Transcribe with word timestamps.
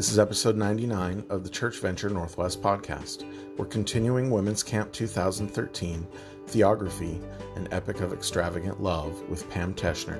This 0.00 0.10
is 0.10 0.18
episode 0.18 0.56
99 0.56 1.26
of 1.28 1.44
the 1.44 1.50
Church 1.50 1.78
Venture 1.78 2.08
Northwest 2.08 2.62
podcast. 2.62 3.30
We're 3.58 3.66
continuing 3.66 4.30
Women's 4.30 4.62
Camp 4.62 4.90
2013 4.94 6.08
Theography, 6.46 7.22
an 7.54 7.68
Epic 7.70 8.00
of 8.00 8.14
Extravagant 8.14 8.82
Love 8.82 9.20
with 9.28 9.50
Pam 9.50 9.74
Teschner. 9.74 10.18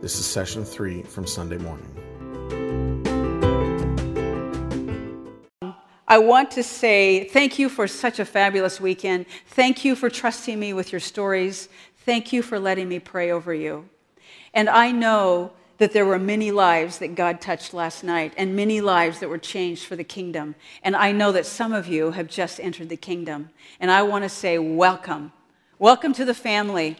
This 0.00 0.16
is 0.20 0.26
session 0.26 0.64
three 0.64 1.02
from 1.02 1.26
Sunday 1.26 1.58
morning. 1.58 1.90
I 6.06 6.18
want 6.18 6.52
to 6.52 6.62
say 6.62 7.24
thank 7.24 7.58
you 7.58 7.68
for 7.68 7.88
such 7.88 8.20
a 8.20 8.24
fabulous 8.24 8.80
weekend. 8.80 9.26
Thank 9.48 9.84
you 9.84 9.96
for 9.96 10.08
trusting 10.08 10.56
me 10.56 10.72
with 10.72 10.92
your 10.92 11.00
stories. 11.00 11.68
Thank 12.04 12.32
you 12.32 12.42
for 12.42 12.60
letting 12.60 12.88
me 12.88 13.00
pray 13.00 13.32
over 13.32 13.52
you. 13.52 13.88
And 14.54 14.68
I 14.68 14.92
know 14.92 15.50
that 15.78 15.92
there 15.92 16.06
were 16.06 16.18
many 16.18 16.50
lives 16.50 16.98
that 16.98 17.14
God 17.14 17.40
touched 17.40 17.74
last 17.74 18.02
night 18.02 18.32
and 18.36 18.56
many 18.56 18.80
lives 18.80 19.20
that 19.20 19.28
were 19.28 19.38
changed 19.38 19.84
for 19.84 19.96
the 19.96 20.04
kingdom. 20.04 20.54
And 20.82 20.96
I 20.96 21.12
know 21.12 21.32
that 21.32 21.44
some 21.44 21.72
of 21.72 21.86
you 21.86 22.12
have 22.12 22.28
just 22.28 22.58
entered 22.60 22.88
the 22.88 22.96
kingdom. 22.96 23.50
And 23.78 23.90
I 23.90 24.02
want 24.02 24.24
to 24.24 24.28
say, 24.28 24.58
welcome. 24.58 25.32
Welcome 25.78 26.14
to 26.14 26.24
the 26.24 26.34
family. 26.34 26.96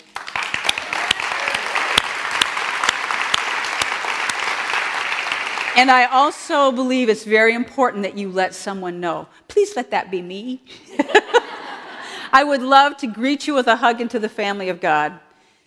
And 5.76 5.90
I 5.90 6.06
also 6.06 6.72
believe 6.72 7.10
it's 7.10 7.24
very 7.24 7.54
important 7.54 8.02
that 8.02 8.16
you 8.16 8.30
let 8.30 8.54
someone 8.54 8.98
know. 8.98 9.28
Please 9.46 9.76
let 9.76 9.90
that 9.90 10.10
be 10.10 10.22
me. 10.22 10.62
I 12.32 12.44
would 12.44 12.62
love 12.62 12.96
to 12.98 13.06
greet 13.06 13.46
you 13.46 13.54
with 13.54 13.66
a 13.66 13.76
hug 13.76 14.00
into 14.00 14.18
the 14.18 14.28
family 14.28 14.70
of 14.70 14.80
God. 14.80 15.20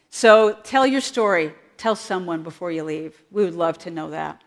So 0.10 0.58
tell 0.64 0.86
your 0.86 1.02
story. 1.02 1.54
Tell 1.80 1.96
someone 1.96 2.44
before 2.44 2.74
you 2.74 2.84
leave. 2.84 3.24
We 3.32 3.46
would 3.46 3.56
love 3.56 3.78
to 3.78 3.90
know 3.90 4.10
that. 4.10 4.44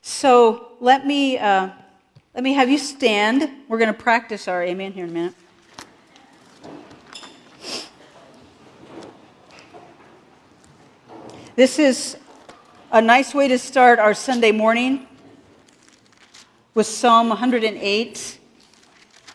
So 0.00 0.72
let 0.80 1.06
me, 1.06 1.38
uh, 1.38 1.68
let 2.34 2.42
me 2.42 2.54
have 2.54 2.68
you 2.68 2.76
stand. 2.76 3.48
We're 3.68 3.78
going 3.78 3.94
to 3.94 3.98
practice 3.98 4.48
our 4.48 4.64
amen 4.64 4.90
here 4.90 5.04
in 5.04 5.10
a 5.10 5.12
minute. 5.12 5.34
This 11.54 11.78
is 11.78 12.16
a 12.90 13.00
nice 13.00 13.32
way 13.32 13.46
to 13.46 13.60
start 13.60 14.00
our 14.00 14.12
Sunday 14.12 14.50
morning 14.50 15.06
with 16.74 16.88
Psalm 16.88 17.28
108, 17.28 18.40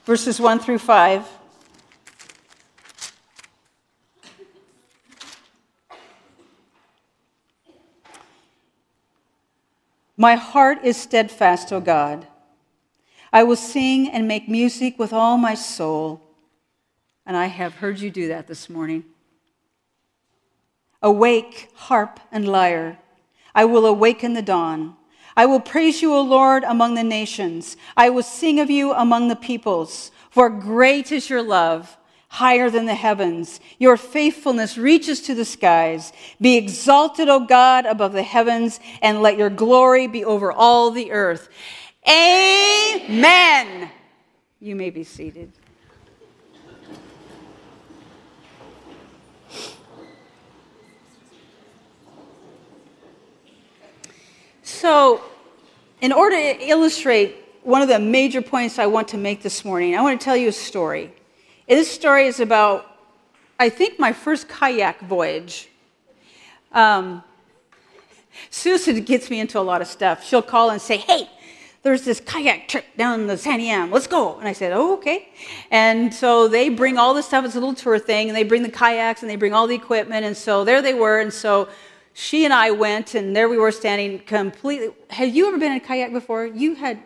verses 0.04 0.42
1 0.42 0.60
through 0.60 0.80
5. 0.80 1.37
My 10.18 10.36
heart 10.36 10.80
is 10.84 10.98
steadfast, 10.98 11.72
O 11.72 11.80
God. 11.80 12.28
I 13.32 13.44
will 13.44 13.56
sing 13.56 14.10
and 14.10 14.28
make 14.28 14.50
music 14.50 14.98
with 14.98 15.14
all 15.14 15.38
my 15.38 15.54
soul. 15.54 16.22
And 17.26 17.38
I 17.38 17.46
have 17.46 17.76
heard 17.76 18.00
you 18.00 18.10
do 18.10 18.28
that 18.30 18.48
this 18.48 18.68
morning. 18.70 19.06
Awake, 21.04 21.70
harp 21.76 22.20
and 22.32 22.48
lyre. 22.48 22.98
I 23.54 23.66
will 23.66 23.86
awaken 23.86 24.34
the 24.34 24.42
dawn. 24.42 24.95
I 25.36 25.45
will 25.45 25.60
praise 25.60 26.02
you, 26.02 26.16
O 26.16 26.22
Lord, 26.22 26.64
among 26.64 26.95
the 26.95 27.04
nations. 27.04 27.78
I 27.95 28.10
will 28.10 28.23
sing 28.23 28.60
of 28.60 28.72
you 28.72 28.94
among 28.94 29.28
the 29.28 29.36
peoples. 29.36 30.10
For 30.32 30.50
great 30.50 31.12
is 31.12 31.30
your 31.30 31.44
love, 31.44 31.95
higher 32.30 32.70
than 32.70 32.86
the 32.86 32.95
heavens. 32.95 33.59
Your 33.80 33.97
faithfulness 33.97 34.78
reaches 34.78 35.22
to 35.22 35.36
the 35.36 35.45
skies. 35.45 36.11
Be 36.42 36.58
exalted, 36.58 37.30
O 37.30 37.39
God, 37.39 37.86
above 37.86 38.14
the 38.14 38.23
heavens, 38.23 38.80
and 39.02 39.22
let 39.22 39.38
your 39.38 39.50
glory 39.50 40.08
be 40.08 40.25
over 40.25 40.52
all 40.52 40.92
the 40.92 41.11
earth. 41.11 41.50
Amen. 42.08 43.89
You 44.60 44.76
may 44.76 44.89
be 44.89 45.04
seated. 45.04 45.52
So, 54.64 55.21
in 56.02 56.11
order 56.11 56.36
to 56.36 56.70
illustrate 56.70 57.36
one 57.64 57.82
of 57.82 57.87
the 57.87 57.99
major 57.99 58.42
points 58.42 58.80
I 58.80 58.86
want 58.86 59.08
to 59.10 59.17
make 59.17 59.42
this 59.42 59.66
morning, 59.66 59.95
I 59.95 60.02
want 60.02 60.20
to 60.20 60.23
tell 60.23 60.37
you 60.37 60.49
a 60.49 60.54
story. 60.54 61.14
This 61.67 61.92
story 61.92 62.28
is 62.28 62.39
about, 62.39 62.86
I 63.60 63.70
think, 63.70 64.00
my 64.00 64.14
first 64.14 64.48
kayak 64.48 65.02
voyage. 65.02 65.67
Um, 66.72 67.23
Susan 68.50 69.04
gets 69.04 69.30
me 69.30 69.39
into 69.39 69.60
a 69.60 69.61
lot 69.61 69.82
of 69.82 69.88
stuff. 69.88 70.23
She'll 70.23 70.42
call 70.42 70.70
and 70.70 70.82
say, 70.82 70.98
Hey, 70.98 71.30
there's 71.83 72.04
this 72.04 72.22
kayak 72.22 72.70
trip 72.70 72.86
down 72.98 73.28
the 73.28 73.33
Santiam. 73.33 73.92
Let's 73.92 74.08
go. 74.08 74.38
And 74.39 74.48
I 74.48 74.54
said, 74.54 74.72
Oh, 74.72 74.94
okay. 74.94 75.28
And 75.70 76.14
so 76.14 76.48
they 76.48 76.70
bring 76.70 76.98
all 76.98 77.14
this 77.14 77.26
stuff. 77.26 77.44
It's 77.44 77.55
a 77.55 77.60
little 77.60 77.76
tour 77.76 77.99
thing. 77.99 78.30
And 78.30 78.36
they 78.36 78.44
bring 78.44 78.64
the 78.64 78.72
kayaks 78.72 79.22
and 79.22 79.30
they 79.30 79.36
bring 79.36 79.54
all 79.54 79.67
the 79.67 79.76
equipment. 79.76 80.26
And 80.26 80.38
so 80.38 80.64
there 80.64 80.82
they 80.82 80.94
were. 80.94 81.20
And 81.20 81.34
so 81.34 81.67
she 82.14 82.45
and 82.45 82.54
I 82.54 82.72
went, 82.72 83.14
and 83.14 83.36
there 83.36 83.48
we 83.48 83.58
were 83.58 83.72
standing 83.72 84.20
completely. 84.20 84.89
Have 85.10 85.36
you 85.36 85.48
ever 85.49 85.58
been 85.58 85.73
in 85.73 85.78
a 85.78 85.82
kayak 85.82 86.11
before? 86.11 86.45
You 86.45 86.76
had, 86.76 86.99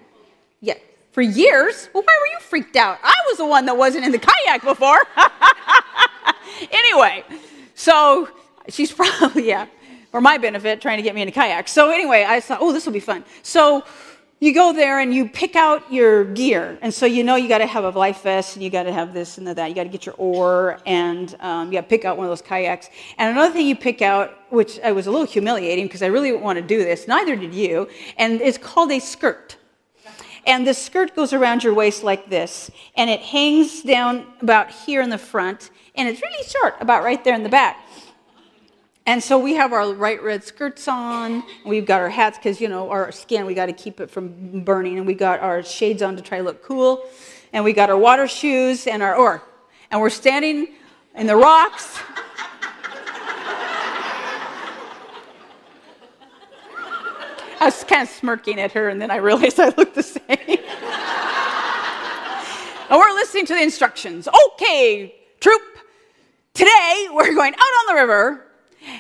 for 1.12 1.22
years. 1.22 1.90
Well, 1.94 2.04
why 2.04 2.18
were 2.20 2.28
you 2.28 2.40
freaked 2.40 2.76
out? 2.76 3.00
I 3.04 3.14
was 3.28 3.38
the 3.38 3.46
one 3.46 3.66
that 3.66 3.78
wasn't 3.78 4.06
in 4.06 4.12
the 4.12 4.20
kayak 4.20 4.64
before. 4.64 5.00
anyway, 6.72 7.24
so 7.76 8.30
she's 8.70 8.92
probably, 9.02 9.48
yeah, 9.48 9.68
for 10.12 10.22
my 10.22 10.38
benefit, 10.38 10.82
trying 10.82 10.98
to 10.98 11.04
get 11.04 11.16
me 11.16 11.22
in 11.22 11.28
a 11.28 11.32
kayak. 11.32 11.68
So 11.68 11.90
anyway, 11.90 12.26
I 12.28 12.40
thought, 12.40 12.60
oh, 12.62 12.72
this 12.72 12.86
will 12.86 12.94
be 12.94 13.00
fun. 13.00 13.24
So 13.44 13.84
you 14.40 14.56
go 14.56 14.74
there 14.74 15.00
and 15.00 15.14
you 15.14 15.30
pick 15.30 15.56
out 15.56 15.94
your 15.94 16.26
gear. 16.26 16.80
And 16.82 16.92
so 16.92 17.06
you 17.06 17.24
know 17.24 17.36
you 17.36 17.48
got 17.48 17.60
to 17.60 17.68
have 17.68 17.84
a 17.84 17.90
life 17.90 18.24
vest 18.24 18.56
and 18.56 18.64
you 18.64 18.72
got 18.72 18.84
to 18.84 18.92
have 18.92 19.14
this 19.14 19.38
and 19.38 19.46
that. 19.48 19.70
You 19.70 19.76
got 19.76 19.84
to 19.84 19.90
get 19.90 20.06
your 20.06 20.16
oar 20.18 20.80
and 20.86 21.36
um, 21.42 21.68
you 21.68 21.74
got 21.74 21.82
to 21.82 21.88
pick 21.88 22.06
out 22.06 22.18
one 22.18 22.26
of 22.26 22.32
those 22.32 22.42
kayaks. 22.42 22.90
And 23.20 23.30
another 23.30 23.54
thing 23.54 23.68
you 23.68 23.76
pick 23.76 24.02
out, 24.02 24.36
which 24.50 24.80
I 24.80 24.94
was 24.94 25.06
a 25.06 25.12
little 25.12 25.28
humiliating 25.28 25.86
because 25.86 26.02
I 26.02 26.08
really 26.08 26.32
didn't 26.32 26.42
want 26.42 26.58
to 26.58 26.64
do 26.64 26.80
this, 26.80 27.08
neither 27.08 27.36
did 27.36 27.54
you, 27.54 27.88
and 28.18 28.42
it's 28.42 28.58
called 28.58 28.92
a 28.92 29.00
skirt. 29.00 29.58
And 30.46 30.66
the 30.66 30.74
skirt 30.74 31.16
goes 31.16 31.34
around 31.34 31.64
your 31.64 31.74
waist 31.74 32.04
like 32.04 32.30
this, 32.30 32.72
and 32.96 33.10
it 33.10 33.22
hangs 33.22 33.84
down 33.84 34.26
about 34.42 34.72
here 34.72 35.02
in 35.02 35.10
the 35.10 35.18
front, 35.18 35.70
and 35.96 36.08
it's 36.08 36.22
really 36.22 36.44
short, 36.48 36.76
about 36.80 37.04
right 37.04 37.24
there 37.24 37.36
in 37.36 37.44
the 37.44 37.50
back. 37.50 37.78
And 39.06 39.22
so 39.22 39.40
we 39.40 39.56
have 39.56 39.74
our 39.74 39.94
bright 39.94 40.22
red 40.22 40.44
skirts 40.44 40.88
on. 40.88 41.44
We've 41.66 41.86
got 41.86 42.02
our 42.02 42.10
hats 42.10 42.38
because, 42.38 42.62
you 42.62 42.68
know, 42.68 42.92
our 42.92 43.12
skin, 43.12 43.46
we 43.46 43.56
got 43.56 43.66
to 43.66 43.74
keep 43.74 44.00
it 44.00 44.12
from 44.12 44.64
burning. 44.64 45.00
And 45.00 45.08
we 45.08 45.16
got 45.16 45.40
our 45.40 45.64
shades 45.64 46.04
on 46.04 46.16
to 46.18 46.22
try 46.22 46.38
to 46.38 46.44
look 46.44 46.64
cool. 46.64 47.04
And 47.52 47.64
we 47.64 47.74
got 47.74 47.90
our 47.90 47.98
water 47.98 48.28
shoes 48.28 48.86
and 48.86 49.02
our 49.02 49.16
oar. 49.16 49.42
And 49.90 50.00
we're 50.00 50.12
standing 50.12 50.76
in 51.16 51.26
the 51.26 51.36
rocks. 51.36 52.00
I 57.62 57.66
was 57.66 57.84
kind 57.84 58.02
of 58.02 58.10
smirking 58.10 58.60
at 58.60 58.72
her, 58.72 58.90
and 58.90 59.00
then 59.00 59.12
I 59.12 59.18
realized 59.18 59.60
I 59.60 59.70
looked 59.78 59.94
the 59.94 60.02
same. 60.02 60.24
and 62.90 63.00
we're 63.00 63.14
listening 63.14 63.46
to 63.46 63.54
the 63.54 63.62
instructions. 63.62 64.28
Okay, 64.28 65.14
troop, 65.40 65.62
today 66.56 67.08
we're 67.14 67.36
going 67.36 67.54
out 67.54 67.60
on 67.60 67.96
the 67.96 68.02
river 68.02 68.48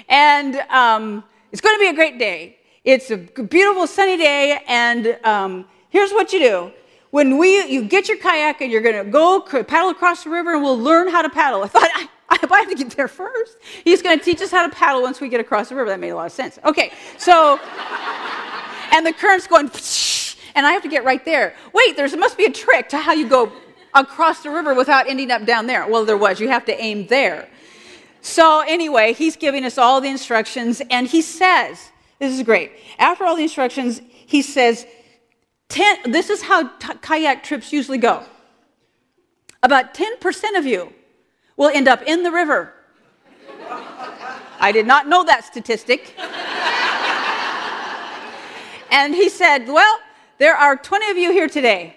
and 0.09 0.57
um, 0.69 1.23
it's 1.51 1.59
going 1.59 1.75
to 1.75 1.79
be 1.79 1.87
a 1.87 1.93
great 1.93 2.19
day. 2.19 2.57
It's 2.83 3.09
a 3.09 3.17
beautiful 3.17 3.87
sunny 3.87 4.17
day, 4.17 4.61
and 4.67 5.17
um, 5.23 5.65
here's 5.89 6.11
what 6.11 6.31
you 6.31 6.39
do. 6.39 6.71
When 7.11 7.39
we, 7.39 7.65
you 7.67 7.83
get 7.83 8.07
your 8.07 8.17
kayak 8.17 8.61
and 8.61 8.71
you're 8.71 8.81
going 8.81 9.05
to 9.05 9.11
go 9.11 9.41
paddle 9.41 9.89
across 9.89 10.23
the 10.23 10.29
river, 10.29 10.53
and 10.53 10.63
we'll 10.63 10.79
learn 10.79 11.09
how 11.09 11.21
to 11.21 11.29
paddle. 11.29 11.63
I 11.63 11.67
thought, 11.67 11.89
I, 11.93 12.07
I 12.29 12.37
have 12.41 12.69
to 12.69 12.75
get 12.75 12.91
there 12.91 13.07
first. 13.07 13.57
He's 13.83 14.01
going 14.01 14.17
to 14.17 14.23
teach 14.23 14.41
us 14.41 14.51
how 14.51 14.67
to 14.67 14.73
paddle 14.73 15.01
once 15.01 15.19
we 15.19 15.29
get 15.29 15.39
across 15.39 15.69
the 15.69 15.75
river. 15.75 15.89
That 15.89 15.99
made 15.99 16.09
a 16.09 16.15
lot 16.15 16.27
of 16.27 16.31
sense. 16.31 16.57
Okay, 16.63 16.91
so, 17.17 17.59
and 18.91 19.05
the 19.05 19.13
current's 19.13 19.47
going, 19.47 19.71
and 20.55 20.65
I 20.65 20.73
have 20.73 20.83
to 20.83 20.89
get 20.89 21.03
right 21.03 21.23
there. 21.23 21.55
Wait, 21.73 21.95
there 21.95 22.07
must 22.17 22.37
be 22.37 22.45
a 22.45 22.51
trick 22.51 22.89
to 22.89 22.97
how 22.97 23.13
you 23.13 23.27
go 23.27 23.51
across 23.93 24.43
the 24.43 24.49
river 24.49 24.73
without 24.73 25.07
ending 25.09 25.31
up 25.31 25.45
down 25.45 25.67
there. 25.67 25.87
Well, 25.87 26.05
there 26.05 26.17
was. 26.17 26.39
You 26.39 26.49
have 26.49 26.65
to 26.65 26.81
aim 26.81 27.07
there. 27.07 27.49
So, 28.21 28.61
anyway, 28.61 29.13
he's 29.13 29.35
giving 29.35 29.65
us 29.65 29.77
all 29.77 29.99
the 29.99 30.09
instructions, 30.09 30.81
and 30.89 31.07
he 31.07 31.21
says, 31.21 31.91
This 32.19 32.33
is 32.33 32.43
great. 32.43 32.71
After 32.99 33.25
all 33.25 33.35
the 33.35 33.43
instructions, 33.43 34.01
he 34.27 34.41
says, 34.41 34.85
This 36.05 36.29
is 36.29 36.43
how 36.43 36.67
t- 36.77 36.93
kayak 37.01 37.43
trips 37.43 37.73
usually 37.73 37.97
go. 37.97 38.23
About 39.63 39.93
10% 39.93 40.57
of 40.57 40.65
you 40.65 40.93
will 41.57 41.69
end 41.69 41.87
up 41.87 42.01
in 42.03 42.23
the 42.23 42.31
river. 42.31 42.73
I 44.59 44.71
did 44.71 44.85
not 44.85 45.07
know 45.07 45.23
that 45.23 45.43
statistic. 45.43 46.15
And 48.91 49.15
he 49.15 49.29
said, 49.29 49.67
Well, 49.67 49.99
there 50.37 50.55
are 50.55 50.75
20 50.75 51.09
of 51.11 51.17
you 51.17 51.31
here 51.31 51.47
today. 51.47 51.95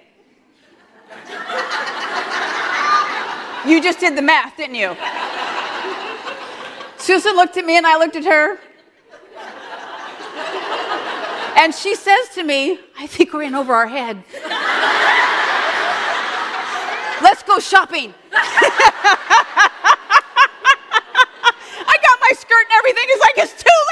you 3.66 3.82
just 3.82 4.00
did 4.00 4.16
the 4.16 4.22
math, 4.22 4.56
didn't 4.56 4.76
you? 4.76 4.96
Susan 6.96 7.36
looked 7.36 7.56
at 7.56 7.66
me 7.66 7.76
and 7.76 7.86
I 7.86 7.98
looked 7.98 8.16
at 8.16 8.24
her. 8.24 8.58
And 11.56 11.74
she 11.74 11.94
says 11.94 12.28
to 12.34 12.42
me, 12.42 12.78
I 12.98 13.06
think 13.06 13.32
we're 13.32 13.42
in 13.42 13.54
over 13.54 13.72
our 13.74 13.86
head. 13.86 14.24
Let's 17.22 17.42
go 17.42 17.58
shopping. 17.58 18.12
I 18.32 18.46
got 22.02 22.18
my 22.20 22.32
skirt 22.34 22.66
and 22.68 22.76
everything. 22.76 23.04
It's 23.06 23.20
like, 23.22 23.38
it's 23.38 23.62
too. 23.62 23.83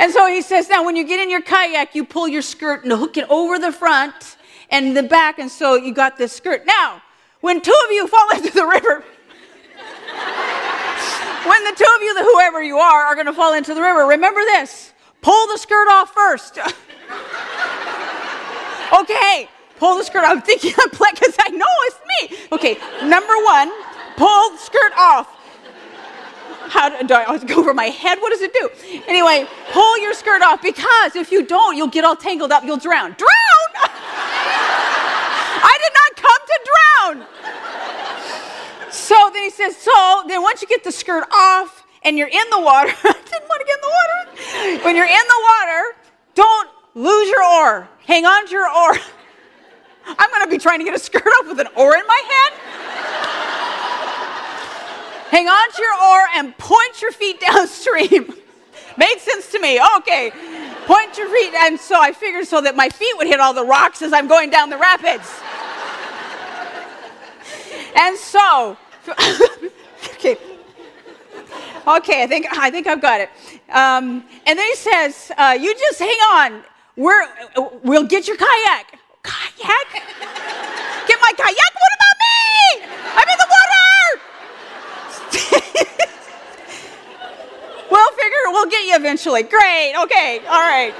And 0.00 0.12
so 0.12 0.26
he 0.26 0.40
says, 0.40 0.70
now 0.70 0.82
when 0.82 0.96
you 0.96 1.04
get 1.04 1.20
in 1.20 1.28
your 1.28 1.42
kayak, 1.42 1.94
you 1.94 2.06
pull 2.06 2.26
your 2.26 2.40
skirt 2.40 2.84
and 2.84 2.92
hook 2.92 3.18
it 3.18 3.28
over 3.28 3.58
the 3.58 3.70
front 3.70 4.38
and 4.70 4.96
the 4.96 5.02
back. 5.02 5.38
And 5.38 5.50
so 5.50 5.74
you 5.74 5.92
got 5.92 6.16
this 6.16 6.32
skirt. 6.32 6.64
Now, 6.64 7.02
when 7.42 7.60
two 7.60 7.78
of 7.84 7.92
you 7.92 8.08
fall 8.08 8.30
into 8.34 8.50
the 8.50 8.64
river, 8.64 9.04
when 11.44 11.64
the 11.64 11.74
two 11.76 11.92
of 11.96 12.02
you, 12.02 12.16
whoever 12.32 12.62
you 12.62 12.78
are, 12.78 13.02
are 13.02 13.14
going 13.14 13.26
to 13.26 13.34
fall 13.34 13.52
into 13.52 13.74
the 13.74 13.82
river, 13.82 14.06
remember 14.06 14.40
this 14.40 14.94
pull 15.20 15.46
the 15.48 15.58
skirt 15.58 15.86
off 15.90 16.14
first. 16.14 16.58
okay, 19.00 19.50
pull 19.76 19.98
the 19.98 20.04
skirt 20.04 20.24
off. 20.24 20.30
I'm 20.30 20.40
thinking 20.40 20.72
I'm 20.80 20.88
because 20.88 21.36
I 21.38 21.50
know 21.50 21.66
it's 21.82 22.00
me. 22.08 22.38
Okay, 22.52 22.78
number 23.06 23.34
one, 23.44 23.70
pull 24.16 24.52
the 24.52 24.56
skirt 24.56 24.92
off. 24.96 25.39
How 26.70 26.88
do, 27.02 27.14
I 27.14 27.24
always 27.24 27.42
go 27.42 27.56
over 27.56 27.74
my 27.74 27.86
head? 27.86 28.18
What 28.20 28.30
does 28.30 28.42
it 28.42 28.52
do? 28.52 28.70
Anyway, 29.08 29.44
pull 29.72 29.98
your 29.98 30.14
skirt 30.14 30.40
off 30.40 30.62
because 30.62 31.16
if 31.16 31.32
you 31.32 31.44
don't, 31.44 31.76
you'll 31.76 31.88
get 31.88 32.04
all 32.04 32.14
tangled 32.14 32.52
up. 32.52 32.62
You'll 32.62 32.76
drown. 32.76 33.16
Drown! 33.18 33.70
I 35.62 35.78
did 35.82 35.92
not 35.92 36.16
come 36.16 36.40
to 36.46 36.60
drown. 36.70 37.26
So 38.92 39.30
then 39.32 39.42
he 39.42 39.50
says, 39.50 39.76
so 39.76 40.22
then 40.28 40.42
once 40.42 40.62
you 40.62 40.68
get 40.68 40.84
the 40.84 40.92
skirt 40.92 41.26
off 41.32 41.84
and 42.04 42.16
you're 42.16 42.28
in 42.28 42.50
the 42.50 42.60
water, 42.60 42.92
I 43.04 43.12
didn't 43.12 43.48
want 43.48 43.60
to 43.60 43.66
get 43.66 43.74
in 43.74 43.82
the 43.82 43.94
water. 43.98 44.84
When 44.84 44.94
you're 44.94 45.06
in 45.06 45.26
the 45.28 45.40
water, 45.42 45.96
don't 46.36 46.70
lose 46.94 47.28
your 47.28 47.42
oar. 47.42 47.88
Hang 48.06 48.26
on 48.26 48.46
to 48.46 48.52
your 48.52 48.68
oar. 48.68 48.94
I'm 50.06 50.30
going 50.30 50.44
to 50.44 50.50
be 50.50 50.58
trying 50.58 50.78
to 50.78 50.84
get 50.84 50.94
a 50.94 51.00
skirt 51.00 51.26
off 51.26 51.48
with 51.48 51.58
an 51.58 51.68
oar 51.76 51.96
in 51.96 52.06
my 52.06 52.22
hand. 52.30 52.54
Hang 55.30 55.48
on 55.48 55.70
to 55.70 55.82
your 55.82 55.94
oar 55.94 56.26
and 56.34 56.58
point 56.58 57.00
your 57.00 57.12
feet 57.12 57.40
downstream. 57.48 58.34
Made 58.96 59.18
sense 59.18 59.50
to 59.52 59.60
me. 59.60 59.80
Okay. 59.98 60.32
Point 60.86 61.16
your 61.16 61.28
feet. 61.28 61.54
And 61.54 61.78
so 61.78 62.00
I 62.00 62.12
figured 62.12 62.46
so 62.48 62.60
that 62.60 62.74
my 62.74 62.88
feet 62.88 63.16
would 63.16 63.28
hit 63.28 63.38
all 63.38 63.54
the 63.54 63.64
rocks 63.64 64.02
as 64.02 64.12
I'm 64.12 64.26
going 64.26 64.50
down 64.50 64.70
the 64.70 64.76
rapids. 64.76 65.30
And 67.96 68.16
so, 68.16 68.76
okay. 70.14 70.36
Okay, 71.86 72.22
I 72.22 72.26
think 72.26 72.46
I 72.50 72.70
think 72.70 72.86
I've 72.86 73.00
got 73.00 73.20
it. 73.20 73.30
Um, 73.70 74.24
and 74.46 74.58
then 74.58 74.66
he 74.66 74.74
says, 74.74 75.32
uh, 75.36 75.56
"You 75.58 75.74
just 75.74 75.98
hang 75.98 76.20
on. 76.34 76.62
We're 76.96 77.26
we'll 77.82 78.04
get 78.04 78.28
your 78.28 78.36
kayak. 78.36 78.98
Kayak? 79.22 79.88
Get 81.08 81.18
my 81.20 81.32
kayak? 81.36 81.72
What 81.82 81.92
about 81.98 82.16
me? 82.20 82.84
I'm 83.16 83.28
in 83.28 83.38
the 83.38 83.46
water. 83.48 83.70
We'll. 88.46 88.66
Get 88.70 88.86
you 88.86 88.94
eventually. 88.94 89.42
Great. 89.42 89.94
Okay. 90.02 90.40
All 90.46 90.60
right. 90.60 90.94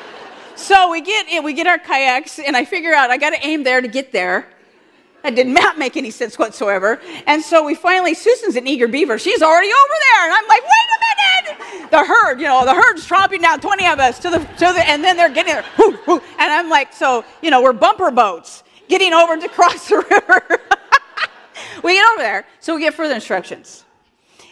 So 0.56 0.90
we 0.90 1.00
get 1.00 1.26
eh, 1.30 1.40
we 1.40 1.52
get 1.52 1.66
our 1.66 1.78
kayaks, 1.78 2.38
and 2.38 2.56
I 2.56 2.64
figure 2.64 2.92
out 2.92 3.10
I 3.10 3.16
got 3.16 3.30
to 3.30 3.46
aim 3.46 3.62
there 3.64 3.80
to 3.80 3.88
get 3.88 4.12
there. 4.12 4.46
That 5.22 5.34
did 5.34 5.46
not 5.46 5.78
make 5.78 5.96
any 5.96 6.10
sense 6.10 6.38
whatsoever. 6.38 6.98
And 7.26 7.42
so 7.42 7.64
we 7.64 7.74
finally, 7.74 8.14
Susan's 8.14 8.56
an 8.56 8.66
eager 8.66 8.88
beaver. 8.88 9.18
She's 9.18 9.42
already 9.42 9.68
over 9.68 9.94
there. 10.12 10.24
And 10.24 10.32
I'm 10.32 10.48
like, 10.48 10.62
wait 10.62 10.88
a 10.96 11.78
minute. 11.78 11.90
The 11.90 12.04
herd, 12.04 12.40
you 12.40 12.46
know, 12.46 12.64
the 12.64 12.74
herd's 12.74 13.06
tromping 13.06 13.42
down 13.42 13.60
20 13.60 13.86
of 13.86 13.98
us 13.98 14.18
to 14.20 14.30
the, 14.30 14.38
to 14.38 14.72
the 14.72 14.82
and 14.88 15.04
then 15.04 15.16
they're 15.16 15.28
getting 15.28 15.52
there. 15.52 15.64
And 16.08 16.52
I'm 16.52 16.70
like, 16.70 16.92
so, 16.94 17.24
you 17.42 17.50
know, 17.50 17.62
we're 17.62 17.74
bumper 17.74 18.10
boats 18.10 18.62
getting 18.88 19.12
over 19.12 19.36
to 19.36 19.48
cross 19.48 19.88
the 19.88 19.96
river. 20.10 20.58
we 21.84 21.94
get 21.94 22.10
over 22.12 22.22
there. 22.22 22.46
So 22.60 22.74
we 22.74 22.80
get 22.80 22.94
further 22.94 23.14
instructions. 23.14 23.84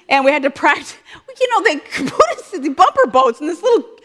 And 0.09 0.25
we 0.25 0.31
had 0.31 0.43
to 0.43 0.51
practice. 0.51 0.97
You 1.41 1.49
know, 1.51 1.63
they 1.63 1.77
put 2.07 2.29
us 2.31 2.53
in 2.55 2.63
the 2.63 2.71
bumper 2.71 3.07
boats 3.07 3.41
in 3.41 3.47
this 3.47 3.63
little 3.63 3.99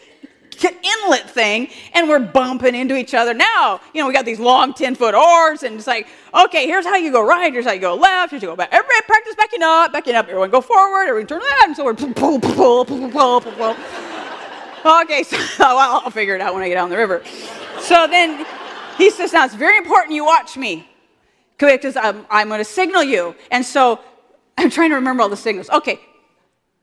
inlet 0.62 1.28
thing 1.28 1.68
and 1.92 2.08
we're 2.08 2.20
bumping 2.20 2.74
into 2.74 2.96
each 2.96 3.14
other 3.14 3.34
now 3.34 3.80
you 3.92 4.00
know 4.00 4.06
we 4.06 4.12
got 4.12 4.24
these 4.24 4.40
long 4.40 4.72
10 4.72 4.94
foot 4.94 5.14
oars 5.14 5.62
and 5.62 5.76
it's 5.76 5.86
like 5.86 6.06
okay 6.34 6.66
here's 6.66 6.84
how 6.84 6.96
you 6.96 7.10
go 7.10 7.24
right 7.24 7.52
here's 7.52 7.64
how 7.64 7.72
you 7.72 7.80
go 7.80 7.94
left 7.94 8.30
here's 8.30 8.42
how 8.42 8.48
you 8.48 8.52
go 8.52 8.56
back 8.56 8.68
everybody 8.72 9.00
practice 9.06 9.34
backing 9.34 9.62
up 9.62 9.92
backing 9.92 10.14
up 10.14 10.26
everyone 10.26 10.50
go 10.50 10.60
forward 10.60 11.06
everyone 11.06 11.26
turn 11.26 11.40
left 11.40 11.66
and 11.66 11.76
so 11.76 11.84
we're 11.84 11.94
pull, 11.94 12.12
pull, 12.12 12.40
pull, 12.40 12.84
pull, 12.84 13.40
pull, 13.40 13.40
pull. 13.40 13.76
okay 15.02 15.22
so 15.22 15.36
well, 15.58 16.02
i'll 16.04 16.10
figure 16.10 16.34
it 16.34 16.40
out 16.40 16.54
when 16.54 16.62
i 16.62 16.68
get 16.68 16.74
down 16.74 16.90
the 16.90 16.96
river 16.96 17.22
so 17.80 18.06
then 18.06 18.46
he 18.96 19.10
says 19.10 19.32
now 19.32 19.44
it's 19.44 19.54
very 19.54 19.78
important 19.78 20.14
you 20.14 20.24
watch 20.24 20.56
me 20.56 20.88
because 21.58 21.96
um, 21.96 22.04
i'm, 22.04 22.26
I'm 22.30 22.48
going 22.48 22.58
to 22.58 22.64
signal 22.64 23.02
you 23.02 23.34
and 23.50 23.64
so 23.64 24.00
i'm 24.58 24.70
trying 24.70 24.90
to 24.90 24.96
remember 24.96 25.22
all 25.22 25.28
the 25.28 25.36
signals 25.36 25.68
okay 25.70 26.00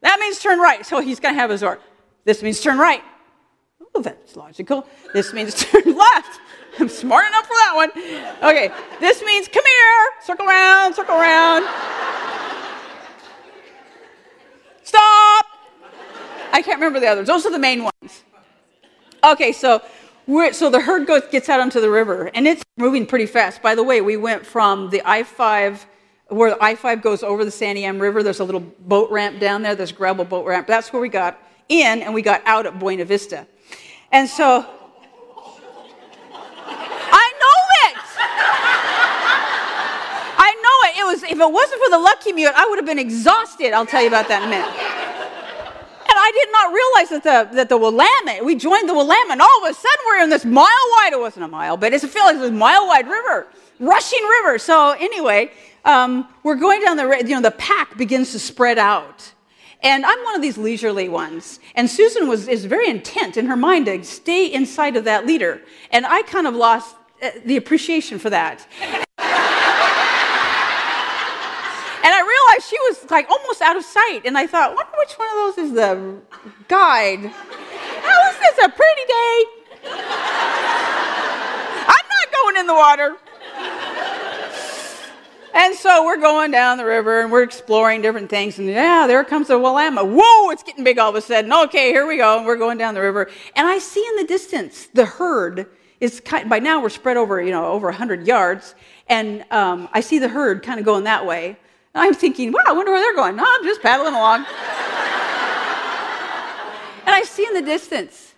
that 0.01 0.19
means 0.19 0.39
turn 0.39 0.59
right 0.59 0.85
so 0.85 0.99
he's 1.01 1.19
going 1.19 1.33
to 1.33 1.39
have 1.39 1.49
his 1.49 1.63
oar 1.63 1.79
this 2.25 2.41
means 2.43 2.59
turn 2.61 2.77
right 2.77 3.03
Oh, 3.93 4.01
that's 4.01 4.35
logical. 4.35 4.87
This 5.13 5.33
means 5.33 5.55
turn 5.65 5.95
left. 5.95 6.39
I'm 6.79 6.89
smart 6.89 7.27
enough 7.27 7.45
for 7.45 7.53
that 7.53 7.73
one. 7.75 7.89
Okay, 8.49 8.71
this 8.99 9.21
means 9.23 9.47
come 9.47 9.63
here, 9.65 10.09
circle 10.23 10.47
around, 10.47 10.93
circle 10.95 11.15
around. 11.15 11.63
Stop. 14.83 15.45
I 16.53 16.61
can't 16.61 16.79
remember 16.79 16.99
the 16.99 17.07
others. 17.07 17.27
Those 17.27 17.45
are 17.45 17.51
the 17.51 17.59
main 17.59 17.83
ones. 17.83 18.23
Okay, 19.23 19.51
so 19.51 19.81
so 20.53 20.69
the 20.69 20.79
herd 20.79 21.07
goes, 21.07 21.23
gets 21.29 21.49
out 21.49 21.59
onto 21.59 21.81
the 21.81 21.89
river, 21.89 22.31
and 22.33 22.47
it's 22.47 22.63
moving 22.77 23.05
pretty 23.05 23.25
fast. 23.25 23.61
By 23.61 23.75
the 23.75 23.83
way, 23.83 23.99
we 23.99 24.15
went 24.15 24.45
from 24.45 24.89
the 24.89 25.01
I-5, 25.03 25.85
where 26.31 26.51
the 26.51 26.63
I-5 26.63 27.01
goes 27.01 27.23
over 27.23 27.43
the 27.43 27.51
San 27.51 27.75
Santiam 27.75 27.99
River. 27.99 28.23
There's 28.23 28.39
a 28.39 28.43
little 28.43 28.61
boat 28.61 29.11
ramp 29.11 29.39
down 29.39 29.61
there. 29.61 29.75
There's 29.75 29.91
a 29.91 29.93
gravel 29.93 30.23
boat 30.25 30.45
ramp. 30.45 30.65
That's 30.65 30.93
where 30.93 31.01
we 31.01 31.09
got 31.09 31.37
in, 31.67 32.01
and 32.01 32.13
we 32.13 32.21
got 32.21 32.41
out 32.45 32.65
at 32.65 32.79
Buena 32.79 33.05
Vista. 33.05 33.45
And 34.11 34.29
so 34.29 34.65
I 37.13 37.33
know 37.41 37.59
it. 37.85 37.97
I 40.37 40.53
know 40.63 40.77
it. 40.89 40.97
It 40.99 41.05
was 41.05 41.23
if 41.23 41.39
it 41.39 41.51
wasn't 41.51 41.81
for 41.83 41.89
the 41.89 41.99
lucky 41.99 42.31
mute, 42.33 42.53
I 42.55 42.65
would 42.67 42.77
have 42.77 42.85
been 42.85 42.99
exhausted. 42.99 43.73
I'll 43.73 43.85
tell 43.85 44.01
you 44.01 44.07
about 44.07 44.27
that 44.29 44.43
in 44.43 44.47
a 44.47 44.51
minute. 44.51 44.67
And 44.67 46.19
I 46.19 46.31
did 46.33 46.51
not 46.51 46.73
realize 46.73 47.09
that 47.09 47.23
the 47.23 47.55
that 47.55 47.69
the 47.69 47.77
Willamette, 47.77 48.43
we 48.43 48.55
joined 48.55 48.87
the 48.87 48.93
Willamette, 48.93 49.31
and 49.31 49.41
all 49.41 49.63
of 49.63 49.69
a 49.69 49.73
sudden 49.73 50.05
we're 50.07 50.23
in 50.23 50.29
this 50.29 50.45
mile 50.45 50.65
wide, 50.93 51.11
it 51.13 51.19
wasn't 51.19 51.45
a 51.45 51.47
mile, 51.47 51.77
but 51.77 51.93
it's 51.93 52.03
a 52.03 52.07
feel 52.07 52.23
like 52.25 52.37
this 52.37 52.51
mile 52.51 52.87
wide 52.87 53.07
river, 53.07 53.47
rushing 53.79 54.23
river. 54.23 54.57
So 54.57 54.91
anyway, 54.91 55.51
um, 55.85 56.27
we're 56.43 56.55
going 56.55 56.81
down 56.81 56.97
the 56.97 57.23
you 57.25 57.35
know 57.35 57.41
the 57.41 57.51
pack 57.51 57.97
begins 57.97 58.31
to 58.33 58.39
spread 58.39 58.77
out. 58.77 59.33
And 59.83 60.05
I'm 60.05 60.23
one 60.23 60.35
of 60.35 60.41
these 60.41 60.57
leisurely 60.57 61.09
ones. 61.09 61.59
And 61.73 61.89
Susan 61.89 62.27
was, 62.27 62.47
is 62.47 62.65
very 62.65 62.87
intent 62.87 63.35
in 63.35 63.47
her 63.47 63.55
mind 63.55 63.87
to 63.87 64.03
stay 64.03 64.45
inside 64.45 64.95
of 64.95 65.05
that 65.05 65.25
leader. 65.25 65.59
And 65.89 66.05
I 66.05 66.21
kind 66.21 66.45
of 66.45 66.53
lost 66.53 66.95
uh, 67.21 67.31
the 67.45 67.57
appreciation 67.57 68.19
for 68.19 68.29
that. 68.29 68.67
and 68.81 69.03
I 72.03 72.21
realized 72.21 72.69
she 72.69 72.77
was 72.89 73.09
like 73.09 73.27
almost 73.29 73.61
out 73.61 73.75
of 73.75 73.83
sight. 73.83 74.21
And 74.25 74.37
I 74.37 74.45
thought, 74.45 74.75
wonder 74.75 74.91
which 74.99 75.13
one 75.13 75.27
of 75.29 75.55
those 75.55 75.57
is 75.65 75.73
the 75.73 76.15
guide. 76.67 77.25
How 77.25 78.29
is 78.29 78.37
this 78.37 78.65
a 78.65 78.69
pretty 78.69 79.05
day? 79.07 79.45
I'm 81.87 82.05
not 82.07 82.31
going 82.33 82.57
in 82.57 82.67
the 82.67 82.75
water. 82.75 83.17
We're 86.05 86.17
going 86.17 86.51
down 86.51 86.77
the 86.77 86.85
river 86.85 87.21
and 87.21 87.31
we're 87.31 87.43
exploring 87.43 88.01
different 88.01 88.29
things. 88.29 88.59
And 88.59 88.67
yeah, 88.67 89.05
there 89.07 89.23
comes 89.23 89.47
the 89.47 89.57
Willamette. 89.59 90.07
Whoa, 90.07 90.49
it's 90.49 90.63
getting 90.63 90.83
big 90.83 90.99
all 90.99 91.09
of 91.09 91.15
a 91.15 91.21
sudden. 91.21 91.51
Okay, 91.51 91.89
here 91.89 92.05
we 92.07 92.17
go. 92.17 92.37
And 92.37 92.45
we're 92.45 92.57
going 92.57 92.77
down 92.77 92.93
the 92.93 93.01
river. 93.01 93.29
And 93.55 93.67
I 93.67 93.79
see 93.79 94.05
in 94.05 94.15
the 94.17 94.25
distance 94.25 94.87
the 94.93 95.05
herd 95.05 95.67
is 95.99 96.19
kind, 96.19 96.49
by 96.49 96.59
now 96.59 96.81
we're 96.81 96.89
spread 96.89 97.17
over, 97.17 97.41
you 97.41 97.51
know, 97.51 97.67
over 97.67 97.87
100 97.87 98.25
yards. 98.27 98.75
And 99.07 99.45
um, 99.51 99.87
I 99.93 100.01
see 100.01 100.19
the 100.19 100.27
herd 100.27 100.63
kind 100.63 100.79
of 100.79 100.85
going 100.85 101.03
that 101.05 101.25
way. 101.25 101.57
And 101.93 102.03
I'm 102.03 102.13
thinking, 102.13 102.51
wow, 102.51 102.63
I 102.65 102.71
wonder 102.71 102.91
where 102.91 103.01
they're 103.01 103.15
going. 103.15 103.35
No, 103.35 103.45
I'm 103.45 103.63
just 103.63 103.81
paddling 103.81 104.13
along. 104.13 104.39
and 104.45 104.47
I 107.05 107.23
see 107.25 107.45
in 107.45 107.53
the 107.53 107.61
distance 107.61 108.33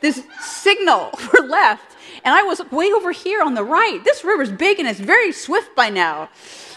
this 0.00 0.22
signal 0.40 1.10
for 1.16 1.40
left 1.40 1.96
and 2.24 2.34
I 2.34 2.42
was 2.42 2.60
way 2.70 2.92
over 2.92 3.12
here 3.12 3.42
on 3.42 3.54
the 3.54 3.64
right. 3.64 4.00
This 4.04 4.24
river's 4.24 4.50
big 4.50 4.78
and 4.78 4.88
it's 4.88 5.00
very 5.00 5.32
swift 5.32 5.74
by 5.74 5.90
now. 5.90 6.28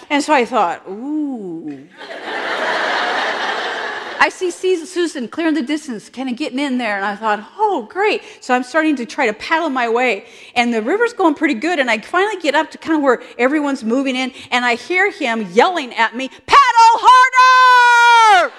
And 0.10 0.24
so 0.24 0.34
I 0.34 0.46
thought, 0.46 0.88
ooh. 0.88 1.88
I 4.24 4.30
see 4.30 4.52
Susan 4.52 5.28
clear 5.28 5.50
in 5.50 5.54
the 5.54 5.62
distance, 5.62 6.08
kind 6.08 6.30
of 6.30 6.38
getting 6.38 6.58
in 6.58 6.78
there, 6.78 6.96
and 6.96 7.04
I 7.04 7.14
thought, 7.14 7.46
oh, 7.58 7.86
great. 7.90 8.22
So 8.40 8.54
I'm 8.54 8.64
starting 8.64 8.96
to 8.96 9.06
try 9.06 9.26
to 9.26 9.34
paddle 9.34 9.70
my 9.70 9.90
way, 9.90 10.26
and 10.56 10.74
the 10.74 10.82
river's 10.82 11.12
going 11.12 11.36
pretty 11.36 11.56
good, 11.56 11.78
and 11.78 11.92
I 11.92 11.98
finally 11.98 12.42
get 12.42 12.56
up 12.56 12.72
to 12.72 12.78
kind 12.78 12.96
of 12.96 13.04
where 13.04 13.22
everyone's 13.38 13.84
moving 13.84 14.16
in, 14.16 14.32
and 14.50 14.64
I 14.64 14.76
hear 14.76 15.12
him 15.12 15.52
yelling 15.52 15.94
at 15.96 16.16
me, 16.16 16.30
paddle 16.30 17.00
harder! 17.02 18.54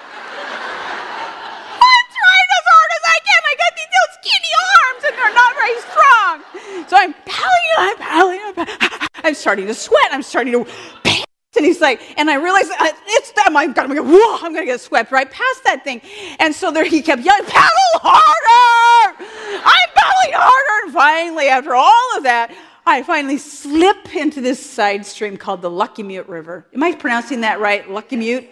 So 6.87 6.97
I'm 6.97 7.13
paddling, 7.13 7.75
I'm 7.77 7.97
paddling, 7.97 8.39
I'm. 8.57 9.05
I'm 9.25 9.33
starting 9.33 9.65
to 9.65 9.73
sweat. 9.73 10.07
I'm 10.11 10.21
starting 10.21 10.53
to 10.53 10.71
pants. 11.03 11.25
And 11.55 11.65
he's 11.65 11.81
like, 11.81 11.99
and 12.19 12.29
I 12.29 12.35
realized 12.35 12.69
uh, 12.71 12.91
it's 13.07 13.31
them. 13.31 13.57
I'm 13.57 13.73
gonna, 13.73 14.03
whoa, 14.03 14.37
I'm 14.41 14.53
gonna 14.53 14.65
get 14.65 14.79
swept 14.81 15.11
right 15.11 15.29
past 15.29 15.63
that 15.63 15.83
thing. 15.83 16.01
And 16.39 16.53
so 16.53 16.69
there 16.69 16.85
he 16.85 17.01
kept 17.01 17.23
yelling, 17.23 17.45
paddle 17.45 17.71
harder! 17.95 19.23
I'm 19.65 19.89
paddling 19.95 20.33
harder. 20.33 20.85
And 20.85 20.93
finally, 20.93 21.47
after 21.47 21.73
all 21.73 22.17
of 22.17 22.23
that, 22.23 22.53
I 22.85 23.01
finally 23.01 23.39
slip 23.39 24.13
into 24.15 24.41
this 24.41 24.63
side 24.63 25.07
stream 25.07 25.37
called 25.37 25.63
the 25.63 25.71
Lucky 25.71 26.03
Mute 26.03 26.27
River. 26.27 26.67
Am 26.73 26.83
I 26.83 26.93
pronouncing 26.93 27.41
that 27.41 27.59
right? 27.59 27.89
Lucky 27.89 28.17
Mute? 28.17 28.47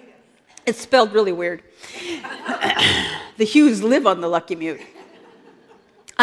It's 0.66 0.80
spelled 0.80 1.14
really 1.14 1.34
weird. 1.34 1.62
the 3.38 3.46
Hughes 3.46 3.84
live 3.84 4.08
on 4.08 4.22
the 4.22 4.28
Lucky 4.28 4.56
Mute. 4.56 4.82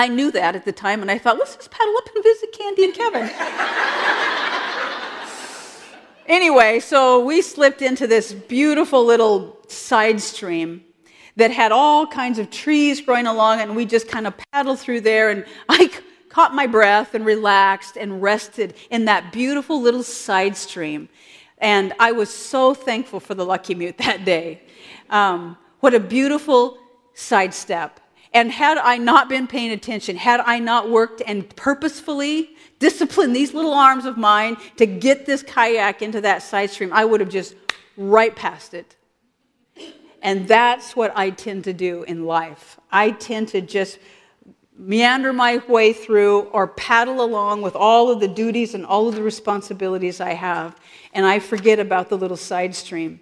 I 0.00 0.08
knew 0.08 0.30
that 0.30 0.56
at 0.56 0.64
the 0.64 0.72
time, 0.72 1.02
and 1.02 1.10
I 1.10 1.18
thought, 1.18 1.36
let's 1.36 1.56
just 1.56 1.70
paddle 1.70 1.94
up 1.98 2.08
and 2.14 2.24
visit 2.24 2.52
Candy 2.52 2.84
and 2.84 2.94
Kevin. 2.94 3.30
anyway, 6.26 6.80
so 6.80 7.22
we 7.22 7.42
slipped 7.42 7.82
into 7.82 8.06
this 8.06 8.32
beautiful 8.32 9.04
little 9.04 9.58
side 9.68 10.18
stream 10.22 10.82
that 11.36 11.50
had 11.50 11.70
all 11.70 12.06
kinds 12.06 12.38
of 12.38 12.48
trees 12.50 13.02
growing 13.02 13.26
along, 13.26 13.60
and 13.60 13.76
we 13.76 13.84
just 13.84 14.08
kind 14.08 14.26
of 14.26 14.32
paddled 14.50 14.78
through 14.78 15.02
there, 15.02 15.28
and 15.28 15.44
I 15.68 15.90
caught 16.30 16.54
my 16.54 16.66
breath 16.66 17.14
and 17.14 17.26
relaxed 17.26 17.98
and 17.98 18.22
rested 18.22 18.72
in 18.88 19.04
that 19.04 19.34
beautiful 19.34 19.82
little 19.82 20.02
side 20.02 20.56
stream. 20.56 21.10
And 21.58 21.92
I 22.00 22.12
was 22.12 22.32
so 22.32 22.72
thankful 22.72 23.20
for 23.20 23.34
the 23.34 23.44
Lucky 23.44 23.74
Mute 23.74 23.98
that 23.98 24.24
day. 24.24 24.62
Um, 25.10 25.58
what 25.80 25.92
a 25.92 26.00
beautiful 26.00 26.78
sidestep. 27.12 27.99
And 28.32 28.52
had 28.52 28.78
I 28.78 28.96
not 28.96 29.28
been 29.28 29.46
paying 29.46 29.72
attention, 29.72 30.16
had 30.16 30.40
I 30.40 30.58
not 30.60 30.88
worked 30.88 31.20
and 31.26 31.48
purposefully 31.56 32.50
disciplined 32.78 33.34
these 33.34 33.52
little 33.52 33.74
arms 33.74 34.04
of 34.04 34.16
mine 34.16 34.56
to 34.76 34.86
get 34.86 35.26
this 35.26 35.42
kayak 35.42 36.00
into 36.00 36.20
that 36.20 36.42
side 36.42 36.70
stream, 36.70 36.92
I 36.92 37.04
would 37.04 37.20
have 37.20 37.28
just 37.28 37.54
right 37.96 38.34
past 38.34 38.72
it. 38.74 38.96
And 40.22 40.46
that's 40.46 40.94
what 40.94 41.12
I 41.16 41.30
tend 41.30 41.64
to 41.64 41.72
do 41.72 42.04
in 42.04 42.24
life. 42.24 42.78
I 42.92 43.10
tend 43.10 43.48
to 43.48 43.60
just 43.60 43.98
meander 44.76 45.32
my 45.32 45.58
way 45.68 45.92
through 45.92 46.40
or 46.52 46.66
paddle 46.66 47.22
along 47.22 47.62
with 47.62 47.76
all 47.76 48.10
of 48.10 48.20
the 48.20 48.28
duties 48.28 48.74
and 48.74 48.86
all 48.86 49.08
of 49.08 49.14
the 49.14 49.22
responsibilities 49.22 50.20
I 50.20 50.32
have, 50.32 50.78
and 51.12 51.26
I 51.26 51.38
forget 51.38 51.78
about 51.78 52.08
the 52.08 52.16
little 52.16 52.36
side 52.36 52.74
stream. 52.74 53.20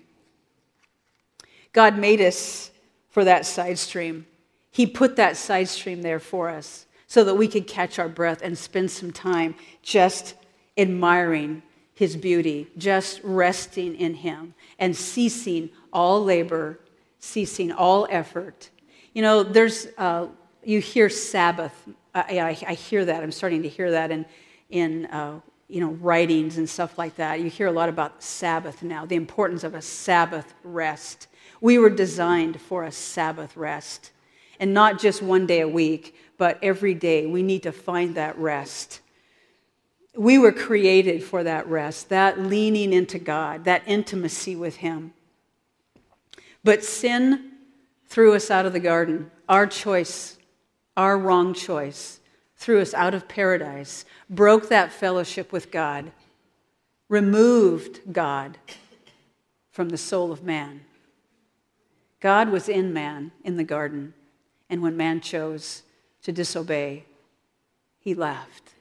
God 1.73 1.99
made 1.99 2.21
us 2.21 2.71
for 3.11 3.25
that 3.25 3.45
side 3.45 3.79
stream. 3.79 4.27
He 4.79 4.87
put 4.87 5.17
that 5.17 5.37
side 5.37 5.67
stream 5.67 6.03
there 6.03 6.21
for 6.21 6.49
us 6.49 6.87
so 7.09 7.25
that 7.25 7.35
we 7.35 7.49
could 7.49 7.67
catch 7.67 7.99
our 7.99 8.09
breath 8.09 8.43
and 8.43 8.57
spend 8.57 8.93
some 8.93 9.11
time 9.11 9.57
just 9.83 10.37
admiring 10.77 11.65
His 11.95 12.15
beauty, 12.17 12.69
just 12.79 13.21
resting 13.25 13.97
in 13.97 14.15
Him, 14.15 14.55
and 14.79 14.95
ceasing 14.95 15.71
all 15.93 16.23
labor, 16.23 16.79
ceasing 17.19 17.73
all 17.73 18.07
effort. 18.09 18.71
You 19.15 19.23
know, 19.23 19.43
there's 19.43 19.89
uh, 19.99 20.29
you 20.63 20.81
hear 20.81 21.09
Sabbath. 21.09 21.75
I, 22.15 22.39
I, 22.39 22.49
I, 22.69 22.75
hear 22.75 23.05
that. 23.05 23.21
I'm 23.21 23.33
starting 23.33 23.65
to 23.65 23.69
hear 23.69 23.91
that 23.91 24.13
in, 24.13 24.27
in 24.71 25.07
uh, 25.07 25.41
you 25.67 25.81
know, 25.81 25.91
writings 25.95 26.57
and 26.57 26.71
stuff 26.71 26.97
like 26.97 27.17
that. 27.17 27.41
You 27.41 27.51
hear 27.51 27.67
a 27.67 27.73
lot 27.73 27.89
about 27.89 28.23
Sabbath 28.23 28.85
now, 28.85 29.05
the 29.05 29.17
importance 29.17 29.65
of 29.65 29.75
a 29.75 29.83
Sabbath 29.83 30.55
rest. 30.63 31.27
We 31.61 31.79
were 31.79 31.91
designed 31.91 32.61
for 32.61 32.85
a 32.85 32.93
Sabbath 32.93 33.57
rest. 33.57 34.13
And 34.59 34.75
not 34.75 34.99
just 34.99 35.23
one 35.23 35.47
day 35.47 35.61
a 35.61 35.69
week, 35.69 36.15
but 36.37 36.59
every 36.62 36.95
day 36.95 37.27
we 37.27 37.43
need 37.43 37.62
to 37.65 37.73
find 37.73 38.15
that 38.15 38.38
rest. 38.38 39.00
We 40.17 40.38
were 40.38 40.53
created 40.53 41.23
for 41.23 41.45
that 41.45 41.67
rest, 41.69 42.09
that 42.09 42.41
leaning 42.41 42.93
into 42.93 43.19
God, 43.19 43.65
that 43.65 43.83
intimacy 43.87 44.57
with 44.57 44.77
Him. 44.77 45.12
But 46.65 46.85
sin 46.85 47.53
threw 48.07 48.35
us 48.35 48.50
out 48.50 48.67
of 48.67 48.73
the 48.73 48.81
garden. 48.81 49.31
Our 49.49 49.67
choice 49.67 50.38
our 50.99 51.17
wrong 51.17 51.55
choice, 51.55 52.19
threw 52.57 52.81
us 52.81 52.93
out 52.93 53.15
of 53.15 53.29
paradise, 53.29 54.05
broke 54.29 54.69
that 54.69 54.93
fellowship 54.93 55.53
with 55.53 55.71
God, 55.71 56.11
removed 57.09 58.00
God 58.12 58.59
from 59.71 59.91
the 59.91 59.97
soul 59.97 60.33
of 60.33 60.43
man. 60.43 60.81
God 62.19 62.50
was 62.50 62.69
in 62.69 62.93
man 62.93 63.31
in 63.45 63.57
the 63.57 63.65
garden, 63.65 64.12
and 64.71 64.83
when 64.83 64.97
man 64.97 65.21
chose 65.21 65.83
to 66.23 66.33
disobey, 66.33 67.05
he 67.99 68.15
left. 68.15 68.75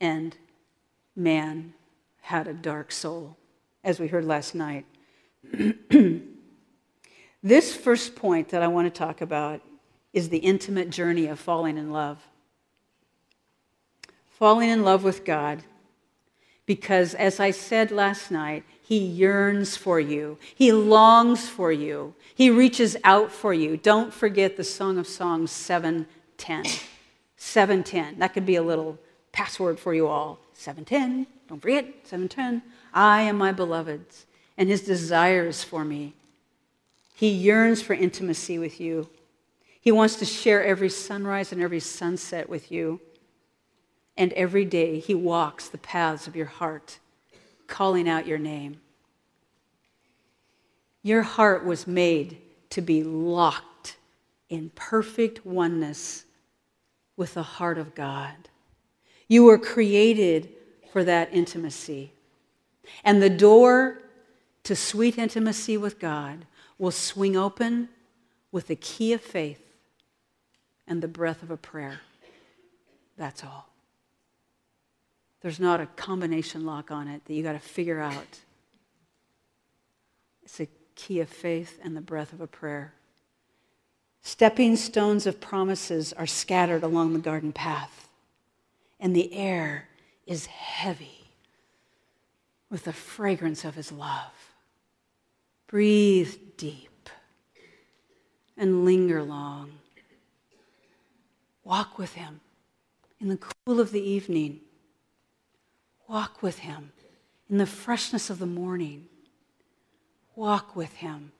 And 0.00 0.36
man 1.16 1.74
had 2.22 2.48
a 2.48 2.54
dark 2.54 2.90
soul, 2.90 3.36
as 3.82 4.00
we 4.00 4.08
heard 4.08 4.24
last 4.24 4.54
night. 4.54 4.86
this 7.42 7.76
first 7.76 8.16
point 8.16 8.48
that 8.48 8.62
I 8.62 8.68
want 8.68 8.92
to 8.92 8.98
talk 8.98 9.20
about 9.20 9.60
is 10.12 10.28
the 10.28 10.38
intimate 10.38 10.90
journey 10.90 11.26
of 11.26 11.38
falling 11.38 11.76
in 11.76 11.92
love. 11.92 12.18
Falling 14.30 14.70
in 14.70 14.82
love 14.82 15.04
with 15.04 15.24
God, 15.24 15.62
because 16.66 17.14
as 17.14 17.40
I 17.40 17.50
said 17.50 17.90
last 17.90 18.30
night, 18.30 18.64
He 18.82 18.98
yearns 18.98 19.76
for 19.76 20.00
you, 20.00 20.38
He 20.54 20.72
longs 20.72 21.48
for 21.48 21.70
you, 21.70 22.14
He 22.34 22.50
reaches 22.50 22.96
out 23.04 23.30
for 23.30 23.54
you. 23.54 23.76
Don't 23.76 24.12
forget 24.12 24.56
the 24.56 24.64
Song 24.64 24.98
of 24.98 25.06
Songs 25.06 25.50
710. 25.52 26.64
710. 27.36 28.18
That 28.18 28.34
could 28.34 28.44
be 28.44 28.56
a 28.56 28.62
little 28.62 28.98
password 29.32 29.78
for 29.78 29.94
you 29.94 30.08
all. 30.08 30.38
710. 30.54 31.26
Don't 31.48 31.60
forget, 31.60 31.84
710. 32.04 32.62
I 32.92 33.22
am 33.22 33.38
my 33.38 33.52
beloved's, 33.52 34.26
and 34.56 34.68
his 34.68 34.82
desires 34.82 35.62
for 35.62 35.84
me. 35.84 36.14
He 37.14 37.28
yearns 37.28 37.82
for 37.82 37.94
intimacy 37.94 38.58
with 38.58 38.80
you. 38.80 39.08
He 39.80 39.92
wants 39.92 40.16
to 40.16 40.24
share 40.24 40.64
every 40.64 40.88
sunrise 40.88 41.52
and 41.52 41.62
every 41.62 41.80
sunset 41.80 42.48
with 42.48 42.72
you. 42.72 43.00
And 44.16 44.32
every 44.32 44.64
day 44.64 44.98
he 44.98 45.14
walks 45.14 45.68
the 45.68 45.78
paths 45.78 46.26
of 46.26 46.34
your 46.34 46.46
heart, 46.46 46.98
calling 47.66 48.08
out 48.08 48.26
your 48.26 48.38
name. 48.38 48.80
Your 51.04 51.22
heart 51.22 51.66
was 51.66 51.86
made 51.86 52.38
to 52.70 52.80
be 52.80 53.04
locked 53.04 53.96
in 54.48 54.70
perfect 54.74 55.44
oneness 55.44 56.24
with 57.14 57.34
the 57.34 57.42
heart 57.42 57.76
of 57.76 57.94
God. 57.94 58.48
You 59.28 59.44
were 59.44 59.58
created 59.58 60.48
for 60.92 61.04
that 61.04 61.28
intimacy. 61.30 62.12
And 63.04 63.22
the 63.22 63.28
door 63.28 64.00
to 64.62 64.74
sweet 64.74 65.18
intimacy 65.18 65.76
with 65.76 65.98
God 65.98 66.46
will 66.78 66.90
swing 66.90 67.36
open 67.36 67.90
with 68.50 68.68
the 68.68 68.76
key 68.76 69.12
of 69.12 69.20
faith 69.20 69.60
and 70.88 71.02
the 71.02 71.08
breath 71.08 71.42
of 71.42 71.50
a 71.50 71.56
prayer. 71.58 72.00
That's 73.18 73.44
all. 73.44 73.68
There's 75.42 75.60
not 75.60 75.82
a 75.82 75.86
combination 75.86 76.64
lock 76.64 76.90
on 76.90 77.08
it 77.08 77.26
that 77.26 77.34
you 77.34 77.42
got 77.42 77.52
to 77.52 77.58
figure 77.58 78.00
out. 78.00 78.40
It's 80.42 80.60
a 80.60 80.68
key 80.94 81.20
of 81.20 81.28
faith 81.28 81.78
and 81.82 81.96
the 81.96 82.00
breath 82.00 82.32
of 82.32 82.40
a 82.40 82.46
prayer. 82.46 82.94
Stepping 84.22 84.76
stones 84.76 85.26
of 85.26 85.40
promises 85.40 86.12
are 86.14 86.26
scattered 86.26 86.82
along 86.82 87.12
the 87.12 87.18
garden 87.18 87.52
path, 87.52 88.08
and 88.98 89.14
the 89.14 89.34
air 89.34 89.88
is 90.26 90.46
heavy 90.46 91.28
with 92.70 92.84
the 92.84 92.92
fragrance 92.92 93.64
of 93.64 93.74
his 93.74 93.92
love. 93.92 94.32
Breathe 95.66 96.34
deep 96.56 97.10
and 98.56 98.84
linger 98.84 99.22
long. 99.22 99.72
Walk 101.62 101.98
with 101.98 102.14
him 102.14 102.40
in 103.20 103.28
the 103.28 103.38
cool 103.38 103.80
of 103.80 103.90
the 103.92 104.02
evening. 104.02 104.60
Walk 106.08 106.42
with 106.42 106.58
him 106.58 106.92
in 107.48 107.58
the 107.58 107.66
freshness 107.66 108.30
of 108.30 108.38
the 108.38 108.46
morning. 108.46 109.06
Walk 110.36 110.74
with 110.74 110.94
him 110.94 111.32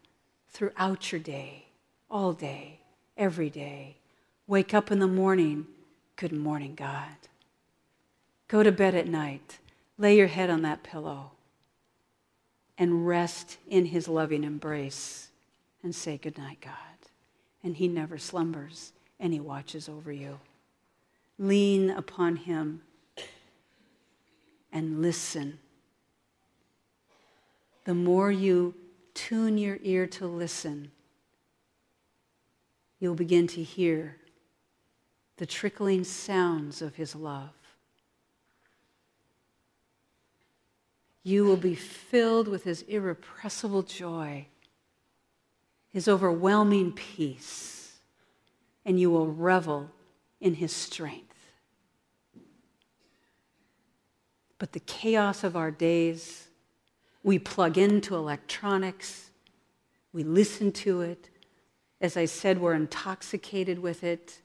throughout 0.48 1.10
your 1.10 1.20
day, 1.20 1.66
all 2.08 2.32
day, 2.32 2.78
every 3.16 3.50
day. 3.50 3.96
Wake 4.46 4.72
up 4.72 4.92
in 4.92 5.00
the 5.00 5.08
morning. 5.08 5.66
Good 6.14 6.32
morning, 6.32 6.76
God. 6.76 7.16
Go 8.46 8.62
to 8.62 8.70
bed 8.70 8.94
at 8.94 9.08
night. 9.08 9.58
Lay 9.98 10.16
your 10.16 10.28
head 10.28 10.48
on 10.48 10.62
that 10.62 10.84
pillow 10.84 11.32
and 12.78 13.06
rest 13.06 13.58
in 13.68 13.86
his 13.86 14.06
loving 14.06 14.44
embrace 14.44 15.28
and 15.82 15.94
say, 15.94 16.16
Good 16.16 16.38
night, 16.38 16.60
God. 16.60 16.72
And 17.64 17.76
he 17.76 17.88
never 17.88 18.16
slumbers 18.16 18.92
and 19.18 19.32
he 19.32 19.40
watches 19.40 19.88
over 19.88 20.12
you. 20.12 20.38
Lean 21.38 21.90
upon 21.90 22.36
him 22.36 22.82
and 24.72 25.02
listen. 25.02 25.58
The 27.84 27.94
more 27.94 28.30
you 28.30 28.74
tune 29.14 29.56
your 29.56 29.78
ear 29.82 30.06
to 30.08 30.26
listen, 30.26 30.90
you'll 32.98 33.14
begin 33.14 33.46
to 33.46 33.62
hear 33.62 34.16
the 35.36 35.46
trickling 35.46 36.04
sounds 36.04 36.82
of 36.82 36.96
his 36.96 37.14
love. 37.14 37.50
You 41.22 41.44
will 41.44 41.56
be 41.56 41.74
filled 41.74 42.48
with 42.48 42.64
his 42.64 42.82
irrepressible 42.82 43.82
joy, 43.82 44.46
his 45.90 46.06
overwhelming 46.06 46.92
peace, 46.92 47.96
and 48.84 49.00
you 49.00 49.10
will 49.10 49.28
revel 49.28 49.90
in 50.40 50.54
his 50.54 50.72
strength. 50.72 51.34
But 54.58 54.72
the 54.72 54.80
chaos 54.80 55.44
of 55.44 55.56
our 55.56 55.70
days, 55.70 56.43
we 57.24 57.38
plug 57.38 57.78
into 57.78 58.14
electronics, 58.14 59.30
we 60.12 60.22
listen 60.22 60.70
to 60.70 61.00
it. 61.00 61.30
As 62.00 62.16
I 62.16 62.26
said, 62.26 62.60
we're 62.60 62.74
intoxicated 62.74 63.78
with 63.78 64.04
it. 64.04 64.40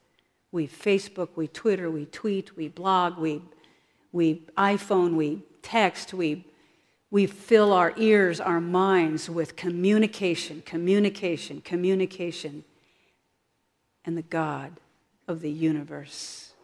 We 0.50 0.66
Facebook, 0.66 1.28
we 1.36 1.46
Twitter, 1.46 1.90
we 1.90 2.06
tweet, 2.06 2.56
we 2.56 2.68
blog, 2.68 3.18
we, 3.18 3.42
we 4.10 4.42
iPhone, 4.56 5.14
we 5.14 5.44
text, 5.62 6.14
we, 6.14 6.46
we 7.10 7.26
fill 7.26 7.72
our 7.72 7.92
ears, 7.98 8.40
our 8.40 8.60
minds 8.60 9.28
with 9.28 9.56
communication, 9.56 10.62
communication, 10.64 11.60
communication. 11.60 12.64
And 14.06 14.16
the 14.16 14.22
God 14.22 14.80
of 15.28 15.42
the 15.42 15.50
universe 15.50 16.54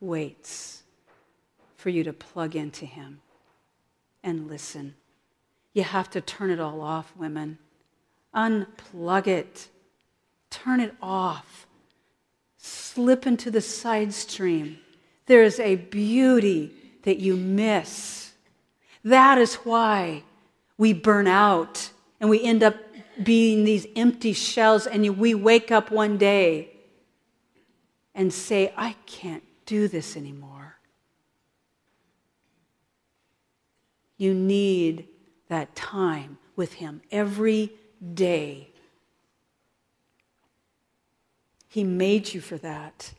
waits 0.00 0.82
for 1.76 1.90
you 1.90 2.02
to 2.02 2.12
plug 2.12 2.56
into 2.56 2.84
Him 2.84 3.20
and 4.22 4.48
listen. 4.48 4.96
You 5.74 5.82
have 5.82 6.08
to 6.10 6.22
turn 6.22 6.50
it 6.50 6.60
all 6.60 6.80
off, 6.80 7.12
women. 7.14 7.58
Unplug 8.34 9.26
it. 9.26 9.68
Turn 10.48 10.80
it 10.80 10.94
off 11.02 11.66
slip 12.94 13.26
into 13.26 13.50
the 13.50 13.60
side 13.60 14.14
stream. 14.14 14.78
There 15.26 15.42
is 15.42 15.60
a 15.60 15.76
beauty 15.76 16.72
that 17.02 17.18
you 17.18 17.36
miss. 17.36 18.32
That 19.02 19.36
is 19.36 19.56
why 19.56 20.22
we 20.78 20.92
burn 20.92 21.26
out 21.26 21.90
and 22.20 22.30
we 22.30 22.42
end 22.42 22.62
up 22.62 22.76
being 23.22 23.64
these 23.64 23.86
empty 23.94 24.32
shells, 24.32 24.88
and 24.88 25.18
we 25.18 25.34
wake 25.34 25.70
up 25.70 25.90
one 25.92 26.16
day 26.18 26.70
and 28.12 28.32
say, 28.32 28.72
I 28.76 28.96
can't 29.06 29.44
do 29.66 29.86
this 29.86 30.16
anymore. 30.16 30.76
You 34.16 34.34
need 34.34 35.06
that 35.48 35.74
time 35.74 36.38
with 36.56 36.74
Him 36.74 37.02
every 37.10 37.72
day. 38.14 38.68
He 41.68 41.84
made 41.84 42.32
you 42.32 42.40
for 42.40 42.56
that. 42.58 43.12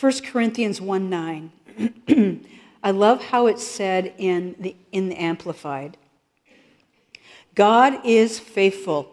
1 0.00 0.12
Corinthians 0.24 0.80
1 0.80 1.10
9. 1.10 1.52
I 2.82 2.90
love 2.90 3.22
how 3.22 3.46
it's 3.46 3.66
said 3.66 4.14
in 4.18 4.56
the, 4.58 4.74
in 4.90 5.08
the 5.08 5.16
Amplified. 5.16 5.96
God 7.54 8.04
is 8.04 8.38
faithful. 8.38 9.12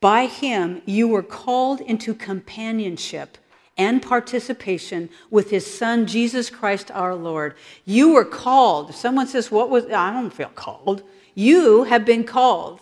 By 0.00 0.26
him, 0.26 0.82
you 0.86 1.08
were 1.08 1.22
called 1.22 1.80
into 1.80 2.14
companionship 2.14 3.38
and 3.76 4.02
participation 4.02 5.10
with 5.30 5.50
his 5.50 5.66
son, 5.66 6.06
Jesus 6.06 6.50
Christ 6.50 6.90
our 6.92 7.14
Lord. 7.14 7.54
You 7.84 8.14
were 8.14 8.24
called. 8.24 8.90
If 8.90 8.96
someone 8.96 9.26
says, 9.26 9.50
What 9.50 9.70
was, 9.70 9.86
I 9.86 10.12
don't 10.12 10.32
feel 10.32 10.48
called. 10.48 11.02
You 11.34 11.84
have 11.84 12.04
been 12.04 12.24
called. 12.24 12.80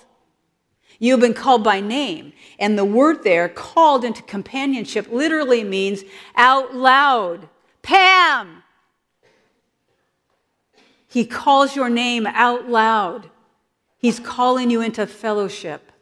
You've 0.99 1.21
been 1.21 1.35
called 1.35 1.65
by 1.65 1.81
name. 1.81 2.33
And 2.59 2.79
the 2.79 2.85
word 2.85 3.25
there, 3.25 3.49
called 3.49 4.05
into 4.05 4.23
companionship, 4.23 5.11
literally 5.11 5.65
means 5.65 6.05
out 6.37 6.75
loud. 6.75 7.49
Pam! 7.83 8.63
He 11.09 11.27
calls 11.27 11.77
your 11.77 11.91
name 11.91 12.27
out 12.27 12.69
loud. 12.69 13.31
He's 13.99 14.21
calling 14.21 14.71
you 14.71 14.81
into 14.81 15.07
fellowship. 15.07 15.93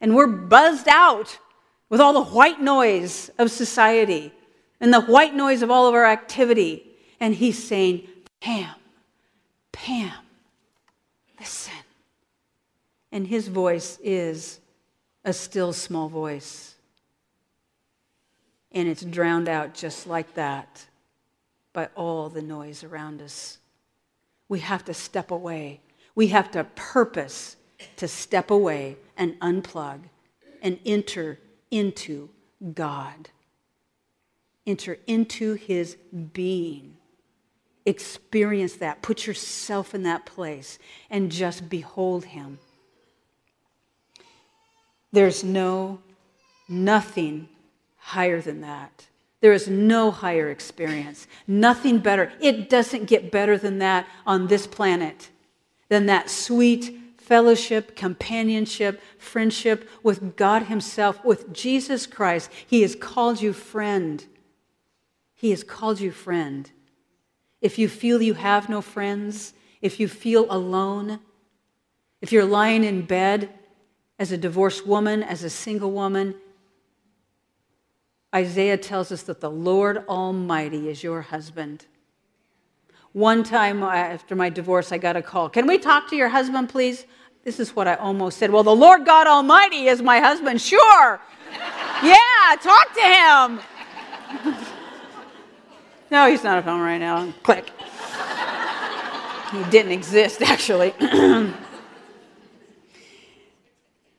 And 0.00 0.14
we're 0.14 0.26
buzzed 0.26 0.88
out 0.88 1.38
with 1.92 2.00
all 2.00 2.14
the 2.14 2.30
white 2.30 2.58
noise 2.58 3.30
of 3.36 3.50
society 3.50 4.32
and 4.80 4.94
the 4.94 5.02
white 5.02 5.34
noise 5.34 5.60
of 5.60 5.70
all 5.70 5.86
of 5.86 5.94
our 5.94 6.06
activity. 6.06 6.82
And 7.20 7.34
he's 7.34 7.62
saying, 7.62 8.08
Pam, 8.40 8.74
Pam, 9.72 10.10
listen. 11.38 11.74
And 13.12 13.26
his 13.26 13.46
voice 13.48 13.98
is 14.02 14.58
a 15.22 15.34
still 15.34 15.74
small 15.74 16.08
voice. 16.08 16.76
And 18.72 18.88
it's 18.88 19.04
drowned 19.04 19.50
out 19.50 19.74
just 19.74 20.06
like 20.06 20.32
that 20.32 20.86
by 21.74 21.90
all 21.94 22.30
the 22.30 22.40
noise 22.40 22.82
around 22.82 23.20
us. 23.20 23.58
We 24.48 24.60
have 24.60 24.82
to 24.86 24.94
step 24.94 25.30
away. 25.30 25.82
We 26.14 26.28
have 26.28 26.50
to 26.52 26.64
purpose 26.74 27.56
to 27.96 28.08
step 28.08 28.50
away 28.50 28.96
and 29.18 29.38
unplug 29.40 30.00
and 30.62 30.78
enter 30.86 31.38
into 31.72 32.30
God. 32.74 33.30
Enter 34.64 34.98
into 35.08 35.54
his 35.54 35.96
being. 36.32 36.96
Experience 37.84 38.74
that. 38.74 39.02
Put 39.02 39.26
yourself 39.26 39.92
in 39.92 40.04
that 40.04 40.24
place 40.24 40.78
and 41.10 41.32
just 41.32 41.68
behold 41.68 42.26
him. 42.26 42.60
There's 45.10 45.42
no, 45.42 46.00
nothing 46.68 47.48
higher 47.96 48.40
than 48.40 48.60
that. 48.60 49.06
There 49.40 49.52
is 49.52 49.66
no 49.66 50.12
higher 50.12 50.50
experience, 50.50 51.26
nothing 51.48 51.98
better. 51.98 52.32
It 52.40 52.70
doesn't 52.70 53.06
get 53.06 53.32
better 53.32 53.58
than 53.58 53.78
that 53.80 54.06
on 54.24 54.46
this 54.46 54.68
planet, 54.68 55.30
than 55.88 56.06
that 56.06 56.30
sweet 56.30 56.96
fellowship, 57.22 57.96
companionship, 57.96 59.00
friendship 59.18 59.88
with 60.02 60.36
God 60.36 60.64
Himself, 60.64 61.24
with 61.24 61.52
Jesus 61.52 62.06
Christ. 62.06 62.50
He 62.66 62.82
has 62.82 62.94
called 62.94 63.40
you 63.40 63.52
friend. 63.52 64.24
He 65.34 65.50
has 65.50 65.62
called 65.62 66.00
you 66.00 66.10
friend. 66.10 66.70
If 67.60 67.78
you 67.78 67.88
feel 67.88 68.20
you 68.20 68.34
have 68.34 68.68
no 68.68 68.80
friends, 68.80 69.54
if 69.80 70.00
you 70.00 70.08
feel 70.08 70.46
alone, 70.50 71.20
if 72.20 72.32
you're 72.32 72.44
lying 72.44 72.84
in 72.84 73.02
bed 73.02 73.50
as 74.18 74.32
a 74.32 74.36
divorced 74.36 74.86
woman, 74.86 75.22
as 75.22 75.44
a 75.44 75.50
single 75.50 75.90
woman, 75.90 76.34
Isaiah 78.34 78.78
tells 78.78 79.12
us 79.12 79.22
that 79.22 79.40
the 79.40 79.50
Lord 79.50 80.04
Almighty 80.08 80.88
is 80.88 81.02
your 81.02 81.22
husband. 81.22 81.86
One 83.12 83.44
time 83.44 83.82
after 83.82 84.34
my 84.34 84.48
divorce, 84.48 84.90
I 84.90 84.98
got 84.98 85.16
a 85.16 85.22
call. 85.22 85.50
Can 85.50 85.66
we 85.66 85.78
talk 85.78 86.08
to 86.10 86.16
your 86.16 86.30
husband, 86.30 86.70
please? 86.70 87.04
This 87.44 87.60
is 87.60 87.76
what 87.76 87.86
I 87.86 87.94
almost 87.94 88.38
said. 88.38 88.50
Well, 88.50 88.62
the 88.62 88.74
Lord 88.74 89.04
God 89.04 89.26
Almighty 89.26 89.86
is 89.86 90.00
my 90.00 90.18
husband. 90.18 90.60
Sure. 90.60 91.20
yeah, 92.02 92.56
talk 92.60 92.94
to 92.94 93.00
him. 94.46 94.56
no, 96.10 96.30
he's 96.30 96.42
not 96.42 96.58
at 96.58 96.64
home 96.64 96.80
right 96.80 96.98
now. 96.98 97.30
Click. 97.42 97.70
he 99.50 99.62
didn't 99.70 99.92
exist, 99.92 100.40
actually. 100.52 100.94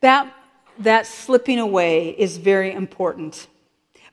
That, 0.03 0.35
that 0.79 1.07
slipping 1.07 1.59
away 1.59 2.09
is 2.09 2.35
very 2.35 2.73
important. 2.73 3.47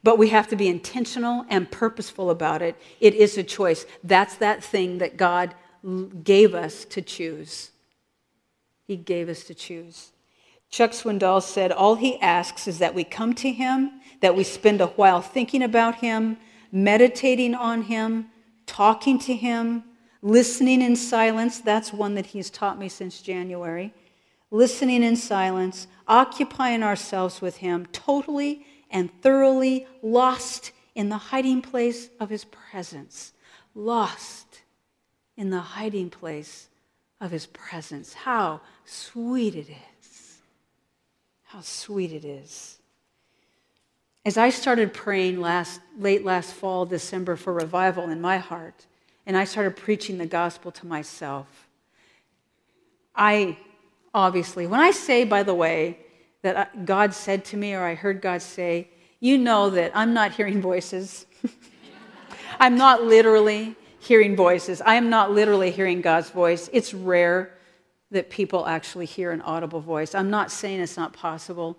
But 0.02 0.18
we 0.18 0.28
have 0.28 0.48
to 0.48 0.56
be 0.56 0.68
intentional 0.68 1.44
and 1.48 1.70
purposeful 1.70 2.30
about 2.30 2.62
it. 2.62 2.76
It 3.00 3.14
is 3.14 3.36
a 3.36 3.42
choice. 3.42 3.84
That's 4.02 4.36
that 4.36 4.64
thing 4.64 4.98
that 4.98 5.16
God 5.16 5.54
gave 6.24 6.54
us 6.54 6.84
to 6.86 7.02
choose. 7.02 7.70
He 8.86 8.96
gave 8.96 9.28
us 9.28 9.44
to 9.44 9.54
choose. 9.54 10.12
Chuck 10.70 10.92
Swindoll 10.92 11.42
said, 11.42 11.72
All 11.72 11.96
he 11.96 12.18
asks 12.20 12.66
is 12.66 12.78
that 12.78 12.94
we 12.94 13.04
come 13.04 13.34
to 13.34 13.50
him, 13.50 14.00
that 14.20 14.36
we 14.36 14.44
spend 14.44 14.80
a 14.80 14.86
while 14.86 15.20
thinking 15.20 15.62
about 15.62 15.96
him, 15.96 16.38
meditating 16.72 17.54
on 17.54 17.82
him, 17.82 18.26
talking 18.66 19.18
to 19.18 19.34
him, 19.34 19.84
listening 20.22 20.80
in 20.80 20.96
silence. 20.96 21.60
That's 21.60 21.92
one 21.92 22.14
that 22.14 22.26
he's 22.26 22.50
taught 22.50 22.78
me 22.78 22.88
since 22.88 23.20
January 23.20 23.92
listening 24.50 25.02
in 25.02 25.16
silence, 25.16 25.86
occupying 26.08 26.82
ourselves 26.82 27.40
with 27.40 27.58
Him, 27.58 27.86
totally 27.92 28.66
and 28.90 29.10
thoroughly 29.22 29.86
lost 30.02 30.72
in 30.94 31.08
the 31.08 31.16
hiding 31.16 31.62
place 31.62 32.10
of 32.18 32.30
His 32.30 32.44
presence. 32.44 33.32
Lost 33.74 34.62
in 35.36 35.50
the 35.50 35.60
hiding 35.60 36.10
place 36.10 36.68
of 37.20 37.30
His 37.30 37.46
presence. 37.46 38.12
How 38.12 38.60
sweet 38.84 39.54
it 39.54 39.68
is. 39.68 40.38
How 41.44 41.60
sweet 41.60 42.12
it 42.12 42.24
is. 42.24 42.78
As 44.24 44.36
I 44.36 44.50
started 44.50 44.92
praying 44.92 45.40
last, 45.40 45.80
late 45.98 46.24
last 46.24 46.52
fall, 46.52 46.84
December, 46.84 47.36
for 47.36 47.52
revival 47.52 48.10
in 48.10 48.20
my 48.20 48.38
heart, 48.38 48.86
and 49.26 49.36
I 49.36 49.44
started 49.44 49.76
preaching 49.76 50.18
the 50.18 50.26
gospel 50.26 50.70
to 50.72 50.86
myself, 50.86 51.68
I 53.14 53.56
obviously. 54.14 54.66
When 54.66 54.80
I 54.80 54.90
say, 54.90 55.24
by 55.24 55.42
the 55.42 55.54
way, 55.54 55.98
that 56.42 56.84
God 56.86 57.14
said 57.14 57.44
to 57.46 57.56
me 57.56 57.74
or 57.74 57.82
I 57.82 57.94
heard 57.94 58.20
God 58.20 58.42
say, 58.42 58.88
you 59.20 59.36
know 59.36 59.70
that 59.70 59.92
I'm 59.94 60.14
not 60.14 60.32
hearing 60.32 60.62
voices. 60.62 61.26
I'm 62.60 62.76
not 62.76 63.04
literally 63.04 63.76
hearing 63.98 64.34
voices. 64.34 64.80
I 64.80 64.94
am 64.94 65.10
not 65.10 65.30
literally 65.30 65.70
hearing 65.70 66.00
God's 66.00 66.30
voice. 66.30 66.70
It's 66.72 66.94
rare 66.94 67.52
that 68.10 68.30
people 68.30 68.66
actually 68.66 69.06
hear 69.06 69.30
an 69.30 69.42
audible 69.42 69.80
voice. 69.80 70.14
I'm 70.14 70.30
not 70.30 70.50
saying 70.50 70.80
it's 70.80 70.96
not 70.96 71.12
possible, 71.12 71.76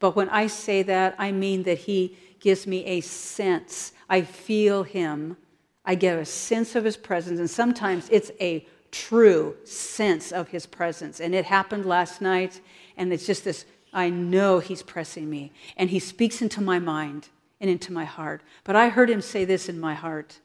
but 0.00 0.14
when 0.16 0.28
I 0.28 0.48
say 0.48 0.82
that, 0.82 1.14
I 1.16 1.32
mean 1.32 1.62
that 1.62 1.78
He 1.78 2.16
gives 2.40 2.66
me 2.66 2.84
a 2.84 3.00
sense. 3.00 3.92
I 4.10 4.22
feel 4.22 4.82
Him. 4.82 5.36
I 5.84 5.94
get 5.94 6.18
a 6.18 6.24
sense 6.24 6.74
of 6.74 6.84
His 6.84 6.96
presence, 6.96 7.38
and 7.38 7.48
sometimes 7.48 8.08
it's 8.10 8.30
a 8.40 8.66
true 8.90 9.56
sense 9.64 10.32
of 10.32 10.48
His 10.48 10.66
presence. 10.66 11.20
And 11.20 11.34
it 11.34 11.44
happened 11.44 11.86
last 11.86 12.20
night, 12.20 12.60
and 12.96 13.12
it's 13.12 13.26
just 13.26 13.44
this 13.44 13.64
I 13.94 14.10
know 14.10 14.58
He's 14.58 14.82
pressing 14.82 15.30
me, 15.30 15.52
and 15.76 15.88
He 15.88 15.98
speaks 15.98 16.42
into 16.42 16.60
my 16.60 16.78
mind 16.78 17.28
and 17.60 17.70
into 17.70 17.92
my 17.92 18.04
heart. 18.04 18.42
But 18.64 18.76
I 18.76 18.90
heard 18.90 19.08
Him 19.08 19.22
say 19.22 19.46
this 19.46 19.68
in 19.68 19.80
my 19.80 19.94
heart 19.94 20.40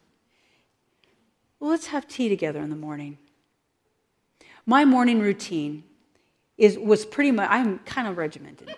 well, 1.59 1.71
let's 1.71 1.87
have 1.87 2.07
tea 2.07 2.29
together 2.29 2.61
in 2.61 2.69
the 2.69 2.77
morning. 2.77 3.17
My 4.65 4.85
morning 4.85 5.19
routine 5.19 5.83
is, 6.57 6.79
was 6.79 7.05
pretty 7.05 7.31
much, 7.31 7.49
I'm 7.49 7.79
kind 7.79 8.07
of 8.07 8.15
regimented. 8.17 8.69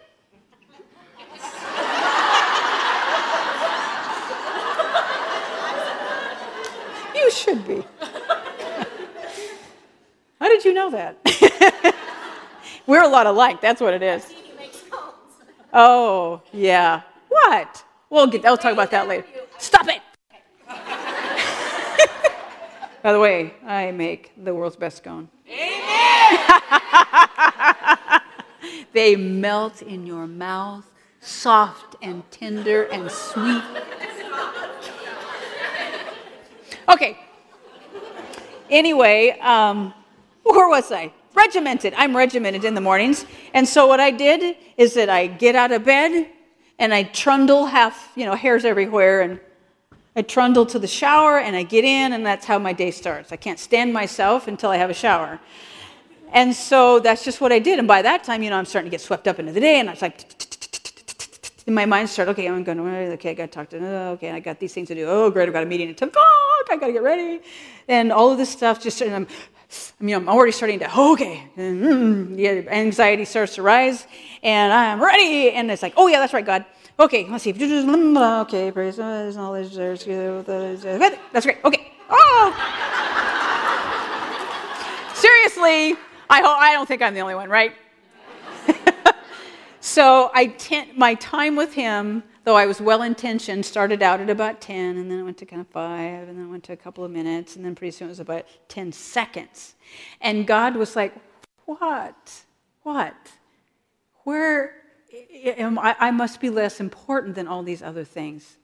you 7.16 7.32
should 7.32 7.68
be. 7.68 7.84
How 10.40 10.48
did 10.48 10.66
you 10.66 10.74
know 10.74 10.90
that? 10.90 11.20
We're 12.88 13.04
a 13.04 13.08
lot 13.08 13.28
alike, 13.28 13.62
that's 13.62 13.80
what 13.80 13.94
it 13.94 14.02
is. 14.02 14.34
Oh, 15.74 16.42
yeah. 16.52 17.02
What? 17.30 17.84
We'll 18.10 18.28
get, 18.28 18.46
I'll 18.46 18.58
talk 18.58 18.74
about 18.74 18.92
that 18.92 19.08
later. 19.08 19.26
Stop 19.58 19.88
it! 19.88 20.02
By 23.04 23.14
the 23.14 23.20
way, 23.20 23.54
I 23.66 23.92
make 23.92 24.32
the 24.44 24.54
world's 24.54 24.76
best 24.76 24.98
scone. 24.98 25.30
Amen. 25.48 25.82
they 28.94 29.16
melt 29.16 29.82
in 29.82 30.06
your 30.06 30.28
mouth, 30.28 30.86
soft 31.20 31.96
and 32.02 32.30
tender 32.32 32.84
and 32.84 33.10
sweet. 33.10 33.64
Okay. 36.90 37.18
Anyway, 38.70 39.38
um, 39.40 39.94
where 40.44 40.68
was 40.68 40.92
I? 40.92 41.14
Regimented. 41.34 41.94
I'm 41.96 42.16
regimented 42.16 42.66
in 42.66 42.76
the 42.76 42.82
mornings. 42.82 43.26
And 43.54 43.68
so 43.68 43.88
what 43.88 44.00
I 44.00 44.12
did 44.12 44.58
is 44.78 44.94
that 44.96 45.10
I 45.10 45.28
get 45.28 45.56
out 45.56 45.72
of 45.72 45.86
bed 45.86 46.30
and 46.78 46.94
I 46.94 47.04
trundle 47.04 47.66
half, 47.66 48.12
you 48.16 48.26
know, 48.26 48.36
hairs 48.36 48.66
everywhere 48.66 49.22
and 49.22 49.40
I 50.16 50.24
trundle 50.24 50.66
to 50.68 50.80
the 50.80 50.88
shower 50.88 51.38
and 51.40 51.56
I 51.56 51.64
get 51.64 51.86
in, 51.86 52.12
and 52.12 52.26
that's 52.26 52.46
how 52.46 52.60
my 52.60 52.74
day 52.74 52.92
starts. 52.92 53.32
I 53.32 53.38
can't 53.38 53.60
stand 53.60 53.94
myself 53.94 54.48
until 54.48 54.70
I 54.70 54.76
have 54.78 54.90
a 54.90 54.94
shower. 54.94 55.40
And 56.34 56.54
so 56.54 57.00
that's 57.00 57.24
just 57.24 57.40
what 57.40 57.52
I 57.52 57.60
did. 57.60 57.80
And 57.80 57.88
by 57.88 58.02
that 58.02 58.24
time, 58.24 58.44
you 58.44 58.50
know, 58.50 58.58
I'm 58.58 58.66
starting 58.66 58.90
to 58.90 58.94
get 58.94 59.02
swept 59.02 59.28
up 59.28 59.40
into 59.40 59.54
the 59.54 59.62
day, 59.62 59.80
and 59.80 59.88
I 59.90 59.94
was 59.94 60.02
like, 60.02 60.26
in 61.66 61.74
my 61.74 61.86
mind 61.86 62.10
started, 62.10 62.32
okay, 62.32 62.48
I'm 62.48 62.64
going 62.64 62.78
to, 62.78 62.84
okay, 63.14 63.30
I 63.30 63.34
got 63.34 63.46
to 63.46 63.52
talk 63.52 63.70
to, 63.70 63.78
okay, 64.16 64.32
I 64.32 64.40
got 64.42 64.60
these 64.60 64.74
things 64.74 64.90
to 64.90 64.96
do. 64.96 65.06
Oh, 65.08 65.30
great, 65.30 65.48
I've 65.48 65.54
got 65.54 65.64
a 65.64 65.66
meeting 65.66 65.90
at 65.90 65.98
10 65.98 66.10
o'clock, 66.10 66.26
I 66.70 66.78
got 66.78 66.88
to 66.88 66.94
get 66.94 67.04
ready. 67.04 67.40
And 67.88 68.12
all 68.12 68.32
of 68.32 68.38
this 68.38 68.50
stuff 68.50 68.82
just, 68.82 69.02
and 69.02 69.16
I'm, 69.16 69.28
I 70.00 70.04
mean, 70.04 70.16
I'm 70.16 70.28
already 70.28 70.52
starting 70.52 70.80
to, 70.80 70.90
oh, 70.94 71.14
okay, 71.14 71.44
and, 71.56 71.84
mm, 71.84 72.38
yeah, 72.38 72.70
anxiety 72.72 73.24
starts 73.26 73.56
to 73.56 73.62
rise, 73.62 74.06
and 74.44 74.74
I'm 74.74 75.02
ready. 75.02 75.52
And 75.52 75.72
it's 75.72 75.82
like, 75.82 75.94
oh, 75.96 76.08
yeah, 76.08 76.20
that's 76.20 76.34
right, 76.34 76.46
God. 76.46 76.66
Okay, 77.00 77.26
let's 77.30 77.44
see. 77.44 77.52
Okay, 77.52 78.72
praise 78.72 78.98
His 78.98 79.36
knowledge. 79.36 79.74
There's 79.74 80.04
that's 81.32 81.46
great. 81.46 81.58
Okay. 81.64 81.92
Oh, 82.10 82.52
seriously, 85.14 85.98
I 86.30 86.42
hope 86.42 86.58
I 86.60 86.74
don't 86.74 86.86
think 86.88 87.02
I'm 87.02 87.14
the 87.14 87.22
only 87.22 87.36
one, 87.36 87.50
right? 87.50 87.74
so 89.80 90.30
I 90.34 90.48
my 90.98 91.16
time 91.16 91.56
with 91.56 91.74
him, 91.74 92.24
though 92.44 92.56
I 92.56 92.66
was 92.66 92.82
well 92.82 93.02
intentioned, 93.02 93.66
started 93.66 94.02
out 94.02 94.20
at 94.20 94.30
about 94.30 94.62
10, 94.62 94.98
and 94.98 95.10
then 95.12 95.20
it 95.20 95.24
went 95.24 95.38
to 95.38 95.46
kind 95.46 95.62
of 95.62 95.68
five, 95.68 96.28
and 96.28 96.38
then 96.38 96.46
it 96.46 96.50
went 96.50 96.64
to 96.66 96.74
a 96.74 96.78
couple 96.78 97.04
of 97.04 97.12
minutes, 97.12 97.56
and 97.56 97.64
then 97.64 97.76
pretty 97.76 97.92
soon 97.92 98.08
it 98.08 98.10
was 98.10 98.20
about 98.20 98.46
10 98.68 98.92
seconds. 98.92 99.76
And 100.22 100.48
God 100.48 100.76
was 100.76 100.96
like, 100.96 101.14
"What? 101.66 102.44
What? 102.84 103.32
Where?" 104.24 104.76
I 105.78 106.12
must 106.12 106.40
be 106.40 106.50
less 106.50 106.80
important 106.80 107.36
than 107.36 107.48
all 107.48 107.64
these 107.64 107.82
other 107.82 108.06
things. 108.06 108.58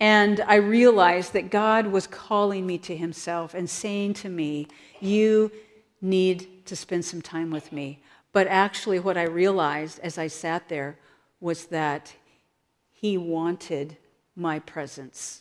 And 0.00 0.40
I 0.40 0.54
realized 0.56 1.34
that 1.34 1.50
God 1.50 1.86
was 1.86 2.06
calling 2.06 2.66
me 2.66 2.78
to 2.78 2.96
Himself 2.96 3.54
and 3.54 3.68
saying 3.68 4.14
to 4.14 4.28
me, 4.28 4.66
You 4.98 5.52
need 6.00 6.66
to 6.66 6.74
spend 6.74 7.04
some 7.04 7.20
time 7.20 7.50
with 7.50 7.70
me. 7.70 8.02
But 8.32 8.46
actually, 8.46 8.98
what 8.98 9.18
I 9.18 9.24
realized 9.24 10.00
as 10.00 10.16
I 10.16 10.26
sat 10.28 10.68
there 10.68 10.98
was 11.40 11.66
that 11.66 12.14
He 13.00 13.16
wanted 13.16 13.96
my 14.36 14.58
presence. 14.58 15.40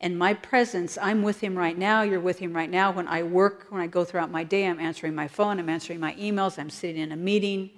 And 0.00 0.16
my 0.16 0.32
presence, 0.32 0.96
I'm 1.02 1.24
with 1.24 1.40
him 1.40 1.58
right 1.58 1.76
now, 1.76 2.02
you're 2.02 2.20
with 2.20 2.38
him 2.38 2.54
right 2.54 2.70
now. 2.70 2.92
When 2.92 3.08
I 3.08 3.24
work, 3.24 3.66
when 3.70 3.80
I 3.80 3.88
go 3.88 4.04
throughout 4.04 4.30
my 4.30 4.44
day, 4.44 4.64
I'm 4.64 4.78
answering 4.78 5.12
my 5.12 5.26
phone, 5.26 5.58
I'm 5.58 5.68
answering 5.68 5.98
my 5.98 6.14
emails, 6.14 6.56
I'm 6.56 6.70
sitting 6.70 7.02
in 7.02 7.10
a 7.10 7.16
meeting. 7.16 7.70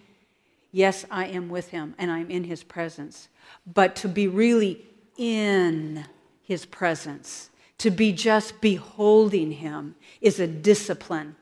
Yes, 0.71 1.07
I 1.11 1.29
am 1.29 1.49
with 1.49 1.69
him 1.69 1.95
and 1.97 2.11
I'm 2.11 2.31
in 2.31 2.45
his 2.45 2.63
presence. 2.63 3.29
But 3.67 3.97
to 3.97 4.09
be 4.09 4.29
really 4.29 4.85
in 5.17 6.05
his 6.43 6.67
presence, 6.67 7.49
to 7.79 7.91
be 7.91 8.13
just 8.13 8.61
beholding 8.61 9.53
him, 9.53 9.95
is 10.21 10.39
a 10.39 10.47
discipline 10.47 11.37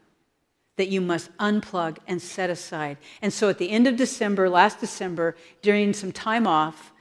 that 0.77 0.91
you 0.91 1.01
must 1.01 1.37
unplug 1.39 1.99
and 2.07 2.23
set 2.23 2.51
aside. 2.51 2.99
And 3.21 3.33
so 3.33 3.49
at 3.49 3.59
the 3.59 3.71
end 3.71 3.89
of 3.89 3.97
December, 3.97 4.49
last 4.49 4.79
December, 4.79 5.35
during 5.61 5.93
some 5.93 6.13
time 6.13 6.47
off, 6.47 6.93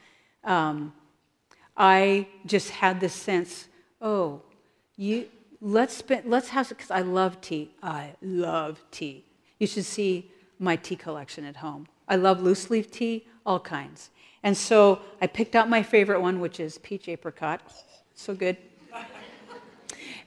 um, 0.48 0.92
I 1.76 2.26
just 2.46 2.70
had 2.70 3.00
this 3.00 3.14
sense 3.14 3.68
oh, 4.00 4.40
you, 4.96 5.26
let's, 5.60 5.96
spend, 5.96 6.28
let's 6.28 6.48
have, 6.50 6.68
because 6.68 6.90
I 6.90 7.00
love 7.00 7.40
tea. 7.40 7.72
I 7.82 8.14
love 8.22 8.82
tea. 8.90 9.24
You 9.58 9.66
should 9.66 9.84
see 9.84 10.30
my 10.58 10.76
tea 10.76 10.96
collection 10.96 11.44
at 11.44 11.56
home. 11.56 11.86
I 12.08 12.16
love 12.16 12.42
loose 12.42 12.70
leaf 12.70 12.90
tea, 12.90 13.26
all 13.44 13.60
kinds. 13.60 14.10
And 14.42 14.56
so 14.56 15.00
I 15.20 15.26
picked 15.26 15.56
out 15.56 15.68
my 15.68 15.82
favorite 15.82 16.20
one, 16.20 16.40
which 16.40 16.60
is 16.60 16.78
peach 16.78 17.08
apricot. 17.08 17.60
So 18.14 18.34
good. 18.34 18.56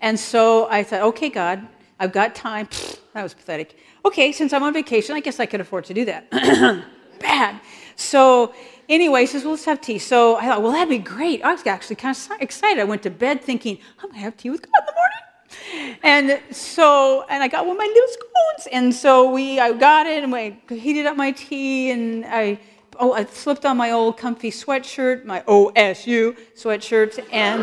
And 0.02 0.20
so 0.20 0.68
I 0.70 0.84
thought, 0.84 1.02
okay, 1.02 1.30
God, 1.30 1.68
I've 2.00 2.12
got 2.12 2.34
time. 2.34 2.68
that 3.14 3.24
was 3.24 3.34
pathetic. 3.34 3.78
Okay, 4.04 4.32
since 4.32 4.52
I'm 4.52 4.64
on 4.64 4.74
vacation, 4.74 5.16
I 5.16 5.20
guess 5.20 5.40
I 5.40 5.46
could 5.46 5.62
afford 5.62 5.86
to 5.86 5.94
do 5.94 6.06
that. 6.06 6.30
Bad. 7.20 7.62
So 7.96 8.54
anyway, 8.92 9.22
he 9.22 9.28
says, 9.28 9.44
well, 9.44 9.52
let's 9.52 9.66
have 9.66 9.82
tea. 9.82 9.98
So 9.98 10.36
I 10.36 10.46
thought, 10.46 10.62
well, 10.62 10.74
that'd 10.74 10.90
be 10.90 11.00
great. 11.00 11.42
I 11.42 11.54
was 11.54 11.66
actually 11.66 11.96
kind 11.96 12.16
of 12.16 12.42
excited. 12.42 12.80
I 12.80 12.84
went 12.84 13.02
to 13.04 13.10
bed 13.10 13.42
thinking, 13.42 13.80
I'm 13.98 14.10
going 14.10 14.16
to 14.16 14.20
have 14.20 14.38
tea 14.38 14.50
with 14.52 14.62
God 14.62 14.72
in 14.80 14.86
the 14.86 14.94
morning. 14.94 15.98
And 16.04 16.56
so, 16.56 17.26
and 17.30 17.42
I 17.42 17.48
got 17.48 17.66
one 17.66 17.76
of 17.76 17.80
my 17.80 17.86
little 17.86 18.10
scones. 18.10 18.68
And 18.72 18.94
so 18.94 19.32
we, 19.32 19.60
I 19.60 19.72
got 19.74 20.06
it 20.06 20.24
and 20.24 20.36
I 20.36 20.58
heated 20.70 21.06
up 21.06 21.16
my 21.16 21.32
tea 21.32 21.92
and 21.92 22.26
I, 22.26 22.60
oh, 23.00 23.14
I 23.14 23.26
slipped 23.26 23.66
on 23.66 23.78
my 23.78 23.92
old 23.92 24.18
comfy 24.18 24.52
sweatshirt, 24.52 25.26
my 25.26 25.42
OSU 25.42 26.38
sweatshirt. 26.56 27.26
And, 27.32 27.62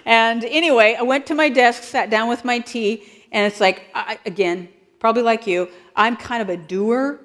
and 0.06 0.44
anyway, 0.44 0.96
I 0.98 1.02
went 1.02 1.26
to 1.26 1.34
my 1.34 1.48
desk, 1.48 1.82
sat 1.82 2.10
down 2.10 2.28
with 2.28 2.44
my 2.44 2.60
tea, 2.60 3.04
and 3.32 3.50
it's 3.50 3.60
like, 3.60 3.84
I, 3.94 4.18
again, 4.26 4.68
probably 4.98 5.22
like 5.22 5.46
you, 5.46 5.68
I'm 5.96 6.16
kind 6.16 6.42
of 6.42 6.48
a 6.48 6.56
doer 6.56 7.20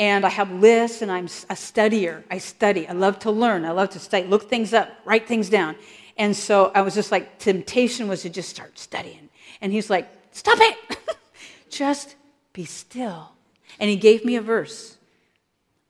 and 0.00 0.24
I 0.24 0.30
have 0.30 0.50
lists 0.50 1.02
and 1.02 1.12
I'm 1.12 1.26
a 1.26 1.54
studier. 1.54 2.24
I 2.30 2.38
study. 2.38 2.88
I 2.88 2.92
love 2.92 3.18
to 3.20 3.30
learn. 3.30 3.66
I 3.66 3.70
love 3.72 3.90
to 3.90 3.98
study, 3.98 4.26
look 4.26 4.48
things 4.48 4.72
up, 4.72 4.90
write 5.04 5.28
things 5.28 5.50
down. 5.50 5.76
And 6.16 6.34
so 6.34 6.72
I 6.74 6.80
was 6.80 6.94
just 6.94 7.12
like, 7.12 7.38
temptation 7.38 8.08
was 8.08 8.22
to 8.22 8.30
just 8.30 8.48
start 8.48 8.78
studying. 8.78 9.28
And 9.60 9.72
he's 9.72 9.90
like, 9.90 10.08
stop 10.32 10.56
it. 10.58 10.98
just 11.68 12.16
be 12.54 12.64
still. 12.64 13.32
And 13.78 13.90
he 13.90 13.96
gave 13.96 14.24
me 14.24 14.36
a 14.36 14.40
verse. 14.40 14.96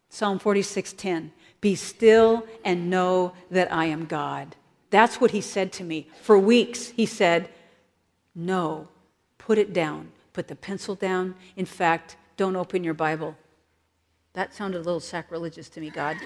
Psalm 0.08 0.40
46:10. 0.40 1.30
Be 1.60 1.76
still 1.76 2.44
and 2.64 2.90
know 2.90 3.32
that 3.50 3.72
I 3.72 3.84
am 3.84 4.06
God. 4.06 4.56
That's 4.90 5.20
what 5.20 5.30
he 5.30 5.40
said 5.40 5.72
to 5.74 5.84
me. 5.84 6.08
For 6.20 6.36
weeks, 6.36 6.88
he 6.88 7.06
said, 7.06 7.48
No, 8.34 8.88
put 9.38 9.56
it 9.56 9.72
down. 9.72 10.10
Put 10.32 10.48
the 10.48 10.56
pencil 10.56 10.96
down. 10.96 11.36
In 11.54 11.66
fact, 11.66 12.16
don't 12.36 12.56
open 12.56 12.82
your 12.82 12.94
Bible. 12.94 13.36
That 14.34 14.54
sounded 14.54 14.78
a 14.78 14.84
little 14.84 15.00
sacrilegious 15.00 15.68
to 15.70 15.80
me, 15.80 15.90
God. 15.90 16.16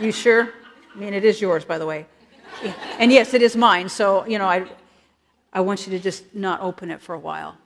you 0.00 0.10
sure? 0.10 0.52
I 0.94 0.98
mean, 0.98 1.14
it 1.14 1.24
is 1.24 1.40
yours, 1.40 1.64
by 1.64 1.78
the 1.78 1.86
way. 1.86 2.06
And 2.98 3.12
yes, 3.12 3.34
it 3.34 3.42
is 3.42 3.56
mine. 3.56 3.88
So, 3.88 4.26
you 4.26 4.38
know, 4.38 4.46
I, 4.46 4.66
I 5.52 5.60
want 5.60 5.86
you 5.86 5.92
to 5.92 5.98
just 6.02 6.34
not 6.34 6.60
open 6.60 6.90
it 6.90 7.00
for 7.00 7.14
a 7.14 7.18
while. 7.18 7.56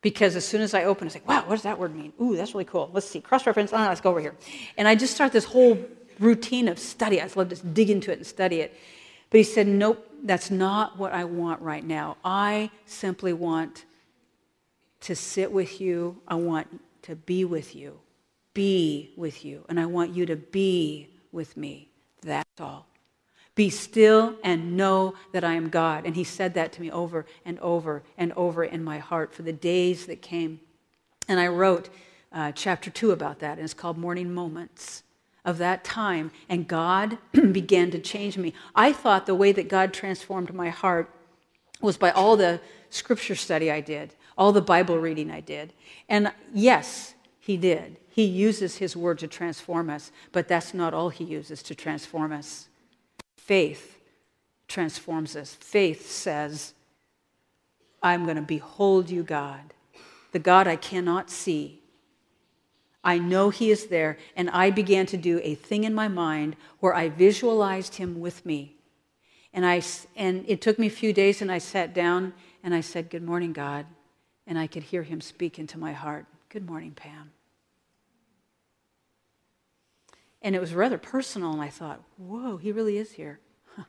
Because 0.00 0.36
as 0.36 0.46
soon 0.46 0.60
as 0.60 0.74
I 0.74 0.84
open, 0.84 1.06
it's 1.06 1.16
like, 1.16 1.28
wow, 1.28 1.42
what 1.46 1.54
does 1.54 1.62
that 1.62 1.78
word 1.78 1.94
mean? 1.94 2.12
Ooh, 2.20 2.36
that's 2.36 2.54
really 2.54 2.64
cool. 2.64 2.90
Let's 2.92 3.08
see. 3.08 3.20
Cross 3.20 3.46
reference. 3.46 3.72
Oh, 3.72 3.76
ah, 3.76 3.88
let's 3.88 4.00
go 4.00 4.10
over 4.10 4.20
here. 4.20 4.34
And 4.76 4.86
I 4.86 4.94
just 4.94 5.14
start 5.14 5.32
this 5.32 5.44
whole 5.44 5.78
routine 6.18 6.68
of 6.68 6.78
study. 6.78 7.20
I 7.20 7.24
just 7.24 7.36
love 7.36 7.48
to 7.50 7.56
dig 7.56 7.90
into 7.90 8.10
it 8.12 8.18
and 8.18 8.26
study 8.26 8.60
it. 8.60 8.76
But 9.30 9.38
he 9.38 9.44
said, 9.44 9.66
Nope, 9.66 10.08
that's 10.22 10.50
not 10.50 10.98
what 10.98 11.12
I 11.12 11.24
want 11.24 11.60
right 11.60 11.84
now. 11.84 12.16
I 12.24 12.70
simply 12.86 13.32
want 13.32 13.84
to 15.00 15.14
sit 15.14 15.52
with 15.52 15.80
you. 15.80 16.20
I 16.26 16.34
want 16.36 16.80
to 17.08 17.16
be 17.16 17.42
with 17.42 17.74
you, 17.74 17.98
be 18.52 19.14
with 19.16 19.42
you. 19.42 19.64
And 19.70 19.80
I 19.80 19.86
want 19.86 20.14
you 20.14 20.26
to 20.26 20.36
be 20.36 21.08
with 21.32 21.56
me. 21.56 21.88
That's 22.20 22.60
all. 22.60 22.86
Be 23.54 23.70
still 23.70 24.36
and 24.44 24.76
know 24.76 25.14
that 25.32 25.42
I 25.42 25.54
am 25.54 25.70
God. 25.70 26.04
And 26.04 26.14
he 26.14 26.22
said 26.22 26.52
that 26.52 26.70
to 26.74 26.82
me 26.82 26.90
over 26.90 27.24
and 27.46 27.58
over 27.60 28.02
and 28.18 28.30
over 28.34 28.62
in 28.62 28.84
my 28.84 28.98
heart 28.98 29.32
for 29.32 29.40
the 29.40 29.54
days 29.54 30.04
that 30.04 30.20
came. 30.20 30.60
And 31.28 31.40
I 31.40 31.46
wrote 31.46 31.88
uh, 32.30 32.52
chapter 32.52 32.90
two 32.90 33.10
about 33.10 33.38
that, 33.38 33.56
and 33.56 33.64
it's 33.64 33.72
called 33.72 33.96
Morning 33.96 34.34
Moments 34.34 35.02
of 35.46 35.56
that 35.56 35.84
time. 35.84 36.30
And 36.46 36.68
God 36.68 37.16
began 37.32 37.90
to 37.92 37.98
change 37.98 38.36
me. 38.36 38.52
I 38.74 38.92
thought 38.92 39.24
the 39.24 39.34
way 39.34 39.52
that 39.52 39.70
God 39.70 39.94
transformed 39.94 40.52
my 40.52 40.68
heart 40.68 41.10
was 41.80 41.96
by 41.96 42.10
all 42.10 42.36
the 42.36 42.60
scripture 42.90 43.34
study 43.34 43.70
I 43.70 43.80
did, 43.80 44.14
all 44.38 44.52
the 44.52 44.62
Bible 44.62 44.98
reading 44.98 45.30
I 45.30 45.40
did. 45.40 45.74
And 46.08 46.32
yes, 46.54 47.14
He 47.40 47.56
did. 47.56 47.98
He 48.08 48.24
uses 48.24 48.76
His 48.76 48.96
word 48.96 49.18
to 49.18 49.26
transform 49.26 49.90
us, 49.90 50.12
but 50.32 50.48
that's 50.48 50.72
not 50.72 50.94
all 50.94 51.10
He 51.10 51.24
uses 51.24 51.62
to 51.64 51.74
transform 51.74 52.32
us. 52.32 52.68
Faith 53.36 53.98
transforms 54.68 55.34
us. 55.34 55.54
Faith 55.54 56.08
says, 56.08 56.72
I'm 58.00 58.24
going 58.24 58.36
to 58.36 58.42
behold 58.42 59.10
you, 59.10 59.24
God, 59.24 59.74
the 60.30 60.38
God 60.38 60.68
I 60.68 60.76
cannot 60.76 61.30
see. 61.30 61.82
I 63.02 63.18
know 63.18 63.50
He 63.50 63.70
is 63.70 63.86
there, 63.86 64.18
and 64.36 64.48
I 64.50 64.70
began 64.70 65.06
to 65.06 65.16
do 65.16 65.40
a 65.42 65.56
thing 65.56 65.82
in 65.82 65.94
my 65.94 66.08
mind 66.08 66.54
where 66.78 66.94
I 66.94 67.08
visualized 67.08 67.96
Him 67.96 68.20
with 68.20 68.46
me. 68.46 68.76
And, 69.52 69.66
I, 69.66 69.82
and 70.14 70.44
it 70.46 70.60
took 70.60 70.78
me 70.78 70.86
a 70.86 70.90
few 70.90 71.12
days, 71.12 71.42
and 71.42 71.50
I 71.50 71.58
sat 71.58 71.92
down 71.92 72.34
and 72.62 72.74
I 72.74 72.82
said, 72.82 73.10
Good 73.10 73.22
morning, 73.22 73.52
God. 73.52 73.86
And 74.48 74.58
I 74.58 74.66
could 74.66 74.82
hear 74.82 75.04
Him 75.04 75.20
speak 75.20 75.60
into 75.60 75.78
my 75.78 75.92
heart. 75.92 76.26
Good 76.48 76.66
morning, 76.66 76.90
Pam. 76.90 77.30
And 80.42 80.56
it 80.56 80.60
was 80.60 80.74
rather 80.74 80.98
personal, 80.98 81.52
and 81.52 81.60
I 81.60 81.68
thought, 81.68 82.02
whoa, 82.16 82.56
he 82.56 82.72
really 82.72 82.96
is 82.96 83.12
here. 83.12 83.38
Huh. 83.76 83.84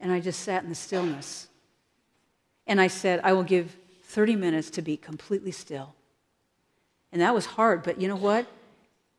And 0.00 0.12
I 0.12 0.20
just 0.20 0.40
sat 0.40 0.62
in 0.62 0.68
the 0.68 0.74
stillness. 0.74 1.48
And 2.66 2.80
I 2.80 2.86
said, 2.86 3.20
I 3.24 3.32
will 3.32 3.42
give 3.42 3.76
30 4.04 4.36
minutes 4.36 4.70
to 4.70 4.82
be 4.82 4.96
completely 4.96 5.50
still. 5.52 5.94
And 7.10 7.20
that 7.22 7.34
was 7.34 7.46
hard, 7.46 7.82
but 7.82 8.00
you 8.00 8.08
know 8.08 8.16
what? 8.16 8.46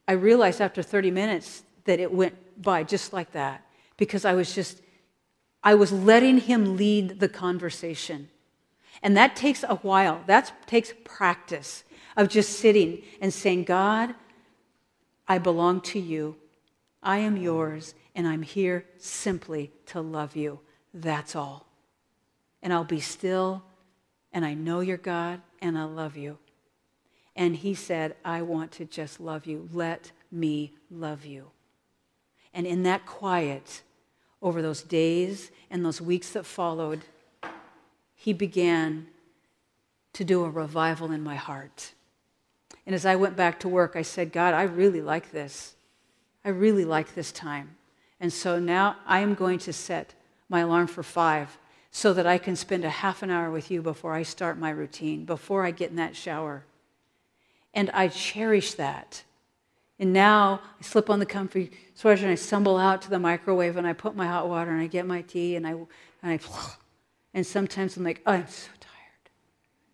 I 0.08 0.14
realized 0.14 0.62
after 0.62 0.82
30 0.82 1.12
minutes 1.12 1.64
that 1.86 2.00
it 2.00 2.14
went 2.14 2.62
by 2.62 2.84
just 2.84 3.14
like 3.14 3.32
that 3.34 3.66
because 3.98 4.24
I 4.24 4.34
was 4.34 4.54
just, 4.54 4.82
I 5.64 5.76
was 5.76 5.92
letting 5.92 6.38
him 6.38 6.78
lead 6.78 7.20
the 7.20 7.30
conversation. 7.30 8.30
And 9.04 9.16
that 9.16 9.36
takes 9.36 9.64
a 9.64 9.76
while. 9.76 10.24
That 10.28 10.52
takes 10.68 10.94
practice 11.04 11.84
of 12.16 12.30
just 12.30 12.60
sitting 12.60 13.04
and 13.22 13.34
saying, 13.34 13.66
God, 13.66 14.16
I 15.28 15.38
belong 15.38 15.82
to 15.82 16.00
you. 16.00 16.36
I 17.04 17.20
am 17.20 17.38
yours, 17.38 17.94
and 18.16 18.28
I'm 18.28 18.42
here 18.42 18.86
simply 18.98 19.72
to 19.88 20.02
love 20.02 20.36
you. 20.36 20.60
That's 20.94 21.36
all. 21.36 21.68
And 22.62 22.74
I'll 22.74 22.84
be 22.84 23.00
still, 23.00 23.64
and 24.34 24.44
I 24.44 24.56
know 24.56 24.80
you're 24.80 24.98
God, 24.98 25.42
and 25.62 25.78
I 25.78 25.84
love 25.84 26.18
you. 26.18 26.38
And 27.36 27.56
he 27.56 27.76
said, 27.76 28.16
I 28.26 28.42
want 28.42 28.72
to 28.74 28.86
just 28.86 29.20
love 29.20 29.46
you. 29.46 29.70
Let 29.72 30.12
me 30.32 30.74
love 30.90 31.24
you. 31.24 31.52
And 32.54 32.66
in 32.66 32.84
that 32.84 33.06
quiet, 33.06 33.84
over 34.42 34.62
those 34.62 34.82
days 34.82 35.52
and 35.70 35.86
those 35.86 36.02
weeks 36.02 36.32
that 36.32 36.46
followed, 36.46 37.02
he 38.28 38.34
began 38.34 39.08
to 40.12 40.26
do 40.26 40.44
a 40.44 40.50
revival 40.50 41.14
in 41.14 41.24
my 41.24 41.36
heart. 41.36 41.94
And 42.86 42.94
as 42.94 43.06
I 43.06 43.16
went 43.16 43.38
back 43.38 43.58
to 43.62 43.70
work, 43.70 43.94
I 43.96 44.02
said, 44.02 44.34
God, 44.34 44.54
I 44.54 44.64
really 44.64 45.00
like 45.00 45.32
this. 45.32 45.76
I 46.44 46.50
really 46.50 46.84
like 46.84 47.16
this 47.16 47.32
time. 47.32 47.78
And 48.20 48.34
so 48.34 48.60
now 48.60 48.98
I 49.06 49.22
am 49.22 49.34
going 49.34 49.60
to 49.60 49.72
set 49.72 50.14
my 50.50 50.60
alarm 50.60 50.88
for 50.88 51.04
five 51.04 51.58
so 51.90 52.14
that 52.16 52.28
I 52.28 52.38
can 52.38 52.58
spend 52.58 52.84
a 52.84 52.90
half 52.90 53.24
an 53.24 53.32
hour 53.32 53.50
with 53.50 53.72
you 53.72 53.82
before 53.82 54.14
I 54.14 54.24
start 54.24 54.60
my 54.60 54.72
routine, 54.72 55.24
before 55.24 55.64
I 55.64 55.72
get 55.72 55.92
in 55.92 55.96
that 55.96 56.18
shower. 56.18 56.66
And 57.74 57.90
I 57.92 58.10
cherish 58.10 58.74
that. 58.74 59.24
And 60.00 60.12
now 60.12 60.60
I 60.78 60.84
slip 60.84 61.10
on 61.10 61.20
the 61.20 61.26
comfy 61.26 61.72
sweater 61.96 62.24
and 62.24 62.32
I 62.34 62.36
stumble 62.36 62.76
out 62.76 63.04
to 63.04 63.10
the 63.10 63.20
microwave 63.20 63.78
and 63.78 63.88
I 63.88 63.94
put 63.94 64.18
my 64.18 64.28
hot 64.28 64.50
water 64.50 64.72
and 64.72 64.82
I 64.82 64.88
get 64.88 65.08
my 65.08 65.22
tea 65.22 65.56
and 65.56 65.66
I, 65.66 65.72
and 65.72 65.88
I, 66.24 66.40
and 67.34 67.46
sometimes 67.46 67.98
I'm 67.98 68.04
like, 68.04 68.22
oh, 68.26 68.34
I'm 68.34 68.48
so 68.48 68.70
tired. 68.80 69.30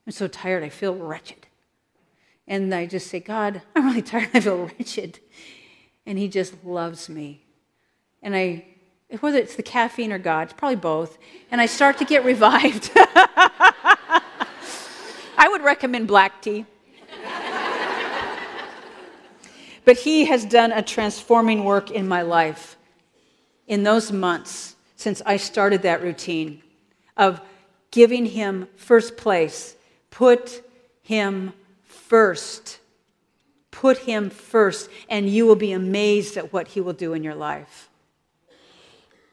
I'm 0.05 0.11
so 0.11 0.27
tired, 0.27 0.63
I 0.63 0.69
feel 0.69 0.95
wretched. 0.95 1.47
And 2.47 2.73
I 2.73 2.85
just 2.85 3.07
say, 3.07 3.19
God, 3.19 3.61
I'm 3.75 3.87
really 3.87 4.01
tired. 4.01 4.29
I 4.33 4.39
feel 4.39 4.65
wretched. 4.65 5.19
And 6.05 6.17
He 6.17 6.27
just 6.27 6.63
loves 6.63 7.09
me. 7.09 7.45
And 8.21 8.35
I, 8.35 8.65
whether 9.19 9.37
it's 9.37 9.55
the 9.55 9.63
caffeine 9.63 10.11
or 10.11 10.17
God, 10.17 10.43
it's 10.43 10.53
probably 10.53 10.75
both. 10.75 11.17
And 11.51 11.61
I 11.61 11.65
start 11.65 11.97
to 11.99 12.05
get 12.05 12.25
revived. 12.25 12.91
I 15.35 15.49
would 15.49 15.63
recommend 15.63 16.07
black 16.07 16.41
tea. 16.41 16.65
but 19.85 19.97
He 19.97 20.25
has 20.25 20.45
done 20.45 20.71
a 20.71 20.81
transforming 20.81 21.63
work 21.63 21.91
in 21.91 22.07
my 22.07 22.21
life 22.21 22.77
in 23.67 23.83
those 23.83 24.11
months 24.11 24.75
since 24.95 25.21
I 25.25 25.37
started 25.37 25.81
that 25.83 26.01
routine 26.01 26.61
of 27.17 27.41
giving 27.91 28.25
Him 28.25 28.67
first 28.75 29.17
place, 29.17 29.75
put 30.09 30.63
Him 31.01 31.53
first. 31.83 32.79
Put 33.73 33.97
him 33.97 34.29
first, 34.29 34.87
and 35.09 35.27
you 35.27 35.47
will 35.47 35.55
be 35.55 35.71
amazed 35.71 36.37
at 36.37 36.53
what 36.53 36.69
he 36.69 36.79
will 36.79 36.93
do 36.93 37.13
in 37.13 37.23
your 37.23 37.33
life. 37.33 37.89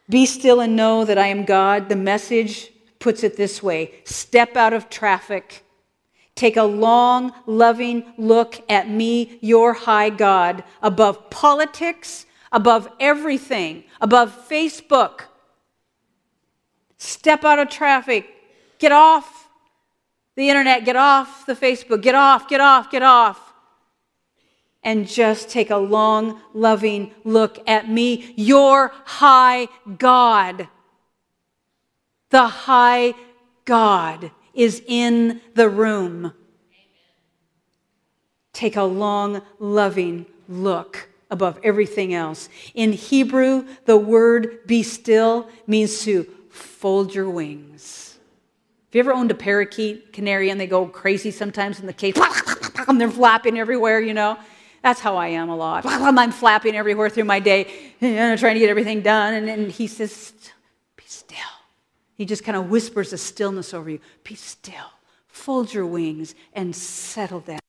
Be 0.09 0.25
still 0.25 0.61
and 0.61 0.75
know 0.75 1.05
that 1.05 1.19
I 1.19 1.27
am 1.27 1.45
God. 1.45 1.91
The 1.91 1.95
message 1.95 2.73
puts 2.99 3.23
it 3.23 3.37
this 3.37 3.63
way 3.63 3.97
step 4.05 4.57
out 4.57 4.73
of 4.73 4.89
traffic. 4.89 5.63
Take 6.35 6.57
a 6.57 6.63
long, 6.65 7.35
loving 7.47 8.15
look 8.17 8.65
at 8.71 8.89
me, 8.89 9.39
your 9.43 9.75
high 9.75 10.09
God, 10.09 10.65
above 10.81 11.29
politics, 11.29 12.25
above 12.51 12.89
everything, 12.99 13.85
above 14.01 14.49
Facebook. 14.49 15.25
Step 17.01 17.45
out 17.47 17.59
of 17.59 17.71
traffic. 17.71 18.29
Get 18.79 18.93
off 18.93 19.49
the 20.37 20.51
internet, 20.51 20.85
get 20.85 20.97
off 20.97 21.47
the 21.47 21.55
Facebook, 21.55 22.03
get 22.03 22.15
off, 22.15 22.47
get 22.47 22.61
off, 22.61 22.91
get 22.91 23.03
off. 23.03 23.55
And 24.83 25.09
just 25.09 25.49
take 25.49 25.71
a 25.71 25.79
long, 25.79 26.41
loving 26.53 27.13
look 27.25 27.59
at 27.67 27.89
me, 27.89 28.35
your 28.37 28.93
high 29.07 29.69
God. 29.97 30.69
The 32.29 32.47
high 32.47 33.15
God 33.65 34.31
is 34.53 34.83
in 34.87 35.41
the 35.55 35.71
room. 35.71 36.35
Take 38.53 38.77
a 38.77 38.83
long, 38.83 39.41
loving 39.59 40.27
look 40.49 41.09
above 41.31 41.59
everything 41.63 42.13
else. 42.13 42.51
In 42.75 42.93
Hebrew, 42.93 43.67
the 43.87 43.97
word 43.97 44.67
be 44.67 44.83
still 44.83 45.49
means 45.67 46.03
to 46.03 46.27
fold 46.81 47.15
your 47.15 47.29
wings. 47.29 48.17
Have 48.89 48.95
you 48.95 49.01
ever 49.01 49.13
owned 49.13 49.31
a 49.31 49.35
parakeet, 49.35 50.15
canary, 50.15 50.49
and 50.49 50.59
they 50.59 50.67
go 50.67 50.87
crazy 50.87 51.31
sometimes 51.31 51.79
in 51.79 51.87
the 51.87 51.93
cage? 51.93 52.17
and 52.89 52.99
they're 52.99 53.11
flapping 53.11 53.59
everywhere, 53.59 54.01
you 54.01 54.15
know? 54.15 54.39
That's 54.83 54.99
how 54.99 55.17
I 55.17 55.29
am 55.29 55.51
a 55.51 55.57
lot. 55.57 55.83
I'm 55.85 56.33
flapping 56.33 56.75
everywhere 56.75 57.11
through 57.11 57.25
my 57.25 57.39
day, 57.39 57.65
trying 58.01 58.39
to 58.39 58.59
get 58.59 58.71
everything 58.71 59.03
done. 59.03 59.35
And, 59.35 59.51
and 59.51 59.71
he 59.71 59.87
says, 59.87 60.33
Be 60.97 61.05
still. 61.07 61.37
He 62.15 62.25
just 62.25 62.45
kind 62.45 62.57
of 62.57 62.71
whispers 62.71 63.13
a 63.13 63.19
stillness 63.19 63.75
over 63.75 63.91
you. 63.91 64.01
Be 64.25 64.35
still. 64.35 64.91
Fold 65.29 65.75
your 65.75 65.85
wings 65.85 66.35
and 66.55 66.75
settle 66.75 67.41
down. 67.41 67.61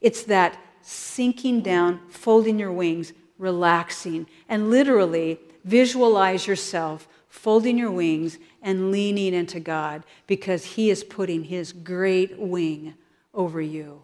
It's 0.00 0.22
that 0.24 0.56
sinking 0.80 1.62
down, 1.62 2.00
folding 2.08 2.60
your 2.60 2.72
wings, 2.72 3.12
relaxing, 3.36 4.28
and 4.48 4.70
literally 4.70 5.40
visualize 5.64 6.46
yourself 6.46 7.08
folding 7.32 7.78
your 7.78 7.90
wings 7.90 8.36
and 8.60 8.92
leaning 8.92 9.32
into 9.32 9.58
God 9.58 10.04
because 10.26 10.66
He 10.66 10.90
is 10.90 11.02
putting 11.02 11.44
His 11.44 11.72
great 11.72 12.38
wing 12.38 12.92
over 13.32 13.58
you. 13.58 14.02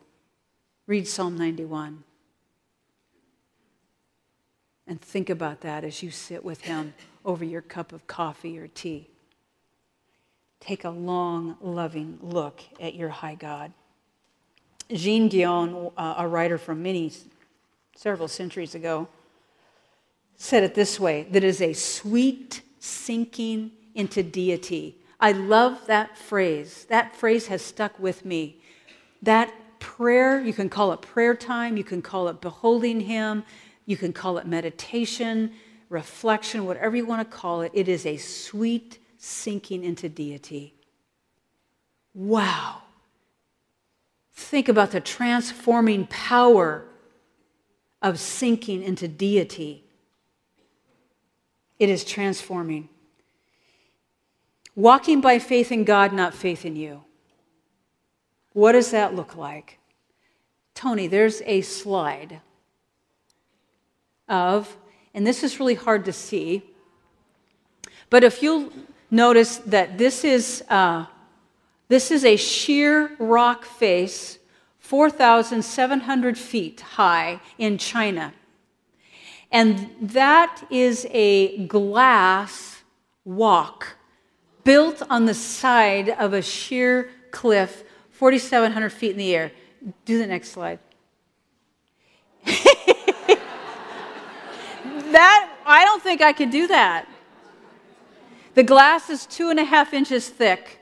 Read 0.86 1.06
Psalm 1.06 1.36
91 1.36 2.04
and 4.86 4.98
think 4.98 5.28
about 5.28 5.60
that 5.60 5.84
as 5.84 6.02
you 6.02 6.10
sit 6.10 6.42
with 6.42 6.62
Him 6.62 6.94
over 7.22 7.44
your 7.44 7.60
cup 7.60 7.92
of 7.92 8.06
coffee 8.06 8.58
or 8.58 8.66
tea. 8.66 9.10
Take 10.58 10.84
a 10.84 10.90
long, 10.90 11.58
loving 11.60 12.18
look 12.22 12.62
at 12.80 12.94
your 12.94 13.10
high 13.10 13.34
God. 13.34 13.72
Jeanne 14.90 15.28
Guyon, 15.28 15.90
uh, 15.98 16.14
a 16.16 16.26
writer 16.26 16.56
from 16.56 16.82
many, 16.82 17.12
several 17.94 18.26
centuries 18.26 18.74
ago, 18.74 19.06
said 20.34 20.62
it 20.62 20.74
this 20.74 20.98
way 20.98 21.26
that 21.30 21.44
is 21.44 21.60
a 21.60 21.74
sweet 21.74 22.62
sinking 22.78 23.72
into 23.94 24.22
deity. 24.22 24.96
I 25.20 25.32
love 25.32 25.86
that 25.86 26.16
phrase. 26.16 26.86
That 26.88 27.16
phrase 27.16 27.48
has 27.48 27.62
stuck 27.62 27.98
with 27.98 28.24
me. 28.24 28.60
That 29.22 29.52
prayer, 29.80 30.40
you 30.40 30.52
can 30.52 30.68
call 30.68 30.92
it 30.92 31.02
prayer 31.02 31.34
time, 31.34 31.76
you 31.76 31.84
can 31.84 32.02
call 32.02 32.28
it 32.28 32.40
beholding 32.40 33.00
Him, 33.00 33.44
you 33.86 33.96
can 33.96 34.12
call 34.12 34.38
it 34.38 34.46
meditation, 34.46 35.52
reflection, 35.88 36.66
whatever 36.66 36.96
you 36.96 37.06
want 37.06 37.28
to 37.28 37.36
call 37.36 37.62
it. 37.62 37.72
It 37.74 37.88
is 37.88 38.06
a 38.06 38.16
sweet 38.16 38.98
sinking 39.16 39.82
into 39.84 40.08
deity. 40.08 40.74
Wow. 42.14 42.82
Think 44.32 44.68
about 44.68 44.92
the 44.92 45.00
transforming 45.00 46.06
power 46.06 46.84
of 48.00 48.20
sinking 48.20 48.82
into 48.82 49.08
deity. 49.08 49.84
It 51.78 51.88
is 51.88 52.04
transforming. 52.04 52.88
Walking 54.74 55.20
by 55.20 55.38
faith 55.38 55.72
in 55.72 55.84
God, 55.84 56.12
not 56.12 56.34
faith 56.34 56.64
in 56.64 56.76
you. 56.76 57.02
What 58.52 58.72
does 58.72 58.90
that 58.90 59.14
look 59.14 59.36
like? 59.36 59.78
Tony, 60.74 61.06
there's 61.06 61.42
a 61.46 61.60
slide 61.60 62.40
of, 64.28 64.76
and 65.14 65.26
this 65.26 65.42
is 65.42 65.58
really 65.58 65.74
hard 65.74 66.04
to 66.04 66.12
see, 66.12 66.62
but 68.10 68.24
if 68.24 68.42
you'll 68.42 68.72
notice 69.10 69.56
that 69.58 69.98
this 69.98 70.24
is, 70.24 70.62
uh, 70.68 71.06
this 71.88 72.10
is 72.10 72.24
a 72.24 72.36
sheer 72.36 73.16
rock 73.18 73.64
face, 73.64 74.38
4,700 74.78 76.38
feet 76.38 76.80
high 76.80 77.40
in 77.58 77.78
China. 77.78 78.32
And 79.50 79.90
that 80.00 80.62
is 80.70 81.06
a 81.10 81.66
glass 81.66 82.82
walk 83.24 83.96
built 84.64 85.02
on 85.08 85.24
the 85.24 85.34
side 85.34 86.10
of 86.10 86.34
a 86.34 86.42
sheer 86.42 87.10
cliff, 87.30 87.84
4,700 88.10 88.90
feet 88.90 89.12
in 89.12 89.16
the 89.16 89.34
air. 89.34 89.52
Do 90.04 90.18
the 90.18 90.26
next 90.26 90.50
slide. 90.50 90.78
that, 95.12 95.50
I 95.64 95.84
don't 95.84 96.02
think 96.02 96.20
I 96.20 96.32
could 96.32 96.50
do 96.50 96.66
that. 96.66 97.08
The 98.54 98.62
glass 98.62 99.08
is 99.08 99.24
two 99.24 99.50
and 99.50 99.58
a 99.58 99.64
half 99.64 99.94
inches 99.94 100.28
thick. 100.28 100.80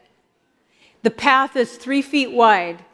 The 1.03 1.11
path 1.11 1.55
is 1.55 1.77
three 1.77 2.03
feet 2.03 2.33
wide. 2.33 2.85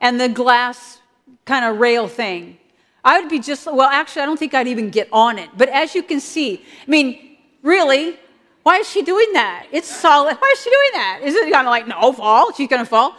And 0.00 0.20
the 0.20 0.28
glass 0.28 1.00
kind 1.44 1.64
of 1.64 1.78
rail 1.78 2.08
thing. 2.08 2.58
I 3.06 3.20
would 3.20 3.30
be 3.30 3.38
just, 3.38 3.66
well, 3.66 3.88
actually, 3.88 4.22
I 4.22 4.26
don't 4.26 4.36
think 4.36 4.52
I'd 4.52 4.66
even 4.66 4.90
get 4.90 5.08
on 5.12 5.38
it. 5.38 5.48
But 5.56 5.68
as 5.68 5.94
you 5.94 6.02
can 6.02 6.18
see, 6.18 6.64
I 6.86 6.90
mean, 6.90 7.36
really, 7.62 8.18
why 8.64 8.78
is 8.78 8.90
she 8.90 9.02
doing 9.02 9.32
that? 9.34 9.68
It's 9.70 9.88
solid. 9.88 10.36
Why 10.38 10.50
is 10.52 10.60
she 10.60 10.70
doing 10.70 10.90
that? 10.94 11.20
Is 11.22 11.36
it 11.36 11.52
kind 11.52 11.68
of 11.68 11.70
like, 11.70 11.86
no, 11.86 12.12
fall? 12.12 12.52
She's 12.52 12.68
going 12.68 12.82
to 12.82 12.90
fall? 12.90 13.14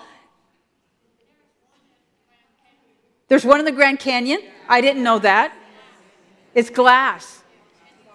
There's 3.30 3.46
one 3.46 3.60
in 3.60 3.66
the 3.66 3.72
Grand 3.72 4.00
Canyon. 4.00 4.42
I 4.68 4.82
didn't 4.82 5.04
know 5.04 5.20
that. 5.20 5.56
It's 6.54 6.70
glass. 6.70 7.42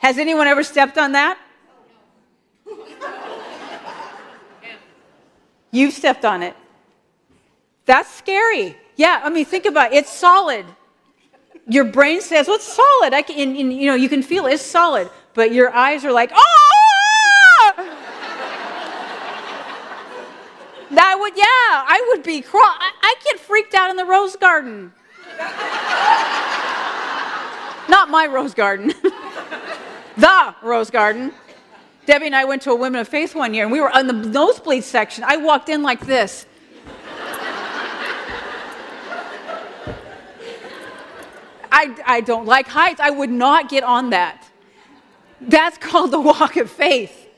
Has 0.00 0.18
anyone 0.18 0.46
ever 0.46 0.62
stepped 0.62 0.98
on 0.98 1.12
that? 1.12 1.38
You've 5.70 5.94
stepped 5.94 6.26
on 6.26 6.42
it. 6.42 6.54
That's 7.86 8.12
scary. 8.12 8.76
Yeah, 8.96 9.22
I 9.24 9.30
mean, 9.30 9.46
think 9.46 9.64
about 9.64 9.94
it. 9.94 9.96
It's 9.96 10.12
solid. 10.12 10.66
Your 11.68 11.84
brain 11.84 12.20
says, 12.20 12.48
well, 12.48 12.56
it's 12.56 12.72
solid. 12.72 13.14
I 13.14 13.22
can, 13.22 13.38
and, 13.38 13.56
and, 13.56 13.72
you 13.72 13.86
know, 13.86 13.94
you 13.94 14.08
can 14.08 14.22
feel 14.22 14.46
it. 14.46 14.54
It's 14.54 14.62
solid. 14.62 15.08
But 15.34 15.52
your 15.52 15.72
eyes 15.72 16.04
are 16.04 16.12
like, 16.12 16.32
oh! 16.34 16.52
That 20.90 21.16
would, 21.18 21.36
yeah, 21.36 21.44
I 21.46 22.04
would 22.08 22.22
be 22.22 22.42
craw. 22.42 22.60
I, 22.60 22.92
I 23.00 23.14
get 23.24 23.40
freaked 23.40 23.74
out 23.74 23.90
in 23.90 23.96
the 23.96 24.04
rose 24.04 24.36
garden. 24.36 24.92
Not 27.88 28.10
my 28.10 28.26
rose 28.30 28.52
garden, 28.52 28.92
the 30.16 30.54
rose 30.62 30.90
garden. 30.90 31.32
Debbie 32.04 32.26
and 32.26 32.36
I 32.36 32.44
went 32.44 32.62
to 32.62 32.70
a 32.72 32.74
Women 32.74 33.00
of 33.00 33.08
Faith 33.08 33.34
one 33.34 33.54
year, 33.54 33.64
and 33.64 33.72
we 33.72 33.80
were 33.80 33.94
on 33.94 34.06
the 34.06 34.12
nosebleed 34.12 34.84
section. 34.84 35.24
I 35.24 35.38
walked 35.38 35.68
in 35.68 35.82
like 35.82 36.00
this. 36.00 36.46
I, 41.72 41.96
I 42.06 42.20
don't 42.20 42.46
like 42.46 42.68
heights. 42.68 43.00
I 43.00 43.10
would 43.10 43.30
not 43.30 43.70
get 43.70 43.82
on 43.82 44.10
that. 44.10 44.46
That's 45.40 45.78
called 45.78 46.10
the 46.10 46.20
walk 46.20 46.56
of 46.56 46.70
faith. 46.70 47.28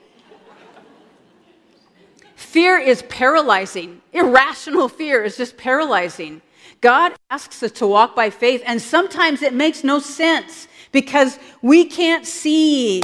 Fear 2.34 2.78
is 2.78 3.02
paralyzing. 3.02 4.02
Irrational 4.12 4.88
fear 4.88 5.24
is 5.24 5.36
just 5.36 5.56
paralyzing. 5.56 6.42
God 6.80 7.14
asks 7.30 7.62
us 7.62 7.72
to 7.72 7.86
walk 7.86 8.14
by 8.14 8.28
faith, 8.28 8.62
and 8.66 8.82
sometimes 8.82 9.40
it 9.40 9.54
makes 9.54 9.84
no 9.84 10.00
sense 10.00 10.68
because 10.92 11.38
we 11.62 11.84
can't 11.84 12.26
see 12.26 13.02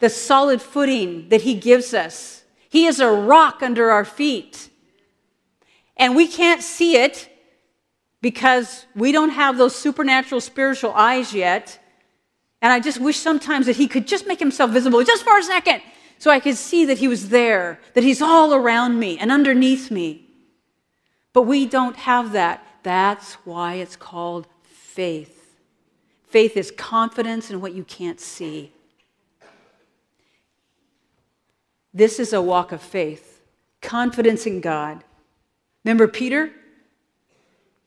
the 0.00 0.08
solid 0.08 0.60
footing 0.60 1.28
that 1.28 1.42
He 1.42 1.54
gives 1.54 1.94
us. 1.94 2.42
He 2.68 2.86
is 2.86 3.00
a 3.00 3.10
rock 3.10 3.62
under 3.62 3.90
our 3.90 4.04
feet. 4.04 4.70
And 5.96 6.16
we 6.16 6.26
can't 6.26 6.62
see 6.62 6.96
it 6.96 7.28
because 8.24 8.86
we 8.96 9.12
don't 9.12 9.28
have 9.28 9.58
those 9.58 9.76
supernatural 9.76 10.40
spiritual 10.40 10.94
eyes 10.94 11.34
yet. 11.34 11.78
And 12.62 12.72
I 12.72 12.80
just 12.80 12.98
wish 12.98 13.18
sometimes 13.18 13.66
that 13.66 13.76
He 13.76 13.86
could 13.86 14.06
just 14.06 14.26
make 14.26 14.38
Himself 14.38 14.70
visible 14.70 15.04
just 15.04 15.24
for 15.24 15.36
a 15.38 15.42
second 15.42 15.82
so 16.16 16.30
I 16.30 16.40
could 16.40 16.56
see 16.56 16.86
that 16.86 16.96
He 16.96 17.06
was 17.06 17.28
there, 17.28 17.78
that 17.92 18.02
He's 18.02 18.22
all 18.22 18.54
around 18.54 18.98
me 18.98 19.18
and 19.18 19.30
underneath 19.30 19.90
me. 19.90 20.26
But 21.34 21.42
we 21.42 21.66
don't 21.66 21.96
have 21.96 22.32
that. 22.32 22.66
That's 22.82 23.34
why 23.44 23.74
it's 23.74 23.94
called 23.94 24.46
faith. 24.62 25.58
Faith 26.26 26.56
is 26.56 26.70
confidence 26.70 27.50
in 27.50 27.60
what 27.60 27.74
you 27.74 27.84
can't 27.84 28.20
see. 28.20 28.72
This 31.92 32.18
is 32.18 32.32
a 32.32 32.40
walk 32.40 32.72
of 32.72 32.80
faith, 32.80 33.42
confidence 33.82 34.46
in 34.46 34.62
God. 34.62 35.04
Remember 35.84 36.08
Peter? 36.08 36.52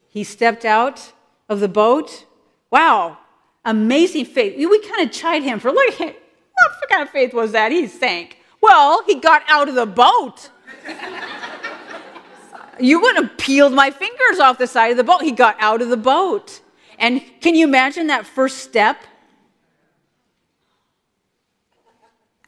He 0.10 0.24
stepped 0.24 0.66
out 0.66 1.14
of 1.50 1.60
the 1.60 1.68
boat. 1.68 2.26
Wow, 2.72 3.18
amazing 3.64 4.26
faith. 4.26 4.58
We 4.58 4.80
kind 4.80 5.08
of 5.08 5.12
chide 5.12 5.44
him 5.44 5.60
for, 5.60 5.72
look, 5.72 6.00
what 6.00 6.90
kind 6.90 7.02
of 7.02 7.10
faith 7.10 7.34
was 7.34 7.52
that? 7.52 7.72
He 7.72 7.88
sank. 7.88 8.38
Well, 8.62 9.04
he 9.06 9.16
got 9.16 9.44
out 9.48 9.70
of 9.70 9.76
the 9.76 9.86
boat. 9.86 10.50
you 12.80 13.00
wouldn't 13.00 13.30
have 13.30 13.38
peeled 13.38 13.74
my 13.74 13.92
fingers 13.92 14.40
off 14.40 14.58
the 14.58 14.68
side 14.68 14.92
of 14.92 14.98
the 14.98 15.04
boat. 15.04 15.22
He 15.22 15.32
got 15.32 15.56
out 15.60 15.82
of 15.82 15.90
the 15.90 15.98
boat. 15.98 16.62
And 17.00 17.22
can 17.42 17.56
you 17.56 17.68
imagine 17.68 18.08
that 18.08 18.26
first 18.26 18.60
step? 18.60 18.98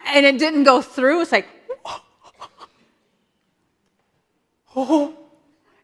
And 0.05 0.25
it 0.25 0.39
didn't 0.39 0.63
go 0.63 0.81
through. 0.81 1.21
It's 1.21 1.31
like, 1.31 1.47
oh. 4.75 5.28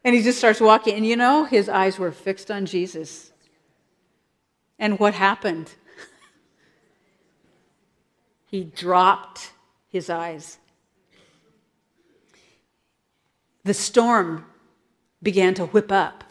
And 0.06 0.14
he 0.14 0.22
just 0.22 0.38
starts 0.38 0.60
walking. 0.60 0.94
And 0.94 1.04
you 1.04 1.16
know, 1.16 1.42
his 1.42 1.68
eyes 1.68 1.98
were 1.98 2.12
fixed 2.12 2.48
on 2.48 2.64
Jesus. 2.64 3.32
And 4.78 5.00
what 5.00 5.14
happened? 5.14 5.72
he 8.46 8.62
dropped 8.62 9.50
his 9.88 10.08
eyes. 10.08 10.58
The 13.64 13.74
storm 13.74 14.46
began 15.24 15.54
to 15.54 15.66
whip 15.66 15.90
up. 15.90 16.22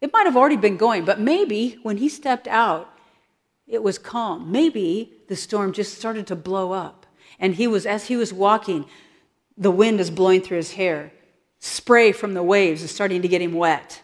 It 0.00 0.10
might 0.10 0.24
have 0.24 0.36
already 0.36 0.56
been 0.56 0.78
going, 0.78 1.04
but 1.04 1.20
maybe 1.20 1.76
when 1.82 1.98
he 1.98 2.08
stepped 2.08 2.48
out, 2.48 2.90
it 3.66 3.82
was 3.82 3.98
calm. 3.98 4.50
Maybe 4.50 5.12
the 5.28 5.36
storm 5.36 5.74
just 5.74 5.98
started 5.98 6.26
to 6.28 6.36
blow 6.36 6.72
up. 6.72 7.04
And 7.38 7.56
he 7.56 7.66
was, 7.66 7.84
as 7.84 8.06
he 8.06 8.16
was 8.16 8.32
walking, 8.32 8.86
the 9.58 9.70
wind 9.70 10.00
is 10.00 10.10
blowing 10.10 10.40
through 10.40 10.56
his 10.56 10.72
hair. 10.72 11.12
Spray 11.60 12.12
from 12.12 12.34
the 12.34 12.42
waves 12.42 12.82
is 12.82 12.90
starting 12.90 13.22
to 13.22 13.28
get 13.28 13.42
him 13.42 13.52
wet. 13.52 14.02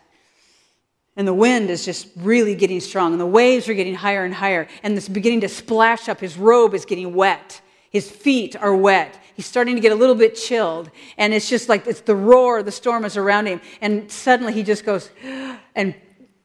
And 1.16 1.28
the 1.28 1.34
wind 1.34 1.70
is 1.70 1.84
just 1.84 2.08
really 2.16 2.56
getting 2.56 2.80
strong, 2.80 3.12
and 3.12 3.20
the 3.20 3.26
waves 3.26 3.68
are 3.68 3.74
getting 3.74 3.94
higher 3.94 4.24
and 4.24 4.34
higher, 4.34 4.66
and 4.82 4.96
it's 4.96 5.08
beginning 5.08 5.42
to 5.42 5.48
splash 5.48 6.08
up. 6.08 6.20
His 6.20 6.36
robe 6.36 6.74
is 6.74 6.84
getting 6.84 7.14
wet. 7.14 7.60
His 7.90 8.10
feet 8.10 8.56
are 8.56 8.74
wet. 8.74 9.16
He's 9.36 9.46
starting 9.46 9.76
to 9.76 9.80
get 9.80 9.92
a 9.92 9.94
little 9.94 10.16
bit 10.16 10.34
chilled. 10.34 10.90
And 11.16 11.32
it's 11.32 11.48
just 11.48 11.68
like 11.68 11.86
it's 11.86 12.00
the 12.00 12.16
roar, 12.16 12.62
the 12.64 12.72
storm 12.72 13.04
is 13.04 13.16
around 13.16 13.46
him. 13.46 13.60
And 13.80 14.10
suddenly 14.10 14.52
he 14.52 14.64
just 14.64 14.84
goes, 14.84 15.10
and 15.76 15.94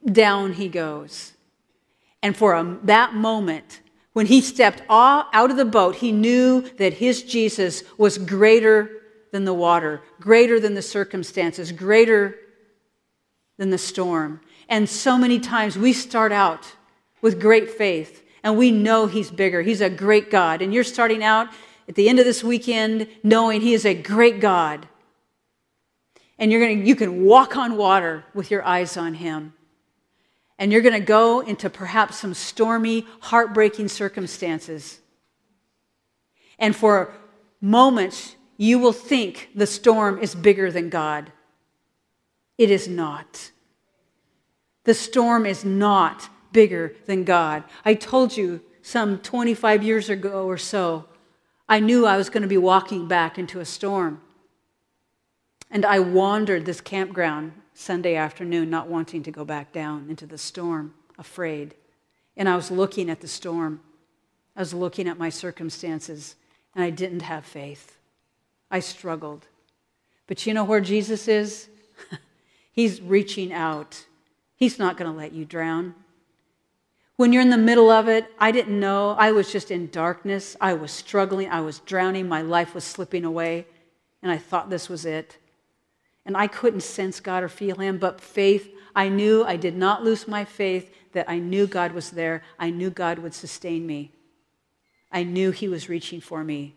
down 0.05 0.53
he 0.53 0.69
goes. 0.69 1.33
And 2.21 2.37
for 2.37 2.53
a, 2.53 2.77
that 2.83 3.15
moment, 3.15 3.81
when 4.13 4.27
he 4.27 4.41
stepped 4.41 4.83
out 4.89 5.49
of 5.49 5.57
the 5.57 5.65
boat, 5.65 5.95
he 5.95 6.11
knew 6.11 6.61
that 6.77 6.93
his 6.93 7.23
Jesus 7.23 7.83
was 7.97 8.17
greater 8.17 8.98
than 9.31 9.45
the 9.45 9.53
water, 9.53 10.01
greater 10.19 10.59
than 10.59 10.73
the 10.73 10.81
circumstances, 10.81 11.71
greater 11.71 12.35
than 13.57 13.69
the 13.69 13.77
storm. 13.77 14.41
And 14.67 14.87
so 14.89 15.17
many 15.17 15.39
times 15.39 15.77
we 15.77 15.93
start 15.93 16.31
out 16.31 16.73
with 17.21 17.39
great 17.39 17.69
faith 17.69 18.23
And 18.43 18.57
we 18.57 18.71
know 18.71 19.07
He's 19.07 19.31
bigger. 19.31 19.61
He's 19.61 19.81
a 19.81 19.89
great 19.89 20.31
God. 20.31 20.61
And 20.61 20.73
you're 20.73 20.83
starting 20.83 21.23
out 21.23 21.49
at 21.87 21.95
the 21.95 22.07
end 22.07 22.19
of 22.19 22.25
this 22.25 22.43
weekend 22.43 23.07
knowing 23.23 23.61
He 23.61 23.73
is 23.73 23.85
a 23.85 23.93
great 23.93 24.39
God. 24.39 24.87
And 26.37 26.51
you're 26.51 26.61
gonna, 26.61 26.85
you 26.85 26.95
can 26.95 27.25
walk 27.25 27.57
on 27.57 27.75
water 27.75 28.23
with 28.33 28.49
your 28.49 28.63
eyes 28.63 28.95
on 28.95 29.15
Him. 29.15 29.53
And 30.57 30.71
you're 30.71 30.81
going 30.81 30.93
to 30.93 30.99
go 30.99 31.39
into 31.39 31.69
perhaps 31.69 32.17
some 32.17 32.33
stormy, 32.33 33.07
heartbreaking 33.21 33.87
circumstances. 33.87 34.99
And 36.57 36.75
for 36.75 37.13
moments, 37.61 38.35
you 38.61 38.77
will 38.77 38.91
think 38.91 39.51
the 39.55 39.65
storm 39.65 40.19
is 40.19 40.35
bigger 40.35 40.69
than 40.69 40.89
God. 40.89 41.31
It 42.57 42.69
is 42.69 42.89
not. 42.89 43.51
The 44.83 44.93
storm 44.93 45.45
is 45.45 45.63
not 45.63 46.29
bigger 46.51 46.93
than 47.05 47.23
God. 47.23 47.63
I 47.85 47.93
told 47.93 48.35
you 48.35 48.59
some 48.81 49.19
25 49.19 49.81
years 49.81 50.09
ago 50.09 50.45
or 50.45 50.57
so, 50.57 51.05
I 51.69 51.79
knew 51.79 52.05
I 52.05 52.17
was 52.17 52.29
going 52.29 52.41
to 52.41 52.49
be 52.49 52.57
walking 52.57 53.07
back 53.07 53.39
into 53.39 53.61
a 53.61 53.65
storm. 53.65 54.19
And 55.71 55.85
I 55.85 55.99
wandered 55.99 56.65
this 56.65 56.81
campground 56.81 57.53
Sunday 57.73 58.17
afternoon, 58.17 58.69
not 58.69 58.89
wanting 58.89 59.23
to 59.23 59.31
go 59.31 59.45
back 59.45 59.71
down 59.71 60.07
into 60.09 60.25
the 60.25 60.37
storm, 60.37 60.93
afraid. 61.17 61.75
And 62.35 62.49
I 62.49 62.57
was 62.57 62.71
looking 62.71 63.09
at 63.09 63.21
the 63.21 63.27
storm. 63.29 63.79
I 64.53 64.59
was 64.59 64.73
looking 64.73 65.07
at 65.07 65.17
my 65.17 65.29
circumstances, 65.29 66.35
and 66.75 66.83
I 66.83 66.89
didn't 66.89 67.21
have 67.21 67.45
faith. 67.45 67.98
I 68.71 68.79
struggled. 68.79 69.47
But 70.27 70.45
you 70.45 70.53
know 70.53 70.63
where 70.63 70.81
Jesus 70.81 71.27
is? 71.27 71.69
He's 72.71 73.01
reaching 73.01 73.51
out. 73.51 74.05
He's 74.55 74.77
not 74.77 74.97
going 74.97 75.11
to 75.11 75.17
let 75.17 75.33
you 75.33 75.45
drown. 75.45 75.95
When 77.15 77.33
you're 77.33 77.41
in 77.41 77.49
the 77.49 77.57
middle 77.57 77.89
of 77.89 78.07
it, 78.07 78.31
I 78.39 78.51
didn't 78.51 78.79
know. 78.79 79.11
I 79.11 79.31
was 79.31 79.51
just 79.51 79.71
in 79.71 79.89
darkness. 79.89 80.55
I 80.61 80.73
was 80.73 80.91
struggling. 80.91 81.49
I 81.49 81.61
was 81.61 81.79
drowning. 81.79 82.29
My 82.29 82.41
life 82.41 82.73
was 82.73 82.83
slipping 82.83 83.25
away. 83.25 83.67
And 84.21 84.31
I 84.31 84.37
thought 84.37 84.69
this 84.69 84.87
was 84.87 85.05
it. 85.05 85.37
And 86.25 86.37
I 86.37 86.47
couldn't 86.47 86.81
sense 86.81 87.19
God 87.19 87.43
or 87.43 87.49
feel 87.49 87.77
Him, 87.77 87.97
but 87.97 88.21
faith, 88.21 88.73
I 88.95 89.09
knew 89.09 89.43
I 89.43 89.55
did 89.55 89.75
not 89.75 90.03
lose 90.03 90.27
my 90.27 90.45
faith, 90.45 90.93
that 91.13 91.29
I 91.29 91.39
knew 91.39 91.65
God 91.65 91.91
was 91.91 92.11
there. 92.11 92.43
I 92.59 92.69
knew 92.69 92.89
God 92.89 93.19
would 93.19 93.33
sustain 93.33 93.87
me. 93.87 94.11
I 95.11 95.23
knew 95.23 95.51
He 95.51 95.67
was 95.67 95.89
reaching 95.89 96.21
for 96.21 96.43
me. 96.43 96.75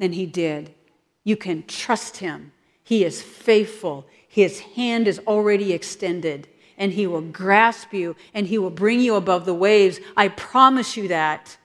And 0.00 0.14
He 0.14 0.26
did. 0.26 0.74
You 1.22 1.36
can 1.36 1.64
trust 1.68 2.16
Him. 2.16 2.50
He 2.82 3.04
is 3.04 3.22
faithful. 3.22 4.06
His 4.26 4.58
hand 4.60 5.06
is 5.06 5.20
already 5.28 5.72
extended 5.72 6.48
and 6.80 6.94
he 6.94 7.06
will 7.06 7.20
grasp 7.20 7.92
you 7.92 8.16
and 8.32 8.46
he 8.46 8.56
will 8.56 8.70
bring 8.70 9.00
you 9.00 9.14
above 9.14 9.44
the 9.44 9.54
waves. 9.54 10.00
I 10.16 10.28
promise 10.28 10.96
you 10.96 11.08
that. 11.08 11.58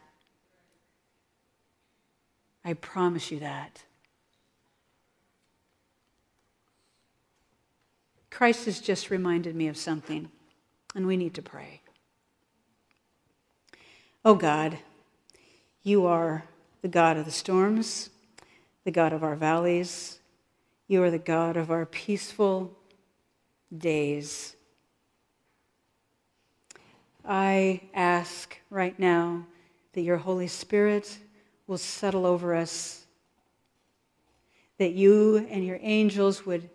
I 2.66 2.74
promise 2.74 3.32
you 3.32 3.40
that. 3.40 3.84
Christ 8.30 8.66
has 8.66 8.82
just 8.82 9.10
reminded 9.10 9.56
me 9.56 9.70
of 9.70 9.78
something, 9.78 10.30
and 10.94 11.08
we 11.08 11.16
need 11.16 11.34
to 11.36 11.42
pray. 11.42 11.80
Oh 14.26 14.36
God, 14.36 14.80
you 15.84 16.06
are 16.06 16.44
the 16.82 16.90
God 16.90 17.16
of 17.16 17.24
the 17.24 17.32
storms, 17.32 18.10
the 18.86 18.92
God 18.92 19.12
of 19.12 19.24
our 19.24 19.36
valleys. 19.36 20.20
You 20.88 21.04
are 21.04 21.12
the 21.12 21.18
God 21.18 21.58
of 21.58 21.72
our 21.72 21.86
peaceful 21.86 22.78
days. 23.76 24.56
I 27.28 27.82
ask 27.94 28.58
right 28.70 28.98
now 28.98 29.48
that 29.94 30.02
your 30.02 30.18
Holy 30.18 30.48
Spirit 30.48 31.18
will 31.66 31.80
settle 31.80 32.28
over 32.28 32.54
us, 32.54 33.06
that 34.78 34.94
you 34.94 35.48
and 35.50 35.66
your 35.66 35.80
angels 35.82 36.46
would 36.46 36.70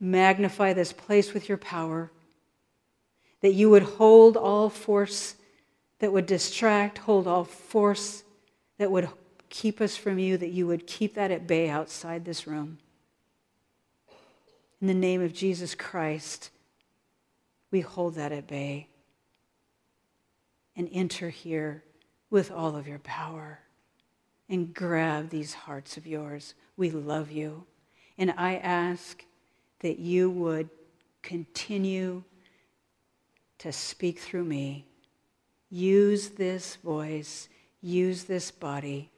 magnify 0.00 0.72
this 0.72 0.92
place 0.92 1.32
with 1.32 1.48
your 1.48 1.58
power, 1.58 2.10
that 3.40 3.52
you 3.52 3.70
would 3.70 3.84
hold 3.84 4.36
all 4.36 4.68
force 4.68 5.36
that 6.00 6.12
would 6.12 6.26
distract, 6.26 6.98
hold 6.98 7.28
all 7.28 7.44
force 7.44 8.24
that 8.78 8.90
would 8.90 9.08
keep 9.52 9.82
us 9.82 9.96
from 9.96 10.18
you, 10.18 10.36
that 10.38 10.50
you 10.50 10.66
would 10.66 10.86
keep 10.86 11.14
that 11.14 11.30
at 11.30 11.46
bay 11.46 11.68
outside 11.68 12.24
this 12.24 12.46
room. 12.46 12.78
In 14.80 14.86
the 14.88 14.94
name 14.94 15.22
of 15.22 15.34
Jesus 15.34 15.74
Christ, 15.74 16.50
we 17.70 17.80
hold 17.80 18.14
that 18.14 18.32
at 18.32 18.48
bay 18.48 18.88
and 20.74 20.88
enter 20.90 21.28
here 21.28 21.84
with 22.30 22.50
all 22.50 22.74
of 22.74 22.88
your 22.88 22.98
power 23.00 23.60
and 24.48 24.74
grab 24.74 25.28
these 25.28 25.52
hearts 25.52 25.98
of 25.98 26.06
yours. 26.06 26.54
We 26.78 26.90
love 26.90 27.30
you. 27.30 27.66
And 28.16 28.34
I 28.38 28.56
ask 28.56 29.22
that 29.80 29.98
you 29.98 30.30
would 30.30 30.70
continue 31.20 32.24
to 33.58 33.70
speak 33.70 34.18
through 34.18 34.44
me. 34.44 34.86
Use 35.68 36.30
this 36.30 36.76
voice, 36.76 37.48
use 37.82 38.24
this 38.24 38.50
body, 38.50 39.11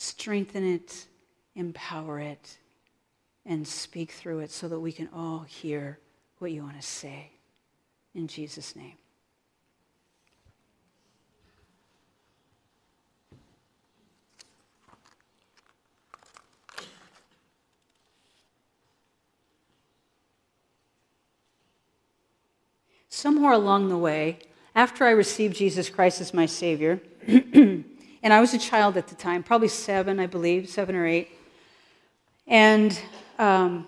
strengthen 0.00 0.64
it, 0.64 1.06
empower 1.54 2.18
it, 2.18 2.56
and 3.44 3.68
speak 3.68 4.12
through 4.12 4.38
it 4.38 4.50
so 4.50 4.66
that 4.66 4.80
we 4.80 4.92
can 4.92 5.10
all 5.14 5.40
hear 5.40 5.98
what 6.38 6.50
you 6.52 6.62
want 6.62 6.80
to 6.80 6.86
say. 6.86 7.30
In 8.14 8.26
Jesus' 8.26 8.74
name. 8.74 8.94
somewhere 23.12 23.52
along 23.52 23.90
the 23.90 23.98
way, 23.98 24.38
after 24.74 25.04
I 25.04 25.10
received 25.10 25.54
Jesus 25.54 25.90
Christ 25.90 26.22
as 26.22 26.32
my 26.32 26.46
Savior, 26.46 27.02
and 28.22 28.32
I 28.32 28.40
was 28.40 28.52
a 28.54 28.58
child 28.58 28.96
at 28.96 29.08
the 29.08 29.14
time, 29.14 29.42
probably 29.42 29.68
seven, 29.68 30.20
I 30.20 30.26
believe, 30.26 30.68
seven 30.68 30.94
or 30.94 31.06
eight. 31.06 31.30
And, 32.46 32.98
um, 33.38 33.86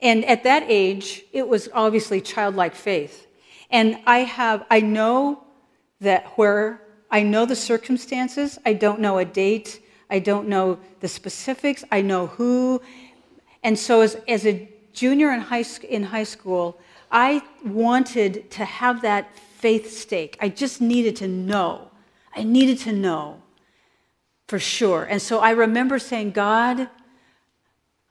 and 0.00 0.24
at 0.24 0.42
that 0.44 0.64
age, 0.66 1.24
it 1.32 1.46
was 1.46 1.68
obviously 1.72 2.20
childlike 2.20 2.74
faith. 2.74 3.26
And 3.70 3.98
I 4.06 4.20
have, 4.20 4.66
I 4.70 4.80
know 4.80 5.44
that 6.00 6.26
where, 6.36 6.82
I 7.10 7.22
know 7.22 7.44
the 7.44 7.56
circumstances, 7.56 8.58
I 8.64 8.72
don't 8.72 9.00
know 9.00 9.18
a 9.18 9.24
date, 9.24 9.80
I 10.08 10.18
don't 10.18 10.48
know 10.48 10.78
the 11.00 11.08
specifics, 11.08 11.84
I 11.92 12.02
know 12.02 12.26
who. 12.26 12.82
And 13.62 13.78
so 13.78 14.00
as, 14.00 14.16
as 14.26 14.46
a 14.46 14.68
junior 14.92 15.32
in 15.32 15.40
high, 15.40 15.64
in 15.88 16.02
high 16.02 16.24
school, 16.24 16.80
I 17.12 17.42
wanted 17.64 18.50
to 18.52 18.64
have 18.64 19.02
that 19.02 19.36
faith 19.36 19.96
stake. 19.96 20.36
I 20.40 20.48
just 20.48 20.80
needed 20.80 21.16
to 21.16 21.28
know. 21.28 21.89
I 22.34 22.42
needed 22.42 22.78
to 22.80 22.92
know 22.92 23.42
for 24.48 24.58
sure. 24.58 25.04
And 25.04 25.22
so 25.22 25.38
I 25.40 25.50
remember 25.50 25.98
saying, 25.98 26.32
God, 26.32 26.88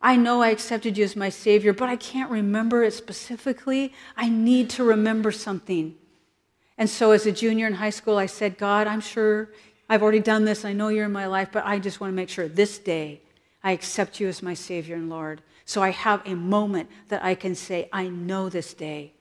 I 0.01 0.15
know 0.15 0.41
I 0.41 0.49
accepted 0.49 0.97
you 0.97 1.03
as 1.03 1.15
my 1.15 1.29
Savior, 1.29 1.73
but 1.73 1.89
I 1.89 1.97
can't 1.97 2.31
remember 2.31 2.83
it 2.83 2.93
specifically. 2.93 3.93
I 4.15 4.29
need 4.29 4.69
to 4.71 4.83
remember 4.83 5.31
something. 5.31 5.95
And 6.77 6.89
so 6.89 7.11
as 7.11 7.25
a 7.25 7.31
junior 7.31 7.67
in 7.67 7.73
high 7.73 7.89
school, 7.89 8.17
I 8.17 8.25
said, 8.25 8.57
God, 8.57 8.87
I'm 8.87 9.01
sure 9.01 9.49
I've 9.89 10.01
already 10.01 10.21
done 10.21 10.45
this. 10.45 10.63
I 10.63 10.71
know 10.71 10.87
you're 10.87 11.05
in 11.05 11.11
my 11.11 11.25
life, 11.25 11.49
but 11.51 11.65
I 11.65 11.79
just 11.79 11.99
want 11.99 12.11
to 12.11 12.15
make 12.15 12.29
sure 12.29 12.47
this 12.47 12.77
day 12.77 13.21
I 13.63 13.73
accept 13.73 14.21
you 14.21 14.29
as 14.29 14.41
my 14.41 14.53
Savior 14.53 14.95
and 14.95 15.09
Lord. 15.09 15.41
So 15.65 15.83
I 15.83 15.89
have 15.89 16.25
a 16.25 16.35
moment 16.35 16.89
that 17.09 17.23
I 17.23 17.35
can 17.35 17.53
say, 17.53 17.89
I 17.91 18.07
know 18.07 18.47
this 18.47 18.73
day. 18.73 19.11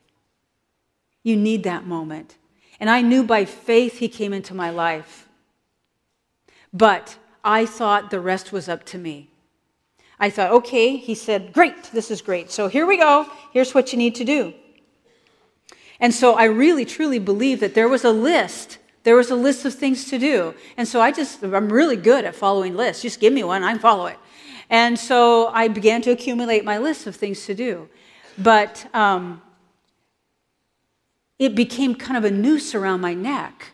You 1.24 1.36
need 1.36 1.64
that 1.64 1.84
moment. 1.84 2.36
And 2.80 2.88
I 2.88 3.02
knew 3.02 3.24
by 3.24 3.44
faith 3.44 3.98
he 3.98 4.08
came 4.08 4.32
into 4.32 4.54
my 4.54 4.70
life. 4.70 5.28
But 6.72 7.16
I 7.42 7.66
thought 7.66 8.10
the 8.10 8.20
rest 8.20 8.52
was 8.52 8.68
up 8.68 8.84
to 8.86 8.98
me. 8.98 9.30
I 10.20 10.30
thought, 10.30 10.50
okay, 10.50 10.96
he 10.96 11.14
said, 11.14 11.52
great, 11.52 11.84
this 11.92 12.10
is 12.10 12.20
great. 12.20 12.50
So 12.50 12.68
here 12.68 12.86
we 12.86 12.96
go. 12.96 13.26
Here's 13.52 13.74
what 13.74 13.92
you 13.92 13.98
need 13.98 14.14
to 14.16 14.24
do. 14.24 14.52
And 16.00 16.14
so 16.14 16.34
I 16.34 16.44
really, 16.44 16.84
truly 16.84 17.18
believe 17.18 17.60
that 17.60 17.74
there 17.74 17.88
was 17.88 18.04
a 18.04 18.10
list. 18.10 18.78
There 19.04 19.16
was 19.16 19.30
a 19.30 19.36
list 19.36 19.64
of 19.64 19.74
things 19.74 20.04
to 20.06 20.18
do. 20.18 20.54
And 20.76 20.86
so 20.86 21.00
I 21.00 21.12
just, 21.12 21.42
I'm 21.42 21.72
really 21.72 21.96
good 21.96 22.24
at 22.24 22.34
following 22.34 22.76
lists. 22.76 23.02
Just 23.02 23.20
give 23.20 23.32
me 23.32 23.44
one, 23.44 23.62
I 23.62 23.76
follow 23.78 24.06
it. 24.06 24.18
And 24.70 24.98
so 24.98 25.48
I 25.48 25.68
began 25.68 26.02
to 26.02 26.10
accumulate 26.10 26.64
my 26.64 26.78
list 26.78 27.06
of 27.06 27.16
things 27.16 27.46
to 27.46 27.54
do. 27.54 27.88
But 28.36 28.86
um, 28.94 29.40
it 31.38 31.54
became 31.54 31.94
kind 31.94 32.16
of 32.16 32.24
a 32.24 32.30
noose 32.34 32.74
around 32.74 33.00
my 33.00 33.14
neck. 33.14 33.72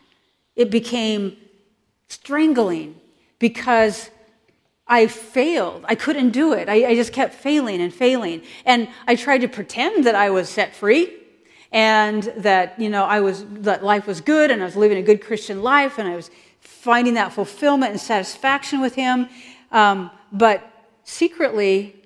It 0.57 0.71
became 0.71 1.37
strangling 2.09 3.01
because 3.39 4.11
I 4.87 5.07
failed. 5.07 5.85
I 5.89 5.95
couldn't 5.95 6.31
do 6.31 6.53
it. 6.53 6.69
I, 6.69 6.91
I, 6.91 6.95
just 6.95 7.12
kept 7.12 7.35
failing 7.35 7.81
and 7.81 7.93
failing. 7.93 8.43
And 8.67 8.89
I 9.07 9.17
tried 9.17 9.39
to 9.39 9.49
pretend 9.49 10.05
that 10.05 10.15
I 10.15 10.31
was 10.31 10.49
set 10.49 10.77
free. 10.77 11.12
and 11.73 12.23
that, 12.37 12.79
you 12.79 12.89
know, 12.89 13.05
I 13.05 13.21
was, 13.21 13.45
that 13.47 13.83
life 13.83 14.07
was 14.07 14.21
good 14.21 14.51
and 14.53 14.62
I 14.62 14.65
was 14.65 14.77
living 14.77 14.99
a 14.99 15.03
good 15.03 15.21
Christian 15.21 15.62
life 15.62 15.99
and 15.99 16.07
I 16.07 16.15
was 16.15 16.31
finding 16.61 17.15
that 17.15 17.33
fulfillment 17.33 17.91
and 17.91 18.01
satisfaction 18.01 18.81
with 18.81 18.95
Him. 18.95 19.29
Um, 19.73 20.11
but 20.31 20.62
secretly, 21.03 21.97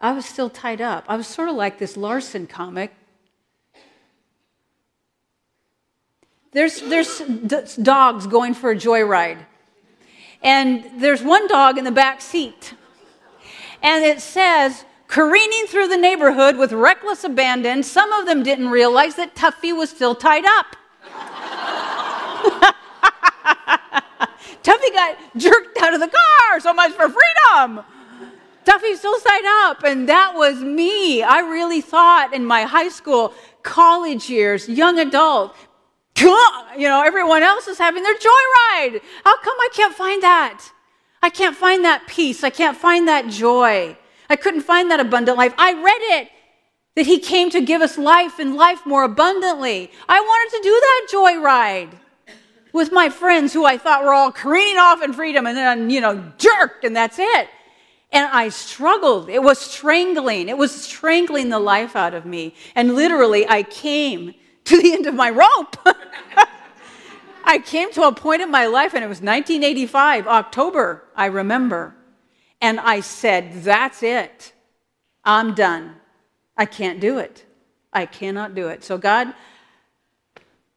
I 0.00 0.12
was 0.12 0.24
still 0.24 0.48
tied 0.48 0.80
up. 0.80 1.04
I 1.08 1.16
was 1.16 1.26
sort 1.26 1.50
of 1.50 1.56
like 1.56 1.78
this 1.78 1.96
Larson 1.96 2.46
comic. 2.46 2.94
There's, 6.52 6.80
there's 6.80 7.76
dogs 7.76 8.26
going 8.26 8.54
for 8.54 8.72
a 8.72 8.76
joyride. 8.76 9.38
And 10.42 10.84
there's 10.98 11.22
one 11.22 11.46
dog 11.46 11.78
in 11.78 11.84
the 11.84 11.92
back 11.92 12.20
seat. 12.20 12.74
And 13.82 14.04
it 14.04 14.20
says, 14.20 14.84
careening 15.06 15.66
through 15.66 15.88
the 15.88 15.96
neighborhood 15.96 16.56
with 16.56 16.72
reckless 16.72 17.24
abandon, 17.24 17.82
some 17.82 18.12
of 18.12 18.26
them 18.26 18.42
didn't 18.42 18.68
realize 18.68 19.14
that 19.16 19.34
Tuffy 19.34 19.76
was 19.76 19.90
still 19.90 20.14
tied 20.14 20.44
up. 20.44 20.76
Tuffy 24.62 24.92
got 24.92 25.16
jerked 25.36 25.78
out 25.78 25.94
of 25.94 26.00
the 26.00 26.08
car. 26.08 26.60
So 26.60 26.72
much 26.72 26.92
for 26.92 27.08
freedom. 27.08 27.84
Tuffy's 28.64 28.98
still 28.98 29.18
tied 29.20 29.68
up. 29.68 29.84
And 29.84 30.08
that 30.08 30.34
was 30.34 30.60
me. 30.62 31.22
I 31.22 31.40
really 31.40 31.80
thought 31.80 32.34
in 32.34 32.44
my 32.44 32.62
high 32.62 32.88
school, 32.88 33.34
college 33.62 34.28
years, 34.28 34.68
young 34.68 34.98
adult, 34.98 35.54
you 36.20 36.88
know, 36.88 37.02
everyone 37.04 37.42
else 37.42 37.68
is 37.68 37.78
having 37.78 38.02
their 38.02 38.14
joyride. 38.14 39.00
How 39.24 39.40
come 39.40 39.56
I 39.58 39.68
can't 39.72 39.94
find 39.94 40.22
that? 40.22 40.64
I 41.22 41.30
can't 41.30 41.56
find 41.56 41.84
that 41.84 42.06
peace. 42.06 42.42
I 42.42 42.50
can't 42.50 42.76
find 42.76 43.06
that 43.08 43.28
joy. 43.28 43.96
I 44.28 44.36
couldn't 44.36 44.62
find 44.62 44.90
that 44.90 45.00
abundant 45.00 45.36
life. 45.36 45.54
I 45.58 45.72
read 45.72 46.20
it 46.20 46.28
that 46.96 47.06
he 47.06 47.18
came 47.18 47.50
to 47.50 47.60
give 47.60 47.82
us 47.82 47.98
life 47.98 48.38
and 48.38 48.56
life 48.56 48.84
more 48.86 49.04
abundantly. 49.04 49.90
I 50.08 50.20
wanted 50.20 50.56
to 50.56 50.62
do 50.62 50.70
that 50.70 51.06
joyride 51.12 51.90
with 52.72 52.92
my 52.92 53.08
friends 53.08 53.52
who 53.52 53.64
I 53.64 53.78
thought 53.78 54.04
were 54.04 54.14
all 54.14 54.32
careening 54.32 54.78
off 54.78 55.02
in 55.02 55.12
freedom 55.12 55.46
and 55.46 55.56
then, 55.56 55.90
you 55.90 56.00
know, 56.00 56.32
jerked 56.38 56.84
and 56.84 56.94
that's 56.94 57.18
it. 57.18 57.48
And 58.12 58.28
I 58.32 58.48
struggled. 58.48 59.28
It 59.28 59.42
was 59.42 59.58
strangling. 59.58 60.48
It 60.48 60.58
was 60.58 60.74
strangling 60.74 61.48
the 61.48 61.60
life 61.60 61.94
out 61.94 62.14
of 62.14 62.26
me. 62.26 62.54
And 62.74 62.94
literally, 62.94 63.48
I 63.48 63.62
came 63.62 64.34
to 64.64 64.80
the 64.80 64.92
end 64.92 65.06
of 65.06 65.14
my 65.14 65.30
rope. 65.30 65.76
I 67.44 67.58
came 67.58 67.92
to 67.92 68.02
a 68.02 68.12
point 68.12 68.42
in 68.42 68.50
my 68.50 68.66
life, 68.66 68.94
and 68.94 69.02
it 69.02 69.08
was 69.08 69.18
1985, 69.18 70.26
October, 70.26 71.04
I 71.16 71.26
remember. 71.26 71.94
And 72.60 72.78
I 72.78 73.00
said, 73.00 73.64
That's 73.64 74.02
it. 74.02 74.52
I'm 75.24 75.54
done. 75.54 75.96
I 76.56 76.66
can't 76.66 77.00
do 77.00 77.18
it. 77.18 77.44
I 77.92 78.06
cannot 78.06 78.54
do 78.54 78.68
it. 78.68 78.84
So, 78.84 78.98
God, 78.98 79.34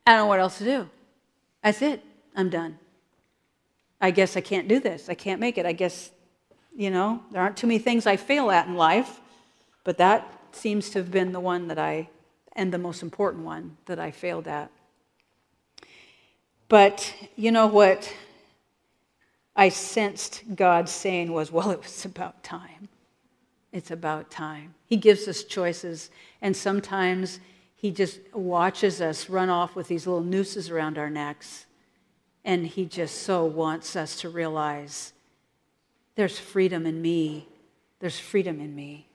I 0.06 0.12
don't 0.12 0.18
know 0.20 0.26
what 0.28 0.40
else 0.40 0.58
to 0.58 0.64
do. 0.64 0.90
That's 1.64 1.82
it. 1.82 2.04
I'm 2.36 2.50
done. 2.50 2.80
I 4.02 4.12
guess 4.12 4.36
I 4.36 4.42
can't 4.42 4.68
do 4.68 4.80
this. 4.80 5.10
I 5.10 5.14
can't 5.14 5.40
make 5.40 5.58
it. 5.58 5.66
I 5.66 5.72
guess, 5.72 6.12
you 6.76 6.90
know, 6.90 7.22
there 7.32 7.42
aren't 7.42 7.56
too 7.56 7.68
many 7.68 7.80
things 7.80 8.06
I 8.06 8.18
fail 8.18 8.52
at 8.52 8.68
in 8.68 8.76
life, 8.76 9.22
but 9.84 9.98
that 9.98 10.28
seems 10.52 10.90
to 10.92 11.00
have 11.00 11.12
been 11.12 11.32
the 11.32 11.40
one 11.40 11.68
that 11.68 11.80
I, 11.80 12.10
and 12.54 12.72
the 12.72 12.78
most 12.78 13.02
important 13.02 13.44
one 13.44 13.78
that 13.86 14.00
I 14.00 14.12
failed 14.12 14.48
at. 14.48 14.72
But 16.70 17.14
you 17.36 17.52
know 17.52 17.68
what 17.68 18.12
I 19.56 19.70
sensed 19.70 20.44
God 20.56 20.90
saying 20.90 21.32
was, 21.32 21.52
well, 21.52 21.72
it 21.72 21.84
was 21.84 22.06
about 22.06 22.44
time. 22.44 22.90
It's 23.72 23.92
about 23.92 24.30
time. 24.30 24.76
He 24.86 24.98
gives 24.98 25.28
us 25.28 25.44
choices, 25.44 26.12
and 26.42 26.56
sometimes 26.56 27.40
He 27.76 27.92
just 27.92 28.20
watches 28.34 29.02
us 29.02 29.30
run 29.30 29.50
off 29.50 29.76
with 29.76 29.88
these 29.88 30.06
little 30.06 30.24
nooses 30.24 30.70
around 30.70 30.98
our 30.98 31.10
necks. 31.10 31.66
And 32.46 32.68
He 32.68 32.86
just 32.86 33.24
so 33.24 33.46
wants 33.46 33.96
us 33.96 34.20
to 34.22 34.30
realize 34.30 35.14
there's 36.16 36.38
freedom 36.38 36.86
in 36.86 37.02
me. 37.02 37.48
There's 38.00 38.20
freedom 38.20 38.60
in 38.60 38.76
me. 38.76 39.08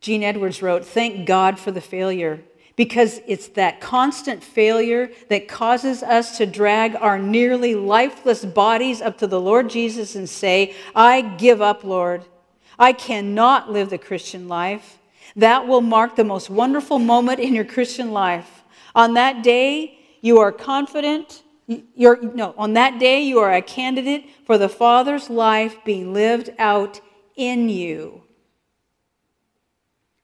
Gene 0.00 0.22
Edwards 0.22 0.62
wrote, 0.62 0.84
Thank 0.84 1.26
God 1.26 1.58
for 1.58 1.70
the 1.70 1.80
failure 1.80 2.40
because 2.78 3.20
it's 3.26 3.48
that 3.48 3.80
constant 3.80 4.42
failure 4.42 5.10
that 5.28 5.48
causes 5.48 6.00
us 6.00 6.38
to 6.38 6.46
drag 6.46 6.94
our 6.94 7.18
nearly 7.18 7.74
lifeless 7.74 8.44
bodies 8.44 9.02
up 9.02 9.18
to 9.18 9.26
the 9.26 9.40
Lord 9.40 9.68
Jesus 9.68 10.14
and 10.14 10.28
say, 10.28 10.76
I 10.94 11.22
give 11.22 11.60
up, 11.60 11.82
Lord. 11.82 12.24
I 12.78 12.92
cannot 12.92 13.72
live 13.72 13.90
the 13.90 13.98
Christian 13.98 14.46
life. 14.46 15.00
That 15.34 15.66
will 15.66 15.80
mark 15.80 16.14
the 16.14 16.22
most 16.22 16.50
wonderful 16.50 17.00
moment 17.00 17.40
in 17.40 17.52
your 17.52 17.64
Christian 17.64 18.12
life. 18.12 18.62
On 18.94 19.14
that 19.14 19.42
day, 19.42 19.98
you 20.20 20.38
are 20.38 20.52
confident. 20.52 21.42
You're, 21.66 22.22
no, 22.22 22.54
on 22.56 22.74
that 22.74 23.00
day, 23.00 23.22
you 23.22 23.40
are 23.40 23.52
a 23.52 23.60
candidate 23.60 24.26
for 24.46 24.56
the 24.56 24.68
Father's 24.68 25.28
life 25.28 25.76
being 25.84 26.14
lived 26.14 26.50
out 26.60 27.00
in 27.34 27.68
you. 27.68 28.22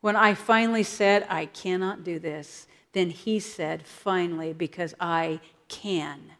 When 0.05 0.17
I 0.17 0.35
finally 0.35 0.83
said, 0.83 1.27
I 1.31 1.47
cannot 1.47 2.05
do 2.05 2.19
this, 2.19 2.67
then 2.93 3.09
he 3.09 3.41
said, 3.41 3.87
finally, 3.87 4.53
because 4.53 4.95
I 5.01 5.41
can. 5.69 6.33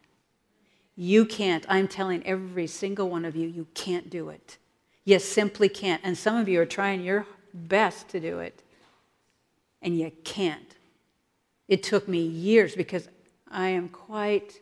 You 0.95 1.25
can't. 1.25 1.65
I'm 1.67 1.87
telling 1.87 2.23
every 2.27 2.67
single 2.67 3.09
one 3.09 3.25
of 3.25 3.35
you, 3.35 3.47
you 3.47 3.65
can't 3.73 4.07
do 4.07 4.29
it. 4.29 4.59
You 5.03 5.17
simply 5.17 5.67
can't. 5.67 5.99
And 6.03 6.15
some 6.15 6.37
of 6.37 6.47
you 6.47 6.61
are 6.61 6.65
trying 6.67 7.01
your 7.01 7.25
best 7.55 8.07
to 8.09 8.19
do 8.19 8.37
it, 8.37 8.61
and 9.81 9.97
you 9.97 10.11
can't. 10.23 10.75
It 11.67 11.81
took 11.81 12.07
me 12.07 12.19
years 12.19 12.75
because 12.75 13.09
I 13.49 13.69
am 13.69 13.89
quite 13.89 14.61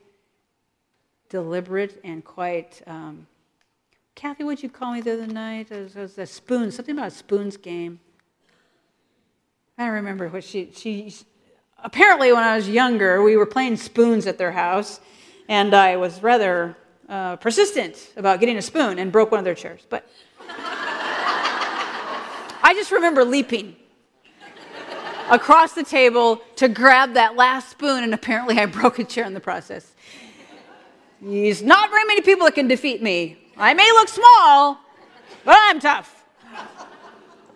deliberate 1.27 1.99
and 2.05 2.23
quite. 2.23 2.81
Um, 2.87 3.27
Kathy, 4.15 4.45
what'd 4.45 4.63
you 4.63 4.69
call 4.69 4.93
me 4.93 5.01
the 5.01 5.11
other 5.11 5.27
night? 5.27 5.71
It 5.71 5.93
was, 5.93 6.17
a 6.17 6.25
spoon, 6.25 6.71
something 6.71 6.97
about 6.97 7.07
a 7.07 7.11
spoons 7.11 7.57
game. 7.57 7.99
I 9.75 9.87
remember 9.87 10.27
what 10.27 10.43
she, 10.43 10.69
she, 10.75 11.11
apparently 11.83 12.31
when 12.31 12.43
I 12.43 12.55
was 12.55 12.69
younger, 12.69 13.23
we 13.23 13.35
were 13.35 13.47
playing 13.47 13.77
spoons 13.77 14.27
at 14.27 14.37
their 14.37 14.51
house, 14.51 14.99
and 15.49 15.73
I 15.73 15.97
was 15.97 16.21
rather 16.21 16.77
uh, 17.09 17.37
persistent 17.37 18.13
about 18.15 18.39
getting 18.39 18.57
a 18.57 18.61
spoon 18.61 18.99
and 18.99 19.11
broke 19.11 19.31
one 19.31 19.39
of 19.39 19.45
their 19.45 19.55
chairs. 19.55 19.81
But 19.89 20.07
I 22.61 22.73
just 22.75 22.91
remember 22.91 23.25
leaping 23.25 23.75
across 25.31 25.73
the 25.73 25.83
table 25.83 26.43
to 26.57 26.67
grab 26.67 27.15
that 27.15 27.35
last 27.35 27.71
spoon, 27.71 28.03
and 28.03 28.13
apparently 28.13 28.59
I 28.59 28.67
broke 28.67 28.99
a 28.99 29.03
chair 29.03 29.25
in 29.25 29.33
the 29.33 29.39
process. 29.39 29.91
There's 31.19 31.63
not 31.63 31.89
very 31.89 32.05
many 32.05 32.21
people 32.21 32.45
that 32.45 32.53
can 32.53 32.67
defeat 32.67 33.01
me. 33.01 33.39
I 33.57 33.73
may 33.73 33.91
look 33.93 34.07
small, 34.07 34.77
but 35.43 35.57
I'm 35.59 35.79
tough. 35.79 36.22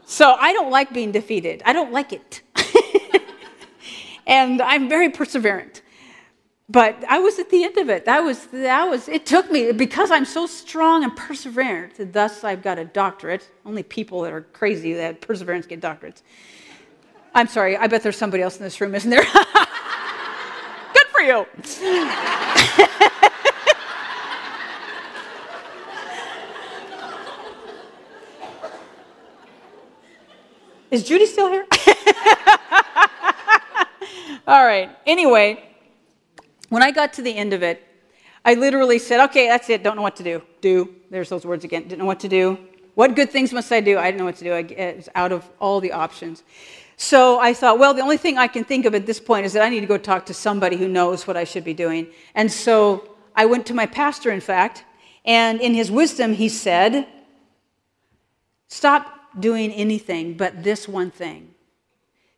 So 0.09 0.37
I 0.39 0.53
don't 0.53 0.71
like 0.71 0.93
being 0.93 1.11
defeated. 1.11 1.61
I 1.65 1.73
don't 1.73 1.91
like 1.91 2.13
it. 2.13 2.41
and 4.25 4.61
I'm 4.61 4.87
very 4.87 5.09
perseverant. 5.09 5.81
But 6.69 7.03
I 7.09 7.19
was 7.19 7.39
at 7.39 7.49
the 7.49 7.65
end 7.65 7.77
of 7.77 7.89
it. 7.89 8.05
That 8.05 8.23
was, 8.23 8.45
that 8.47 8.85
was, 8.85 9.09
it 9.09 9.25
took 9.25 9.51
me, 9.51 9.73
because 9.73 10.09
I'm 10.09 10.23
so 10.23 10.47
strong 10.47 11.03
and 11.03 11.11
perseverant, 11.11 12.13
thus 12.13 12.45
I've 12.45 12.63
got 12.63 12.79
a 12.79 12.85
doctorate. 12.85 13.51
Only 13.65 13.83
people 13.83 14.21
that 14.21 14.31
are 14.31 14.41
crazy 14.53 14.93
that 14.93 15.19
perseverance 15.19 15.65
get 15.65 15.81
doctorates. 15.81 16.21
I'm 17.35 17.47
sorry, 17.47 17.75
I 17.75 17.87
bet 17.87 18.01
there's 18.01 18.17
somebody 18.17 18.41
else 18.43 18.55
in 18.57 18.63
this 18.63 18.79
room, 18.79 18.95
isn't 18.95 19.09
there? 19.09 19.23
Good 20.93 21.07
for 21.11 21.19
you. 21.21 21.45
Is 30.89 31.03
Judy 31.03 31.25
still 31.25 31.49
here? 31.49 31.65
All 34.47 34.65
right. 34.65 34.89
Anyway, 35.05 35.63
when 36.69 36.81
I 36.81 36.91
got 36.91 37.11
to 37.13 37.21
the 37.21 37.35
end 37.35 37.51
of 37.51 37.61
it, 37.61 37.83
I 38.45 38.53
literally 38.53 38.97
said, 38.97 39.19
okay, 39.25 39.47
that's 39.47 39.69
it. 39.69 39.83
Don't 39.83 39.97
know 39.97 40.01
what 40.01 40.15
to 40.15 40.23
do. 40.23 40.41
Do. 40.61 40.95
There's 41.09 41.27
those 41.27 41.45
words 41.45 41.65
again. 41.65 41.83
Didn't 41.83 41.99
know 41.99 42.05
what 42.05 42.21
to 42.21 42.29
do. 42.29 42.57
What 42.95 43.15
good 43.15 43.29
things 43.29 43.51
must 43.51 43.69
I 43.71 43.81
do? 43.81 43.97
I 43.97 44.05
didn't 44.05 44.19
know 44.19 44.25
what 44.25 44.37
to 44.37 44.45
do. 44.45 44.53
I, 44.53 44.59
it's 44.59 45.09
out 45.13 45.33
of 45.33 45.47
all 45.59 45.81
the 45.81 45.91
options. 45.91 46.43
So 46.95 47.39
I 47.39 47.53
thought, 47.53 47.77
well, 47.77 47.93
the 47.93 48.01
only 48.01 48.17
thing 48.17 48.37
I 48.37 48.47
can 48.47 48.63
think 48.63 48.85
of 48.85 48.95
at 48.95 49.05
this 49.05 49.19
point 49.19 49.45
is 49.45 49.53
that 49.53 49.63
I 49.63 49.69
need 49.69 49.81
to 49.81 49.85
go 49.85 49.97
talk 49.97 50.25
to 50.27 50.33
somebody 50.33 50.77
who 50.77 50.87
knows 50.87 51.27
what 51.27 51.35
I 51.35 51.43
should 51.43 51.65
be 51.65 51.73
doing. 51.73 52.07
And 52.33 52.49
so 52.49 53.17
I 53.35 53.45
went 53.45 53.65
to 53.67 53.73
my 53.73 53.85
pastor, 53.85 54.31
in 54.31 54.39
fact, 54.39 54.85
and 55.25 55.59
in 55.59 55.73
his 55.73 55.91
wisdom, 55.91 56.33
he 56.33 56.47
said, 56.47 57.05
stop 58.69 59.16
doing 59.39 59.71
anything 59.71 60.35
but 60.35 60.63
this 60.63 60.87
one 60.87 61.11
thing. 61.11 61.55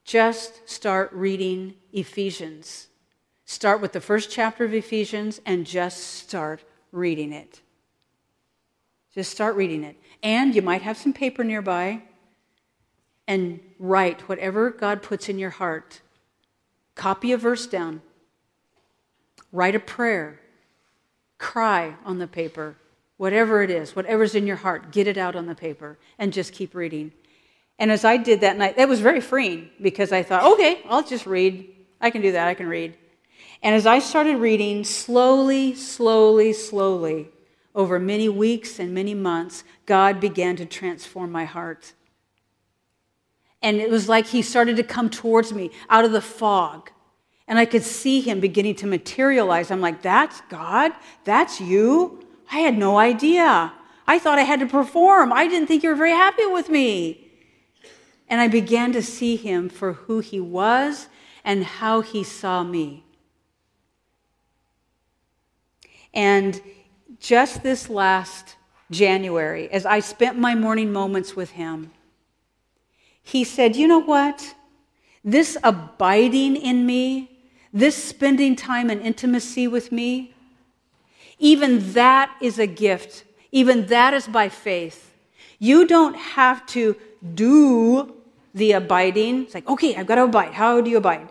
Just 0.03 0.69
start 0.69 1.11
reading 1.13 1.75
Ephesians. 1.93 2.87
Start 3.45 3.81
with 3.81 3.93
the 3.93 4.01
first 4.01 4.31
chapter 4.31 4.65
of 4.65 4.73
Ephesians 4.73 5.41
and 5.45 5.65
just 5.65 5.97
start 6.03 6.63
reading 6.91 7.33
it. 7.33 7.61
Just 9.13 9.31
start 9.31 9.55
reading 9.55 9.83
it. 9.83 9.97
And 10.23 10.55
you 10.55 10.61
might 10.61 10.81
have 10.83 10.97
some 10.97 11.13
paper 11.13 11.43
nearby. 11.43 12.03
and 13.27 13.59
write 13.77 14.27
whatever 14.27 14.71
God 14.71 15.03
puts 15.03 15.29
in 15.29 15.37
your 15.37 15.51
heart. 15.51 16.01
Copy 16.95 17.31
a 17.31 17.37
verse 17.37 17.67
down, 17.67 18.01
write 19.51 19.75
a 19.75 19.79
prayer, 19.79 20.39
cry 21.37 21.95
on 22.03 22.17
the 22.17 22.27
paper, 22.27 22.75
whatever 23.19 23.61
it 23.61 23.69
is, 23.69 23.97
whatever's 23.97 24.33
in 24.33 24.47
your 24.47 24.55
heart, 24.55 24.93
get 24.93 25.05
it 25.05 25.17
out 25.17 25.35
on 25.35 25.45
the 25.45 25.53
paper 25.53 25.99
and 26.17 26.31
just 26.31 26.53
keep 26.53 26.73
reading. 26.73 27.11
And 27.77 27.91
as 27.91 28.05
I 28.05 28.15
did 28.15 28.39
that 28.41 28.57
night, 28.57 28.77
that 28.77 28.87
was 28.87 29.01
very 29.01 29.19
freeing 29.19 29.69
because 29.81 30.13
I 30.13 30.23
thought, 30.23 30.53
okay, 30.53 30.81
I'll 30.87 31.03
just 31.03 31.25
read. 31.25 31.69
I 31.99 32.11
can 32.11 32.21
do 32.21 32.31
that, 32.31 32.47
I 32.47 32.53
can 32.53 32.67
read. 32.67 32.95
And 33.61 33.75
as 33.75 33.85
I 33.85 33.99
started 33.99 34.37
reading, 34.37 34.85
slowly, 34.85 35.75
slowly, 35.75 36.53
slowly, 36.53 37.27
over 37.75 37.99
many 37.99 38.29
weeks 38.29 38.79
and 38.79 38.93
many 38.93 39.13
months, 39.13 39.65
God 39.85 40.21
began 40.21 40.55
to 40.55 40.65
transform 40.65 41.29
my 41.29 41.43
heart. 41.43 41.91
And 43.61 43.81
it 43.81 43.89
was 43.89 44.07
like 44.07 44.27
He 44.27 44.41
started 44.41 44.77
to 44.77 44.83
come 44.83 45.09
towards 45.09 45.51
me 45.51 45.71
out 45.89 46.05
of 46.05 46.13
the 46.13 46.21
fog. 46.21 46.89
And 47.49 47.59
I 47.59 47.65
could 47.65 47.83
see 47.83 48.21
Him 48.21 48.39
beginning 48.39 48.75
to 48.75 48.87
materialize. 48.87 49.71
I'm 49.71 49.81
like, 49.81 50.01
that's 50.01 50.39
God? 50.49 50.93
That's 51.25 51.59
you? 51.59 52.25
I 52.51 52.59
had 52.59 52.77
no 52.77 52.97
idea. 52.97 53.73
I 54.07 54.19
thought 54.19 54.39
I 54.39 54.43
had 54.43 54.59
to 54.59 54.65
perform. 54.65 55.31
I 55.31 55.47
didn't 55.47 55.67
think 55.67 55.83
you 55.83 55.89
were 55.89 55.95
very 55.95 56.11
happy 56.11 56.45
with 56.45 56.69
me. 56.69 57.27
And 58.27 58.41
I 58.41 58.47
began 58.47 58.91
to 58.93 59.01
see 59.01 59.35
Him 59.35 59.69
for 59.69 59.93
who 59.93 60.19
He 60.19 60.39
was 60.39 61.07
and 61.43 61.63
how 61.63 62.01
He 62.01 62.23
saw 62.23 62.63
me. 62.63 63.03
And 66.13 66.61
just 67.19 67.63
this 67.63 67.89
last 67.89 68.55
January, 68.91 69.69
as 69.71 69.85
I 69.85 69.99
spent 69.99 70.37
my 70.37 70.55
morning 70.55 70.91
moments 70.91 71.35
with 71.35 71.51
him, 71.51 71.91
he 73.21 73.43
said, 73.43 73.75
You 73.75 73.87
know 73.87 73.99
what? 73.99 74.55
This 75.23 75.57
abiding 75.63 76.55
in 76.55 76.85
me, 76.85 77.39
this 77.71 78.01
spending 78.01 78.55
time 78.55 78.89
in 78.89 79.01
intimacy 79.01 79.67
with 79.67 79.91
me, 79.91 80.33
even 81.39 81.93
that 81.93 82.35
is 82.41 82.59
a 82.59 82.67
gift. 82.67 83.23
Even 83.51 83.87
that 83.87 84.13
is 84.13 84.27
by 84.27 84.49
faith. 84.49 85.13
You 85.57 85.87
don't 85.87 86.15
have 86.15 86.65
to 86.67 86.95
do 87.33 88.15
the 88.53 88.73
abiding. 88.73 89.43
It's 89.43 89.53
like, 89.53 89.67
okay, 89.67 89.95
I've 89.95 90.05
got 90.07 90.15
to 90.15 90.23
abide. 90.23 90.53
How 90.53 90.81
do 90.81 90.89
you 90.89 90.97
abide? 90.97 91.29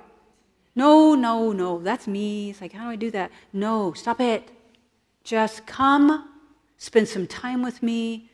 No, 0.75 1.15
no, 1.15 1.53
no, 1.53 1.81
that's 1.81 2.07
me. 2.07 2.51
It's 2.51 2.61
like, 2.61 2.73
how 2.73 2.85
do 2.85 2.91
I 2.91 2.97
do 2.97 3.11
that? 3.11 3.31
No, 3.53 3.93
stop 3.93 4.21
it. 4.21 4.49
Just 5.25 5.67
come, 5.67 6.29
spend 6.77 7.09
some 7.09 7.27
time 7.27 7.63
with 7.63 7.83
me, 7.83 8.31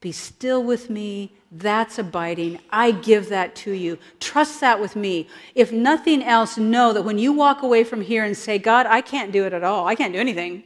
be 0.00 0.12
still 0.12 0.62
with 0.62 0.90
me. 0.90 1.32
That's 1.50 1.98
abiding. 1.98 2.58
I 2.68 2.90
give 2.90 3.28
that 3.28 3.54
to 3.56 3.70
you. 3.70 3.98
Trust 4.18 4.60
that 4.60 4.80
with 4.80 4.96
me. 4.96 5.28
If 5.54 5.72
nothing 5.72 6.22
else, 6.22 6.58
know 6.58 6.92
that 6.92 7.02
when 7.02 7.16
you 7.16 7.32
walk 7.32 7.62
away 7.62 7.84
from 7.84 8.00
here 8.00 8.24
and 8.24 8.36
say, 8.36 8.58
God, 8.58 8.86
I 8.86 9.00
can't 9.00 9.32
do 9.32 9.46
it 9.46 9.52
at 9.52 9.62
all, 9.62 9.86
I 9.86 9.94
can't 9.94 10.12
do 10.12 10.18
anything, 10.18 10.64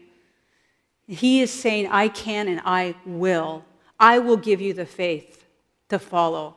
He 1.08 1.40
is 1.40 1.50
saying, 1.50 1.88
I 1.90 2.08
can 2.08 2.48
and 2.48 2.60
I 2.64 2.94
will. 3.06 3.64
I 3.98 4.18
will 4.18 4.36
give 4.36 4.60
you 4.60 4.74
the 4.74 4.86
faith 4.86 5.46
to 5.88 5.98
follow. 5.98 6.56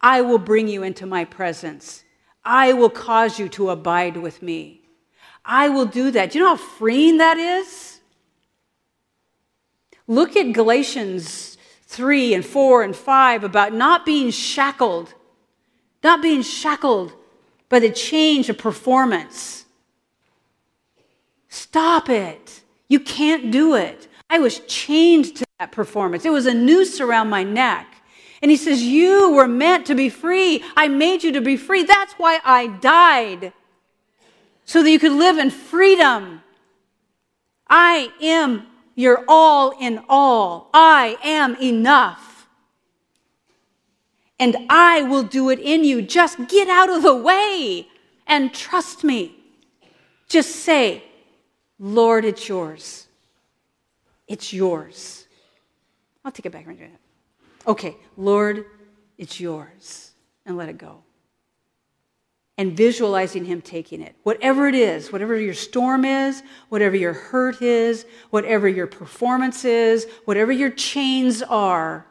I 0.00 0.22
will 0.22 0.38
bring 0.38 0.66
you 0.66 0.82
into 0.82 1.04
my 1.04 1.26
presence. 1.26 2.02
I 2.42 2.72
will 2.72 2.88
cause 2.88 3.38
you 3.38 3.48
to 3.50 3.68
abide 3.68 4.16
with 4.16 4.40
me. 4.40 4.80
I 5.44 5.68
will 5.68 5.84
do 5.84 6.10
that. 6.12 6.30
Do 6.30 6.38
you 6.38 6.44
know 6.44 6.56
how 6.56 6.62
freeing 6.62 7.18
that 7.18 7.36
is? 7.36 8.00
Look 10.06 10.34
at 10.34 10.52
Galatians 10.52 11.58
3 11.82 12.34
and 12.34 12.44
4 12.44 12.82
and 12.82 12.96
5 12.96 13.44
about 13.44 13.74
not 13.74 14.06
being 14.06 14.30
shackled, 14.30 15.12
not 16.02 16.22
being 16.22 16.42
shackled 16.42 17.12
by 17.68 17.78
the 17.78 17.90
change 17.90 18.48
of 18.48 18.56
performance. 18.56 19.66
Stop 21.48 22.08
it. 22.08 22.59
You 22.90 23.00
can't 23.00 23.50
do 23.50 23.74
it. 23.74 24.08
I 24.28 24.38
was 24.40 24.60
chained 24.66 25.34
to 25.36 25.46
that 25.58 25.72
performance. 25.72 26.26
It 26.26 26.32
was 26.32 26.44
a 26.44 26.52
noose 26.52 27.00
around 27.00 27.30
my 27.30 27.42
neck. 27.42 27.86
And 28.42 28.50
he 28.50 28.58
says, 28.58 28.82
You 28.82 29.30
were 29.30 29.48
meant 29.48 29.86
to 29.86 29.94
be 29.94 30.10
free. 30.10 30.62
I 30.76 30.88
made 30.88 31.24
you 31.24 31.32
to 31.32 31.40
be 31.40 31.56
free. 31.56 31.84
That's 31.84 32.12
why 32.14 32.40
I 32.44 32.66
died, 32.66 33.54
so 34.66 34.82
that 34.82 34.90
you 34.90 34.98
could 34.98 35.12
live 35.12 35.38
in 35.38 35.50
freedom. 35.50 36.42
I 37.66 38.10
am 38.20 38.66
you're 39.00 39.24
all 39.28 39.72
in 39.80 40.02
all. 40.10 40.68
I 40.74 41.16
am 41.24 41.56
enough. 41.56 42.48
And 44.38 44.56
I 44.68 45.02
will 45.02 45.22
do 45.22 45.48
it 45.48 45.58
in 45.58 45.84
you. 45.84 46.02
Just 46.02 46.48
get 46.48 46.68
out 46.68 46.90
of 46.90 47.02
the 47.02 47.14
way 47.14 47.88
and 48.26 48.52
trust 48.52 49.02
me. 49.02 49.36
Just 50.28 50.50
say, 50.56 51.02
Lord, 51.80 52.24
it's 52.24 52.48
yours. 52.48 53.08
It's 54.28 54.52
yours. 54.52 55.26
I'll 56.24 56.30
take 56.30 56.46
it 56.46 56.52
back. 56.52 56.66
Okay, 57.66 57.96
Lord, 58.16 58.66
it's 59.18 59.40
yours. 59.40 60.12
And 60.46 60.56
let 60.56 60.68
it 60.68 60.78
go 60.78 61.02
and 62.60 62.76
visualizing 62.76 63.46
Him 63.46 63.62
taking 63.62 64.02
it. 64.02 64.14
Whatever 64.22 64.68
it 64.68 64.74
is, 64.74 65.10
whatever 65.10 65.34
your 65.34 65.54
storm 65.54 66.04
is, 66.04 66.42
whatever 66.68 66.94
your 66.94 67.14
hurt 67.14 67.62
is, 67.62 68.04
whatever 68.28 68.68
your 68.68 68.86
performance 68.86 69.64
is, 69.64 70.06
whatever 70.26 70.52
your 70.52 70.68
chains 70.68 71.40
are, 71.40 72.06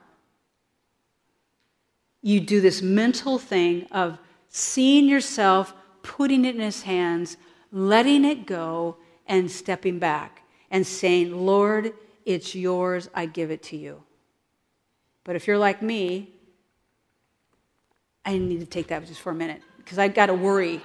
you 2.23 2.39
do 2.39 2.61
this 2.61 2.81
mental 2.81 3.37
thing 3.37 3.85
of 3.91 4.17
seeing 4.47 5.07
yourself, 5.07 5.75
putting 6.01 6.45
it 6.45 6.55
in 6.55 6.61
His 6.61 6.81
hands, 6.81 7.37
letting 7.71 8.25
it 8.25 8.47
go, 8.47 8.97
and 9.29 9.49
stepping 9.49 9.99
back 9.99 10.41
and 10.71 10.85
saying, 10.85 11.45
Lord, 11.45 11.93
it's 12.25 12.53
yours, 12.55 13.09
I 13.13 13.27
give 13.27 13.51
it 13.51 13.63
to 13.63 13.77
you. 13.77 14.03
But 15.23 15.35
if 15.35 15.47
you're 15.47 15.57
like 15.57 15.81
me, 15.81 16.33
I 18.25 18.37
need 18.37 18.59
to 18.59 18.65
take 18.65 18.87
that 18.87 19.05
just 19.05 19.21
for 19.21 19.31
a 19.31 19.35
minute 19.35 19.61
because 19.77 19.97
I've 19.97 20.13
got 20.13 20.25
to 20.25 20.33
worry. 20.33 20.81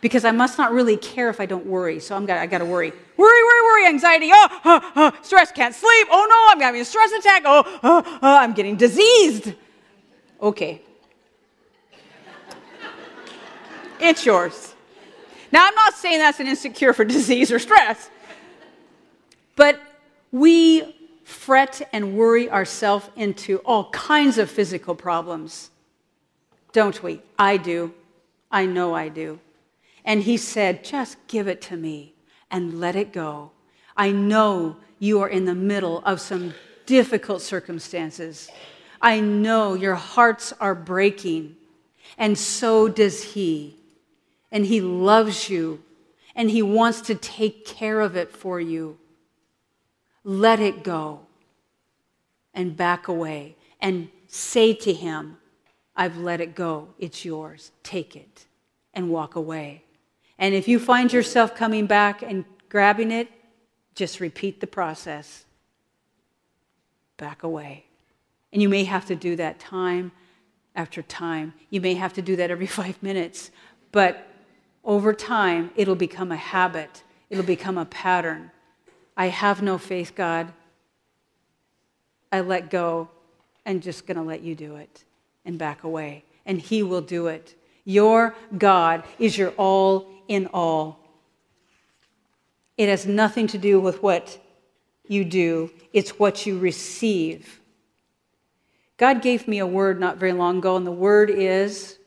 Because 0.00 0.26
I 0.26 0.32
must 0.32 0.58
not 0.58 0.72
really 0.72 0.98
care 0.98 1.30
if 1.30 1.40
I 1.40 1.46
don't 1.46 1.64
worry. 1.64 1.98
So 1.98 2.14
I'm 2.14 2.26
got, 2.26 2.36
I 2.36 2.44
got 2.44 2.58
to 2.58 2.66
worry. 2.66 2.92
Worry, 3.16 3.42
worry, 3.42 3.62
worry, 3.62 3.86
anxiety. 3.86 4.28
Oh, 4.32 4.60
oh, 4.64 4.92
oh, 4.96 5.12
stress, 5.22 5.50
can't 5.50 5.74
sleep. 5.74 6.08
Oh 6.10 6.26
no, 6.28 6.52
I'm 6.52 6.60
having 6.60 6.80
a 6.82 6.84
stress 6.84 7.10
attack. 7.12 7.44
Oh, 7.46 7.62
oh, 7.82 8.18
oh 8.22 8.36
I'm 8.36 8.52
getting 8.52 8.76
diseased. 8.76 9.54
Okay. 10.42 10.82
it's 13.98 14.26
yours. 14.26 14.73
Now, 15.54 15.68
I'm 15.68 15.74
not 15.76 15.94
saying 15.94 16.18
that's 16.18 16.40
an 16.40 16.48
insecure 16.48 16.92
for 16.92 17.04
disease 17.18 17.52
or 17.52 17.60
stress, 17.60 18.10
but 19.54 19.80
we 20.32 20.96
fret 21.22 21.88
and 21.92 22.16
worry 22.16 22.50
ourselves 22.50 23.08
into 23.14 23.58
all 23.58 23.88
kinds 23.90 24.36
of 24.36 24.50
physical 24.50 24.96
problems, 24.96 25.70
don't 26.72 27.00
we? 27.04 27.22
I 27.38 27.56
do. 27.56 27.94
I 28.50 28.66
know 28.66 28.94
I 28.94 29.08
do. 29.08 29.38
And 30.04 30.24
he 30.24 30.38
said, 30.38 30.82
Just 30.82 31.24
give 31.28 31.46
it 31.46 31.62
to 31.62 31.76
me 31.76 32.14
and 32.50 32.80
let 32.80 32.96
it 32.96 33.12
go. 33.12 33.52
I 33.96 34.10
know 34.10 34.78
you 34.98 35.20
are 35.20 35.28
in 35.28 35.44
the 35.44 35.54
middle 35.54 36.02
of 36.04 36.20
some 36.20 36.52
difficult 36.84 37.42
circumstances. 37.42 38.50
I 39.00 39.20
know 39.20 39.74
your 39.74 39.94
hearts 39.94 40.52
are 40.58 40.74
breaking, 40.74 41.54
and 42.18 42.36
so 42.36 42.88
does 42.88 43.22
he. 43.34 43.76
And 44.54 44.64
he 44.64 44.80
loves 44.80 45.50
you, 45.50 45.82
and 46.34 46.48
he 46.48 46.62
wants 46.62 47.00
to 47.02 47.16
take 47.16 47.66
care 47.66 48.00
of 48.00 48.16
it 48.16 48.30
for 48.30 48.60
you. 48.60 48.96
Let 50.22 50.60
it 50.60 50.84
go 50.84 51.26
and 52.54 52.76
back 52.76 53.08
away 53.08 53.56
and 53.80 54.08
say 54.28 54.72
to 54.72 54.92
him, 54.92 55.38
I've 55.96 56.16
let 56.16 56.40
it 56.40 56.54
go. 56.54 56.88
It's 56.98 57.24
yours. 57.24 57.72
Take 57.82 58.14
it 58.14 58.46
and 58.94 59.10
walk 59.10 59.34
away. 59.34 59.82
And 60.38 60.54
if 60.54 60.68
you 60.68 60.78
find 60.78 61.12
yourself 61.12 61.56
coming 61.56 61.86
back 61.86 62.22
and 62.22 62.44
grabbing 62.68 63.10
it, 63.10 63.28
just 63.94 64.20
repeat 64.20 64.60
the 64.60 64.66
process. 64.68 65.44
Back 67.16 67.42
away. 67.42 67.86
And 68.52 68.62
you 68.62 68.68
may 68.68 68.84
have 68.84 69.06
to 69.06 69.16
do 69.16 69.34
that 69.36 69.58
time 69.58 70.12
after 70.76 71.02
time. 71.02 71.54
You 71.70 71.80
may 71.80 71.94
have 71.94 72.12
to 72.14 72.22
do 72.22 72.36
that 72.36 72.52
every 72.52 72.66
five 72.80 73.02
minutes. 73.02 73.50
But 73.92 74.28
over 74.84 75.12
time, 75.12 75.70
it'll 75.76 75.94
become 75.94 76.30
a 76.30 76.36
habit, 76.36 77.02
it'll 77.30 77.44
become 77.44 77.78
a 77.78 77.86
pattern. 77.86 78.50
I 79.16 79.28
have 79.28 79.62
no 79.62 79.78
faith, 79.78 80.14
God. 80.14 80.52
I 82.30 82.40
let 82.40 82.68
go 82.68 83.08
and 83.64 83.82
just 83.82 84.06
going 84.06 84.16
to 84.16 84.22
let 84.22 84.42
you 84.42 84.54
do 84.54 84.76
it 84.76 85.04
and 85.44 85.58
back 85.58 85.84
away. 85.84 86.24
And 86.44 86.60
He 86.60 86.82
will 86.82 87.00
do 87.00 87.28
it. 87.28 87.54
Your 87.84 88.34
God 88.58 89.04
is 89.18 89.38
your 89.38 89.50
all 89.50 90.08
in 90.28 90.46
all. 90.48 90.98
It 92.76 92.88
has 92.88 93.06
nothing 93.06 93.46
to 93.48 93.58
do 93.58 93.80
with 93.80 94.02
what 94.02 94.38
you 95.06 95.24
do, 95.24 95.70
it's 95.92 96.18
what 96.18 96.46
you 96.46 96.58
receive. 96.58 97.60
God 98.96 99.22
gave 99.22 99.46
me 99.46 99.58
a 99.58 99.66
word 99.66 100.00
not 100.00 100.16
very 100.16 100.32
long 100.32 100.58
ago, 100.58 100.76
and 100.76 100.86
the 100.86 100.92
word 100.92 101.28
is 101.28 101.98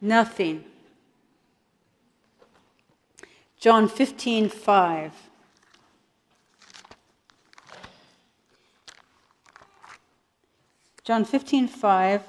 nothing. 0.00 0.64
John 3.58 3.88
15, 3.88 4.48
5. 4.48 5.12
John 11.04 11.24
15, 11.24 11.68
5. 11.68 12.22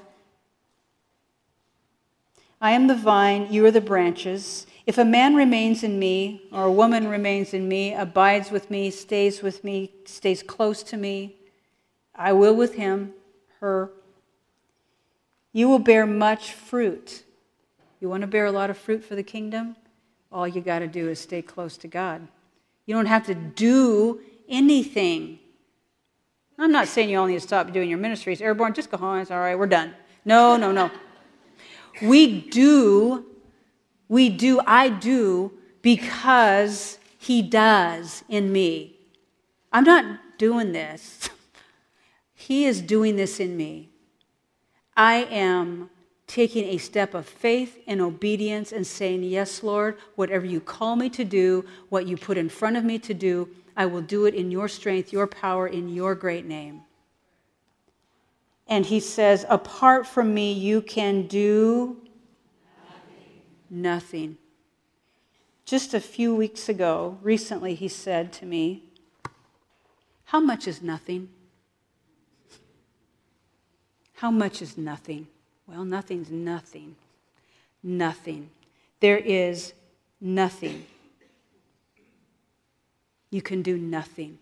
I 2.59 2.71
am 2.71 2.87
the 2.87 2.95
vine, 2.95 3.51
you 3.51 3.65
are 3.65 3.71
the 3.71 3.81
branches. 3.81 4.65
If 4.85 4.97
a 4.97 5.05
man 5.05 5.35
remains 5.35 5.83
in 5.83 5.99
me, 5.99 6.47
or 6.51 6.63
a 6.63 6.71
woman 6.71 7.07
remains 7.07 7.53
in 7.53 7.67
me, 7.67 7.93
abides 7.93 8.49
with 8.49 8.71
me, 8.71 8.89
stays 8.89 9.43
with 9.43 9.63
me, 9.63 9.91
stays 10.05 10.41
close 10.41 10.81
to 10.83 10.97
me, 10.97 11.35
I 12.15 12.33
will 12.33 12.55
with 12.55 12.75
him, 12.75 13.13
her. 13.59 13.91
You 15.53 15.69
will 15.69 15.79
bear 15.79 16.07
much 16.07 16.53
fruit. 16.53 17.23
You 17.99 18.09
want 18.09 18.21
to 18.21 18.27
bear 18.27 18.45
a 18.45 18.51
lot 18.51 18.69
of 18.69 18.77
fruit 18.77 19.03
for 19.03 19.15
the 19.15 19.23
kingdom? 19.23 19.75
All 20.31 20.47
you 20.47 20.61
got 20.61 20.79
to 20.79 20.87
do 20.87 21.09
is 21.09 21.19
stay 21.19 21.41
close 21.41 21.77
to 21.77 21.87
God. 21.87 22.27
You 22.85 22.95
don't 22.95 23.05
have 23.05 23.25
to 23.25 23.35
do 23.35 24.21
anything. 24.47 25.39
I'm 26.59 26.71
not 26.71 26.87
saying 26.87 27.09
you 27.09 27.17
only 27.17 27.33
need 27.33 27.41
to 27.41 27.47
stop 27.47 27.71
doing 27.71 27.89
your 27.89 27.99
ministries. 27.99 28.41
Airborne, 28.41 28.73
just 28.73 28.89
go 28.89 28.97
home. 28.97 29.19
It's 29.19 29.31
all 29.31 29.39
right. 29.39 29.57
We're 29.57 29.67
done. 29.67 29.93
No, 30.25 30.57
no, 30.57 30.71
no. 30.71 30.91
We 32.01 32.41
do, 32.41 33.25
we 34.07 34.29
do, 34.29 34.61
I 34.65 34.89
do 34.89 35.51
because 35.81 36.99
He 37.17 37.41
does 37.41 38.23
in 38.29 38.51
me. 38.51 38.97
I'm 39.71 39.83
not 39.83 40.37
doing 40.37 40.71
this. 40.71 41.29
He 42.39 42.65
is 42.65 42.81
doing 42.81 43.17
this 43.17 43.41
in 43.41 43.57
me. 43.57 43.89
I 44.95 45.15
am 45.25 45.89
taking 46.27 46.65
a 46.65 46.77
step 46.77 47.13
of 47.13 47.25
faith 47.25 47.81
and 47.87 48.01
obedience 48.01 48.73
and 48.73 48.85
saying, 48.85 49.23
Yes, 49.23 49.63
Lord, 49.63 49.97
whatever 50.15 50.45
you 50.45 50.59
call 50.59 50.95
me 50.97 51.09
to 51.11 51.23
do, 51.23 51.65
what 51.89 52.05
you 52.05 52.17
put 52.17 52.37
in 52.37 52.49
front 52.49 52.75
of 52.75 52.83
me 52.83 52.99
to 52.99 53.13
do, 53.13 53.49
I 53.75 53.85
will 53.85 54.01
do 54.01 54.25
it 54.25 54.35
in 54.35 54.51
your 54.51 54.67
strength, 54.67 55.13
your 55.13 55.27
power, 55.27 55.67
in 55.67 55.87
your 55.87 56.15
great 56.15 56.45
name. 56.45 56.81
And 58.67 58.85
he 58.85 58.99
says, 58.99 59.45
Apart 59.47 60.05
from 60.05 60.33
me, 60.33 60.51
you 60.51 60.81
can 60.81 61.27
do 61.27 61.97
nothing. 63.69 63.81
nothing. 63.81 64.37
Just 65.65 65.93
a 65.93 66.01
few 66.01 66.35
weeks 66.35 66.67
ago, 66.67 67.17
recently, 67.21 67.73
he 67.73 67.87
said 67.87 68.33
to 68.33 68.45
me, 68.45 68.83
How 70.25 70.41
much 70.41 70.67
is 70.67 70.81
nothing? 70.81 71.29
How 74.15 74.31
much 74.31 74.61
is 74.61 74.77
nothing? 74.77 75.27
Well, 75.67 75.83
nothing's 75.83 76.31
nothing. 76.31 76.95
Nothing. 77.83 78.49
There 78.99 79.17
is 79.17 79.73
nothing. 80.19 80.85
You 83.29 83.41
can 83.41 83.61
do 83.61 83.77
nothing. 83.77 84.39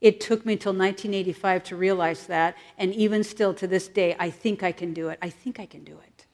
It 0.00 0.20
took 0.20 0.46
me 0.46 0.52
until 0.52 0.72
1985 0.72 1.64
to 1.64 1.76
realize 1.76 2.26
that, 2.26 2.56
and 2.78 2.94
even 2.94 3.24
still 3.24 3.52
to 3.54 3.66
this 3.66 3.88
day, 3.88 4.14
I 4.18 4.30
think 4.30 4.62
I 4.62 4.70
can 4.70 4.92
do 4.92 5.08
it. 5.08 5.18
I 5.20 5.30
think 5.30 5.58
I 5.58 5.66
can 5.66 5.84
do 5.84 5.98
it. 5.98 6.26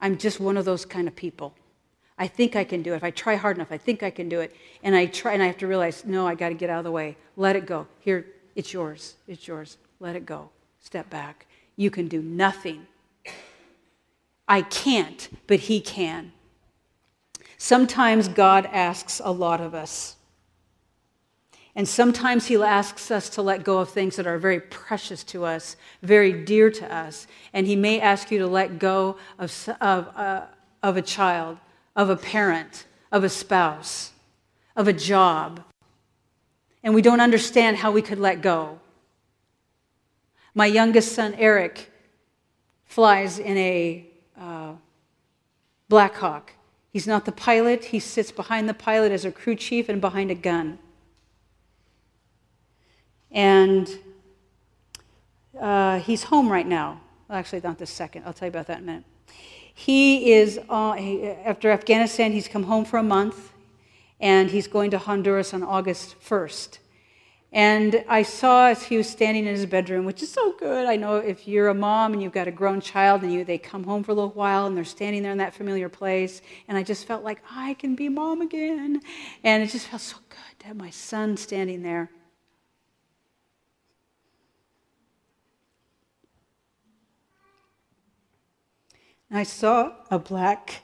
I'm 0.00 0.18
just 0.18 0.38
one 0.38 0.56
of 0.56 0.64
those 0.64 0.84
kind 0.84 1.08
of 1.08 1.16
people. 1.16 1.54
I 2.18 2.26
think 2.26 2.56
I 2.56 2.64
can 2.64 2.82
do 2.82 2.92
it. 2.92 2.96
If 2.96 3.04
I 3.04 3.10
try 3.10 3.36
hard 3.36 3.56
enough, 3.56 3.70
I 3.70 3.78
think 3.78 4.02
I 4.02 4.10
can 4.10 4.28
do 4.28 4.40
it. 4.40 4.54
And 4.82 4.94
I 4.94 5.06
try, 5.06 5.32
and 5.34 5.42
I 5.42 5.46
have 5.46 5.58
to 5.58 5.66
realize, 5.66 6.04
no, 6.04 6.26
I 6.26 6.34
got 6.34 6.48
to 6.48 6.54
get 6.54 6.68
out 6.68 6.78
of 6.78 6.84
the 6.84 6.90
way. 6.90 7.16
Let 7.36 7.56
it 7.56 7.64
go. 7.64 7.86
Here, 8.00 8.26
it's 8.56 8.72
yours. 8.72 9.14
It's 9.28 9.46
yours. 9.46 9.78
Let 10.00 10.16
it 10.16 10.26
go. 10.26 10.50
Step 10.80 11.08
back. 11.10 11.46
You 11.78 11.92
can 11.92 12.08
do 12.08 12.20
nothing. 12.20 12.88
I 14.48 14.62
can't, 14.62 15.28
but 15.46 15.60
He 15.60 15.80
can. 15.80 16.32
Sometimes 17.56 18.26
God 18.26 18.68
asks 18.72 19.20
a 19.24 19.30
lot 19.30 19.60
of 19.60 19.74
us. 19.74 20.16
And 21.76 21.86
sometimes 21.86 22.46
He 22.46 22.56
asks 22.56 23.12
us 23.12 23.28
to 23.30 23.42
let 23.42 23.62
go 23.62 23.78
of 23.78 23.90
things 23.90 24.16
that 24.16 24.26
are 24.26 24.38
very 24.38 24.58
precious 24.58 25.22
to 25.24 25.44
us, 25.44 25.76
very 26.02 26.32
dear 26.32 26.68
to 26.68 26.92
us. 26.92 27.28
And 27.52 27.64
He 27.64 27.76
may 27.76 28.00
ask 28.00 28.32
you 28.32 28.40
to 28.40 28.48
let 28.48 28.80
go 28.80 29.16
of, 29.38 29.68
of, 29.80 30.08
uh, 30.16 30.46
of 30.82 30.96
a 30.96 31.02
child, 31.02 31.58
of 31.94 32.10
a 32.10 32.16
parent, 32.16 32.86
of 33.12 33.22
a 33.22 33.28
spouse, 33.28 34.10
of 34.74 34.88
a 34.88 34.92
job. 34.92 35.62
And 36.82 36.92
we 36.92 37.02
don't 37.02 37.20
understand 37.20 37.76
how 37.76 37.92
we 37.92 38.02
could 38.02 38.18
let 38.18 38.42
go. 38.42 38.80
My 40.58 40.66
youngest 40.66 41.12
son, 41.12 41.36
Eric, 41.38 41.88
flies 42.84 43.38
in 43.38 43.56
a 43.56 44.04
uh, 44.36 44.72
Black 45.88 46.16
Hawk. 46.16 46.50
He's 46.90 47.06
not 47.06 47.26
the 47.26 47.30
pilot, 47.30 47.84
he 47.84 48.00
sits 48.00 48.32
behind 48.32 48.68
the 48.68 48.74
pilot 48.74 49.12
as 49.12 49.24
a 49.24 49.30
crew 49.30 49.54
chief 49.54 49.88
and 49.88 50.00
behind 50.00 50.32
a 50.32 50.34
gun. 50.34 50.80
And 53.30 53.88
uh, 55.60 56.00
he's 56.00 56.24
home 56.24 56.50
right 56.50 56.66
now. 56.66 57.02
Well, 57.28 57.38
actually, 57.38 57.60
not 57.62 57.78
this 57.78 57.90
second. 57.90 58.24
I'll 58.26 58.32
tell 58.32 58.46
you 58.46 58.50
about 58.50 58.66
that 58.66 58.78
in 58.78 58.82
a 58.82 58.86
minute. 58.86 59.04
He 59.72 60.32
is, 60.32 60.58
uh, 60.68 60.94
after 61.44 61.70
Afghanistan, 61.70 62.32
he's 62.32 62.48
come 62.48 62.64
home 62.64 62.84
for 62.84 62.96
a 62.96 63.04
month, 63.04 63.52
and 64.18 64.50
he's 64.50 64.66
going 64.66 64.90
to 64.90 64.98
Honduras 64.98 65.54
on 65.54 65.62
August 65.62 66.16
1st. 66.20 66.78
And 67.50 68.04
I 68.08 68.22
saw 68.22 68.66
as 68.66 68.82
he 68.82 68.98
was 68.98 69.08
standing 69.08 69.46
in 69.46 69.54
his 69.54 69.64
bedroom, 69.64 70.04
which 70.04 70.22
is 70.22 70.30
so 70.30 70.52
good. 70.52 70.84
I 70.86 70.96
know 70.96 71.16
if 71.16 71.48
you're 71.48 71.68
a 71.68 71.74
mom 71.74 72.12
and 72.12 72.22
you've 72.22 72.32
got 72.32 72.46
a 72.46 72.50
grown 72.50 72.80
child 72.80 73.22
and 73.22 73.32
you, 73.32 73.42
they 73.42 73.56
come 73.56 73.84
home 73.84 74.02
for 74.02 74.12
a 74.12 74.14
little 74.14 74.30
while 74.30 74.66
and 74.66 74.76
they're 74.76 74.84
standing 74.84 75.22
there 75.22 75.32
in 75.32 75.38
that 75.38 75.54
familiar 75.54 75.88
place. 75.88 76.42
And 76.68 76.76
I 76.76 76.82
just 76.82 77.06
felt 77.06 77.24
like 77.24 77.42
I 77.50 77.72
can 77.74 77.94
be 77.94 78.10
mom 78.10 78.42
again. 78.42 79.00
And 79.42 79.62
it 79.62 79.70
just 79.70 79.86
felt 79.86 80.02
so 80.02 80.18
good 80.28 80.58
to 80.60 80.66
have 80.66 80.76
my 80.76 80.90
son 80.90 81.38
standing 81.38 81.82
there. 81.82 82.10
And 89.30 89.38
I 89.38 89.42
saw 89.42 89.92
a 90.10 90.18
black 90.18 90.82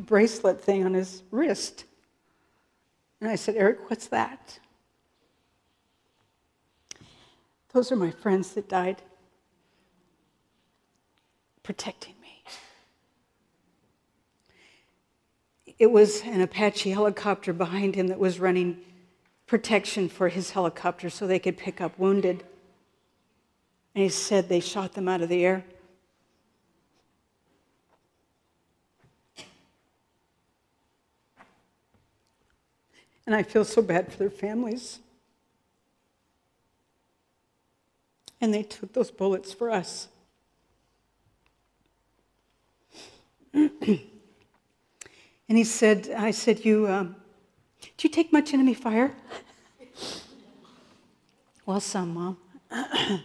bracelet 0.00 0.60
thing 0.60 0.84
on 0.84 0.94
his 0.94 1.22
wrist. 1.30 1.84
And 3.20 3.30
I 3.30 3.36
said, 3.36 3.56
Eric, 3.56 3.90
what's 3.90 4.08
that? 4.08 4.58
Those 7.72 7.92
are 7.92 7.96
my 7.96 8.10
friends 8.10 8.52
that 8.52 8.68
died 8.68 9.02
protecting 11.62 12.14
me. 12.20 12.42
It 15.78 15.90
was 15.90 16.22
an 16.22 16.40
Apache 16.40 16.90
helicopter 16.90 17.52
behind 17.52 17.94
him 17.94 18.08
that 18.08 18.18
was 18.18 18.40
running 18.40 18.78
protection 19.46 20.08
for 20.08 20.28
his 20.28 20.50
helicopter 20.50 21.08
so 21.10 21.26
they 21.26 21.38
could 21.38 21.56
pick 21.56 21.80
up 21.80 21.98
wounded. 21.98 22.44
And 23.94 24.04
he 24.04 24.08
said 24.08 24.48
they 24.48 24.60
shot 24.60 24.94
them 24.94 25.08
out 25.08 25.22
of 25.22 25.28
the 25.28 25.44
air. 25.44 25.64
And 33.26 33.34
I 33.34 33.42
feel 33.42 33.64
so 33.64 33.82
bad 33.82 34.12
for 34.12 34.18
their 34.18 34.30
families. 34.30 34.98
And 38.40 38.52
they 38.52 38.62
took 38.64 38.92
those 38.92 39.10
bullets 39.10 39.52
for 39.52 39.70
us. 39.70 40.08
and 43.54 44.00
he 45.48 45.64
said, 45.64 46.12
I 46.16 46.32
said, 46.32 46.64
you, 46.64 46.88
um, 46.88 47.14
do 47.80 47.88
you 48.08 48.10
take 48.10 48.32
much 48.32 48.52
enemy 48.52 48.74
fire? 48.74 49.14
well, 51.66 51.80
some, 51.80 52.14
Mom. 52.14 52.36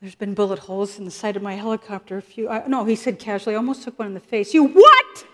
There's 0.00 0.14
been 0.16 0.34
bullet 0.34 0.58
holes 0.58 0.98
in 0.98 1.04
the 1.04 1.10
side 1.10 1.36
of 1.36 1.42
my 1.42 1.54
helicopter. 1.54 2.18
A 2.18 2.22
few, 2.22 2.48
uh, 2.48 2.64
no, 2.66 2.84
he 2.84 2.96
said 2.96 3.18
casually, 3.18 3.54
I 3.54 3.58
almost 3.58 3.82
took 3.84 3.98
one 3.98 4.08
in 4.08 4.14
the 4.14 4.20
face. 4.20 4.52
You 4.52 4.64
what? 4.64 5.26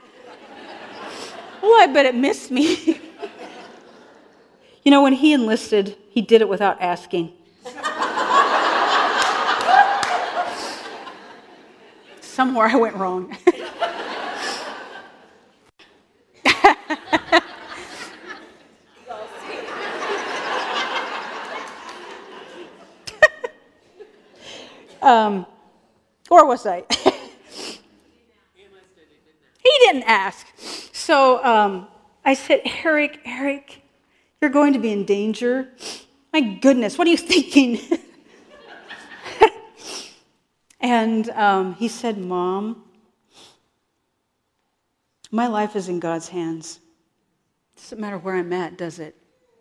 Well, 1.62 1.82
I 1.82 1.86
bet 1.92 2.06
it 2.06 2.14
missed 2.14 2.50
me. 2.50 3.00
You 4.88 4.90
know, 4.90 5.02
when 5.02 5.12
he 5.12 5.34
enlisted, 5.34 5.98
he 6.08 6.22
did 6.22 6.40
it 6.40 6.48
without 6.48 6.80
asking. 6.80 7.30
Somewhere 12.22 12.68
I 12.68 12.76
went 12.76 12.96
wrong. 12.96 13.36
um, 25.02 25.44
or 26.30 26.46
was 26.46 26.64
I? 26.64 26.84
he 29.62 29.70
didn't 29.84 30.04
ask. 30.04 30.46
So, 31.08 31.42
um, 31.42 31.88
I 32.22 32.34
said, 32.34 32.60
Eric, 32.84 33.20
Eric, 33.24 33.80
you're 34.42 34.50
going 34.50 34.74
to 34.74 34.78
be 34.78 34.92
in 34.92 35.06
danger. 35.06 35.70
My 36.34 36.42
goodness, 36.42 36.98
what 36.98 37.06
are 37.06 37.10
you 37.10 37.16
thinking? 37.32 37.80
and 40.80 41.30
um, 41.30 41.76
he 41.76 41.88
said, 41.88 42.18
Mom, 42.18 42.84
my 45.30 45.46
life 45.46 45.76
is 45.76 45.88
in 45.88 45.98
God's 45.98 46.28
hands. 46.28 46.78
It 47.74 47.80
Doesn't 47.80 48.00
matter 48.00 48.18
where 48.18 48.36
I'm 48.36 48.52
at, 48.52 48.76
does 48.76 48.98
it? 48.98 49.16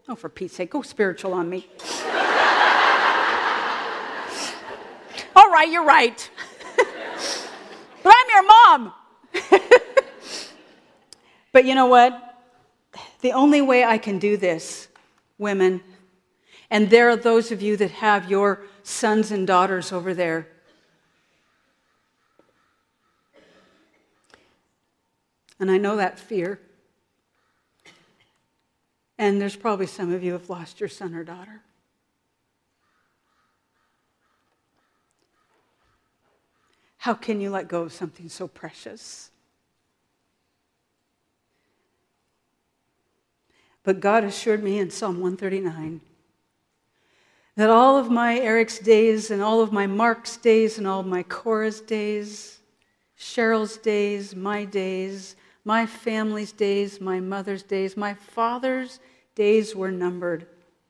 Oh, 0.10 0.16
for 0.16 0.28
Pete's 0.28 0.56
sake, 0.56 0.72
go 0.72 0.82
spiritual 0.82 1.34
on 1.34 1.50
me. 1.50 1.66
All 5.34 5.50
right, 5.50 5.70
you're 5.72 5.86
right. 5.86 6.30
but 8.04 8.14
I'm 8.14 8.30
your 8.32 8.46
mom. 8.46 8.94
But 11.52 11.66
you 11.66 11.76
know 11.76 11.88
what? 11.88 12.24
The 13.22 13.34
only 13.34 13.62
way 13.62 13.84
I 13.84 13.98
can 13.98 14.20
do 14.20 14.38
this, 14.38 14.88
women, 15.38 15.82
and 16.70 16.90
there 16.90 17.10
are 17.10 17.16
those 17.16 17.52
of 17.52 17.62
you 17.62 17.78
that 17.78 17.92
have 17.92 18.30
your 18.30 18.62
sons 18.84 19.32
and 19.32 19.48
daughters 19.48 19.92
over 19.92 20.14
there. 20.14 20.48
And 25.60 25.72
I 25.72 25.78
know 25.78 25.96
that 25.96 26.20
fear. 26.20 26.60
And 29.18 29.42
there's 29.42 29.56
probably 29.56 29.88
some 29.88 30.14
of 30.14 30.24
you 30.24 30.34
have 30.34 30.50
lost 30.50 30.80
your 30.80 30.90
son 30.90 31.16
or 31.16 31.24
daughter. 31.24 31.62
How 36.98 37.14
can 37.14 37.40
you 37.40 37.50
let 37.50 37.68
go 37.68 37.84
of 37.84 37.94
something 37.94 38.30
so 38.30 38.48
precious? 38.48 39.32
But 43.88 44.02
God 44.02 44.26
assured 44.26 44.64
me 44.64 44.80
in 44.80 44.90
Psalm 44.90 45.22
139 45.22 46.02
that 47.56 47.70
all 47.70 47.98
of 47.98 48.12
my 48.12 48.38
Eric's 48.38 48.80
days 48.80 49.32
and 49.32 49.42
all 49.42 49.62
of 49.62 49.72
my 49.72 49.88
Mark's 49.88 50.36
days 50.36 50.78
and 50.78 50.86
all 50.86 51.00
of 51.00 51.06
my 51.06 51.24
Cora's 51.24 51.80
days, 51.80 52.60
Cheryl's 53.18 53.78
days, 53.78 54.36
my 54.36 54.66
days, 54.66 55.38
my 55.64 55.86
family's 55.86 56.52
days, 56.52 57.00
my 57.00 57.22
mother's 57.22 57.64
days, 57.64 57.96
my 57.96 58.14
father's 58.14 59.00
days 59.36 59.74
were 59.74 59.90
numbered 59.90 60.48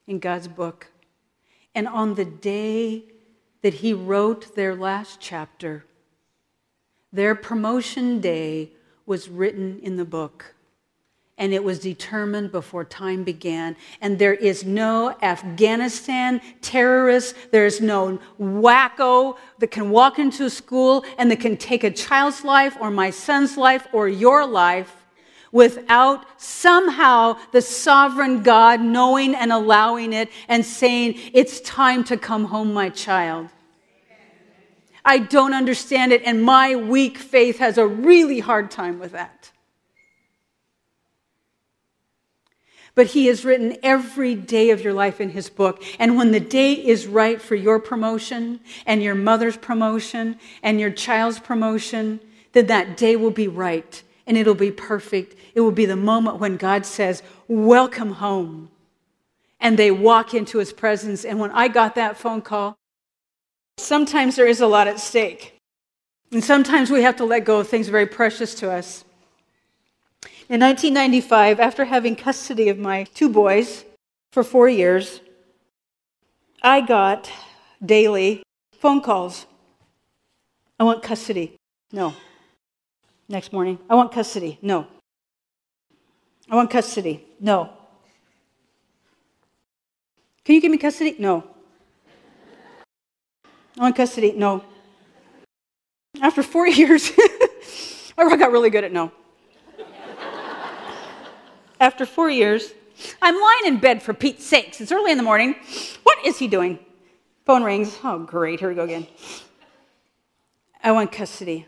in 0.07 0.17
God's 0.17 0.47
book. 0.47 0.87
And 1.75 1.87
on 1.87 2.15
the 2.15 2.25
day 2.25 3.03
that 3.61 3.75
he 3.75 3.93
wrote 3.93 4.55
their 4.55 4.73
last 4.73 5.19
chapter, 5.19 5.85
their 7.13 7.35
promotion 7.35 8.21
day 8.21 8.71
was 9.05 9.29
written 9.29 9.79
in 9.83 9.97
the 9.97 10.05
book 10.05 10.55
and 11.37 11.53
it 11.53 11.63
was 11.63 11.79
determined 11.79 12.51
before 12.51 12.83
time 12.83 13.23
began. 13.23 13.75
And 14.01 14.17
there 14.17 14.33
is 14.33 14.65
no 14.65 15.15
Afghanistan 15.21 16.41
terrorist, 16.61 17.35
there's 17.51 17.79
no 17.79 18.19
wacko 18.39 19.37
that 19.59 19.71
can 19.71 19.91
walk 19.91 20.17
into 20.17 20.45
a 20.45 20.49
school 20.49 21.05
and 21.17 21.29
that 21.29 21.39
can 21.39 21.57
take 21.57 21.83
a 21.83 21.91
child's 21.91 22.43
life 22.43 22.75
or 22.79 22.89
my 22.89 23.11
son's 23.11 23.57
life 23.57 23.87
or 23.93 24.07
your 24.07 24.45
life 24.45 24.95
without 25.51 26.25
somehow 26.37 27.37
the 27.51 27.61
sovereign 27.61 28.43
God 28.43 28.81
knowing 28.81 29.35
and 29.35 29.51
allowing 29.51 30.13
it 30.13 30.29
and 30.47 30.65
saying, 30.65 31.15
It's 31.33 31.61
time 31.61 32.03
to 32.05 32.17
come 32.17 32.45
home, 32.45 32.73
my 32.73 32.89
child. 32.89 33.49
I 35.05 35.19
don't 35.19 35.53
understand 35.53 36.11
it, 36.11 36.21
and 36.25 36.43
my 36.43 36.75
weak 36.75 37.17
faith 37.17 37.59
has 37.59 37.77
a 37.77 37.87
really 37.87 38.39
hard 38.39 38.69
time 38.69 38.99
with 38.99 39.13
that. 39.13 39.51
But 42.97 43.05
He 43.05 43.27
has 43.27 43.45
written 43.45 43.77
every 43.83 44.33
day 44.33 44.71
of 44.71 44.81
your 44.81 44.91
life 44.91 45.21
in 45.21 45.29
His 45.29 45.51
book. 45.51 45.83
And 45.99 46.17
when 46.17 46.31
the 46.31 46.39
day 46.39 46.73
is 46.73 47.05
right 47.05 47.39
for 47.39 47.53
your 47.53 47.79
promotion 47.79 48.59
and 48.87 49.03
your 49.03 49.13
mother's 49.13 49.55
promotion 49.55 50.39
and 50.63 50.79
your 50.79 50.89
child's 50.89 51.37
promotion, 51.37 52.19
then 52.53 52.65
that 52.65 52.97
day 52.97 53.15
will 53.15 53.29
be 53.29 53.47
right 53.47 54.01
and 54.25 54.35
it'll 54.35 54.55
be 54.55 54.71
perfect. 54.71 55.35
It 55.53 55.61
will 55.61 55.71
be 55.71 55.85
the 55.85 55.95
moment 55.95 56.39
when 56.39 56.57
God 56.57 56.87
says, 56.87 57.21
Welcome 57.47 58.13
home. 58.13 58.71
And 59.59 59.77
they 59.77 59.91
walk 59.91 60.33
into 60.33 60.57
His 60.57 60.73
presence. 60.73 61.23
And 61.23 61.39
when 61.39 61.51
I 61.51 61.67
got 61.67 61.93
that 61.95 62.17
phone 62.17 62.41
call, 62.41 62.75
sometimes 63.77 64.35
there 64.35 64.47
is 64.47 64.59
a 64.59 64.65
lot 64.65 64.87
at 64.87 64.99
stake. 64.99 65.55
And 66.31 66.43
sometimes 66.43 66.89
we 66.89 67.03
have 67.03 67.17
to 67.17 67.25
let 67.25 67.45
go 67.45 67.59
of 67.59 67.67
things 67.67 67.89
very 67.89 68.07
precious 68.07 68.55
to 68.55 68.71
us. 68.71 69.05
In 70.49 70.61
1995, 70.61 71.59
after 71.59 71.83
having 71.83 72.15
custody 72.15 72.69
of 72.69 72.77
my 72.77 73.03
two 73.13 73.27
boys 73.27 73.83
for 74.31 74.45
four 74.45 74.69
years, 74.69 75.19
I 76.61 76.79
got 76.79 77.29
daily 77.85 78.43
phone 78.79 79.01
calls. 79.01 79.45
I 80.79 80.85
want 80.85 81.03
custody. 81.03 81.57
No. 81.91 82.13
Next 83.27 83.51
morning, 83.51 83.77
I 83.89 83.95
want 83.95 84.13
custody. 84.13 84.57
No. 84.61 84.87
I 86.49 86.55
want 86.55 86.69
custody. 86.69 87.25
No. 87.41 87.69
Can 90.45 90.55
you 90.55 90.61
give 90.61 90.71
me 90.71 90.77
custody? 90.77 91.17
No. 91.19 91.43
I 93.77 93.81
want 93.81 93.97
custody. 93.97 94.31
No. 94.31 94.63
After 96.21 96.41
four 96.41 96.67
years, 96.81 97.11
I 98.17 98.37
got 98.37 98.53
really 98.53 98.69
good 98.69 98.85
at 98.85 98.93
no. 98.93 99.11
After 101.79 102.05
four 102.05 102.29
years, 102.29 102.73
I'm 103.21 103.35
lying 103.35 103.73
in 103.73 103.79
bed 103.79 104.01
for 104.01 104.13
Pete's 104.13 104.45
sakes. 104.45 104.81
It's 104.81 104.91
early 104.91 105.11
in 105.11 105.17
the 105.17 105.23
morning. 105.23 105.55
What 106.03 106.25
is 106.25 106.39
he 106.39 106.47
doing? 106.47 106.79
Phone 107.45 107.63
rings. 107.63 107.97
Oh, 108.03 108.19
great. 108.19 108.59
Here 108.59 108.69
we 108.69 108.75
go 108.75 108.83
again. 108.83 109.07
I 110.83 110.91
want 110.91 111.11
custody. 111.11 111.65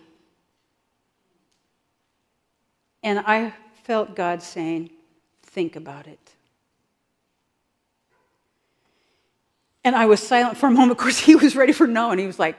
And 3.03 3.19
I 3.19 3.53
felt 3.83 4.15
God 4.15 4.41
saying, 4.41 4.89
Think 5.43 5.75
about 5.75 6.05
it. 6.07 6.19
And 9.83 9.95
I 9.95 10.05
was 10.05 10.19
silent 10.19 10.57
for 10.57 10.67
a 10.67 10.71
moment. 10.71 10.91
Of 10.91 10.97
course, 10.97 11.17
he 11.17 11.35
was 11.35 11.55
ready 11.55 11.73
for 11.73 11.87
no, 11.87 12.11
and 12.11 12.19
he 12.19 12.27
was 12.27 12.37
like, 12.37 12.55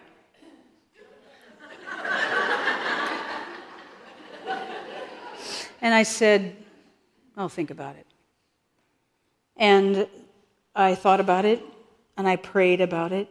and 5.81 5.95
I 5.95 6.03
said, 6.03 6.57
I'll 7.37 7.49
think 7.49 7.71
about 7.71 7.97
it. 7.97 8.07
And 9.57 10.09
I 10.75 10.95
thought 10.95 11.21
about 11.21 11.45
it 11.45 11.63
and 12.17 12.29
I 12.29 12.37
prayed 12.37 12.81
about 12.81 13.13
it. 13.13 13.29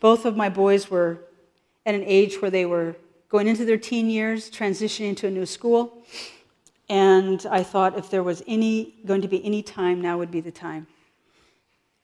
Both 0.00 0.24
of 0.24 0.36
my 0.36 0.48
boys 0.48 0.90
were 0.90 1.20
at 1.84 1.94
an 1.94 2.02
age 2.04 2.40
where 2.40 2.50
they 2.50 2.66
were 2.66 2.96
going 3.28 3.48
into 3.48 3.64
their 3.64 3.76
teen 3.76 4.08
years, 4.08 4.50
transitioning 4.50 5.16
to 5.18 5.26
a 5.26 5.30
new 5.30 5.46
school. 5.46 6.02
And 6.88 7.44
I 7.50 7.62
thought 7.62 7.98
if 7.98 8.10
there 8.10 8.22
was 8.22 8.42
any 8.46 8.94
going 9.04 9.22
to 9.22 9.28
be 9.28 9.44
any 9.44 9.62
time, 9.62 10.00
now 10.00 10.18
would 10.18 10.30
be 10.30 10.40
the 10.40 10.52
time. 10.52 10.86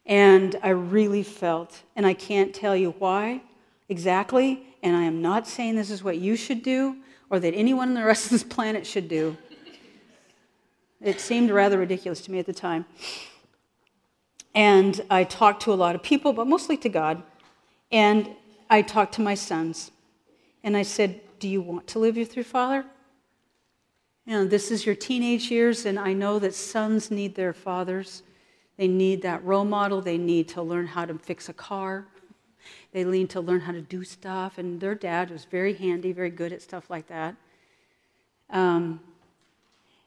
And 0.05 0.59
I 0.63 0.71
really 0.71 1.23
felt, 1.23 1.83
and 1.95 2.05
I 2.05 2.15
can't 2.15 2.53
tell 2.53 2.75
you 2.75 2.91
why 2.99 3.43
exactly, 3.89 4.67
and 4.83 4.97
I 4.97 5.05
am 5.05 5.23
not 5.23 5.47
saying 5.47 5.77
this 5.77 5.91
is 5.91 6.03
what 6.03 6.19
you 6.19 6.35
should 6.35 6.63
do 6.63 6.97
or 7.31 7.39
that 7.39 7.55
anyone 7.55 7.89
on 7.89 7.95
the 7.95 8.05
rest 8.05 8.25
of 8.27 8.31
this 8.31 8.45
planet 8.45 8.87
should 8.87 9.09
do. 9.09 9.37
It 11.03 11.21
seemed 11.21 11.51
rather 11.51 11.79
ridiculous 11.79 12.21
to 12.23 12.31
me 12.31 12.39
at 12.39 12.47
the 12.47 12.53
time. 12.53 12.85
And 14.55 15.01
I 15.11 15.25
talked 15.25 15.63
to 15.63 15.73
a 15.73 15.75
lot 15.75 15.95
of 15.95 16.03
people, 16.03 16.33
but 16.33 16.47
mostly 16.47 16.77
to 16.79 16.89
God. 16.89 17.23
And 17.91 18.31
I 18.71 18.83
talked 18.83 19.15
to 19.15 19.21
my 19.21 19.35
sons. 19.35 19.91
And 20.63 20.77
I 20.77 20.83
said, 20.83 21.21
Do 21.41 21.49
you 21.49 21.61
want 21.61 21.87
to 21.89 21.99
live 21.99 22.17
with 22.17 22.37
your 22.37 22.45
father? 22.45 22.85
You 24.27 24.35
know, 24.35 24.45
this 24.45 24.71
is 24.71 24.87
your 24.87 24.95
teenage 24.95 25.51
years, 25.51 25.85
and 25.85 25.99
I 25.99 26.13
know 26.13 26.39
that 26.39 26.55
sons 26.55 27.11
need 27.11 27.35
their 27.35 27.53
fathers. 27.53 28.23
They 28.77 28.87
need 28.87 29.23
that 29.23 29.45
role 29.45 29.65
model. 29.65 30.01
They 30.01 30.19
need 30.19 30.49
to 30.51 30.63
learn 30.63 30.87
how 30.87 31.05
to 31.05 31.19
fix 31.19 31.49
a 31.49 31.53
car. 31.53 32.07
They 32.93 33.03
need 33.03 33.31
to 33.31 33.41
learn 33.41 33.61
how 33.61 33.73
to 33.73 33.81
do 33.83 34.05
stuff. 34.05 34.59
And 34.59 34.81
their 34.81 34.95
dad 34.95 35.31
was 35.31 35.45
very 35.45 35.75
handy, 35.75 36.13
very 36.13 36.31
good 36.31 36.53
at 36.53 36.63
stuff 36.63 36.89
like 36.89 37.09
that. 37.09 37.35
Um, 38.51 39.01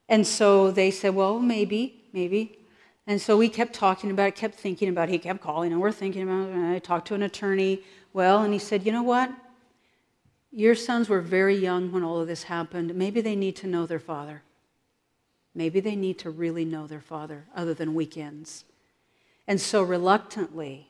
and 0.07 0.25
so 0.25 0.71
they 0.71 0.91
said, 0.91 1.15
well, 1.15 1.39
maybe, 1.39 2.03
maybe. 2.13 2.59
And 3.07 3.21
so 3.21 3.37
we 3.37 3.49
kept 3.49 3.73
talking 3.73 4.11
about 4.11 4.29
it, 4.29 4.35
kept 4.35 4.55
thinking 4.55 4.89
about 4.89 5.09
it. 5.09 5.13
He 5.13 5.19
kept 5.19 5.41
calling, 5.41 5.71
and 5.71 5.81
we're 5.81 5.91
thinking 5.91 6.23
about 6.23 6.49
it. 6.49 6.55
And 6.55 6.65
I 6.67 6.79
talked 6.79 7.07
to 7.09 7.15
an 7.15 7.23
attorney. 7.23 7.81
Well, 8.13 8.43
and 8.43 8.53
he 8.53 8.59
said, 8.59 8.85
you 8.85 8.91
know 8.91 9.03
what? 9.03 9.31
Your 10.51 10.75
sons 10.75 11.09
were 11.09 11.21
very 11.21 11.55
young 11.55 11.91
when 11.91 12.03
all 12.03 12.19
of 12.19 12.27
this 12.27 12.43
happened. 12.43 12.95
Maybe 12.95 13.21
they 13.21 13.35
need 13.35 13.55
to 13.57 13.67
know 13.67 13.85
their 13.85 13.99
father. 13.99 14.41
Maybe 15.53 15.79
they 15.79 15.95
need 15.95 16.19
to 16.19 16.29
really 16.29 16.65
know 16.65 16.87
their 16.87 17.01
father 17.01 17.45
other 17.55 17.73
than 17.73 17.93
weekends. 17.93 18.65
And 19.47 19.59
so, 19.61 19.83
reluctantly, 19.83 20.89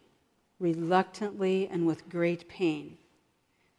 reluctantly, 0.59 1.67
and 1.67 1.85
with 1.85 2.09
great 2.09 2.47
pain, 2.47 2.97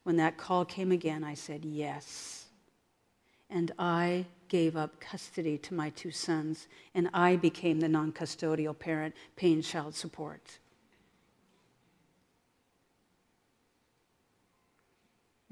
when 0.02 0.16
that 0.16 0.36
call 0.36 0.64
came 0.64 0.92
again, 0.92 1.24
I 1.24 1.34
said, 1.34 1.64
Yes. 1.64 2.46
And 3.48 3.72
I 3.78 4.26
gave 4.48 4.76
up 4.76 5.00
custody 5.00 5.58
to 5.58 5.74
my 5.74 5.90
two 5.90 6.10
sons, 6.10 6.66
and 6.94 7.08
I 7.12 7.36
became 7.36 7.80
the 7.80 7.88
non 7.88 8.12
custodial 8.12 8.78
parent 8.78 9.14
paying 9.36 9.62
child 9.62 9.94
support. 9.94 10.58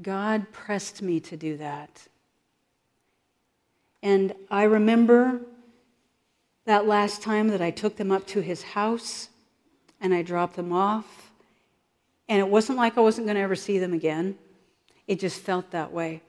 God 0.02 0.50
pressed 0.52 1.02
me 1.02 1.20
to 1.20 1.36
do 1.36 1.56
that. 1.56 2.08
And 4.02 4.34
I 4.50 4.64
remember 4.64 5.40
that 6.66 6.86
last 6.86 7.22
time 7.22 7.48
that 7.48 7.62
I 7.62 7.70
took 7.70 7.96
them 7.96 8.10
up 8.10 8.26
to 8.28 8.40
his 8.40 8.62
house 8.62 9.28
and 10.00 10.12
I 10.12 10.22
dropped 10.22 10.56
them 10.56 10.72
off. 10.72 11.30
And 12.28 12.38
it 12.38 12.48
wasn't 12.48 12.78
like 12.78 12.98
I 12.98 13.00
wasn't 13.00 13.26
going 13.26 13.36
to 13.36 13.42
ever 13.42 13.56
see 13.56 13.78
them 13.78 13.92
again, 13.92 14.36
it 15.06 15.20
just 15.20 15.40
felt 15.40 15.70
that 15.70 15.92
way. 15.92 16.22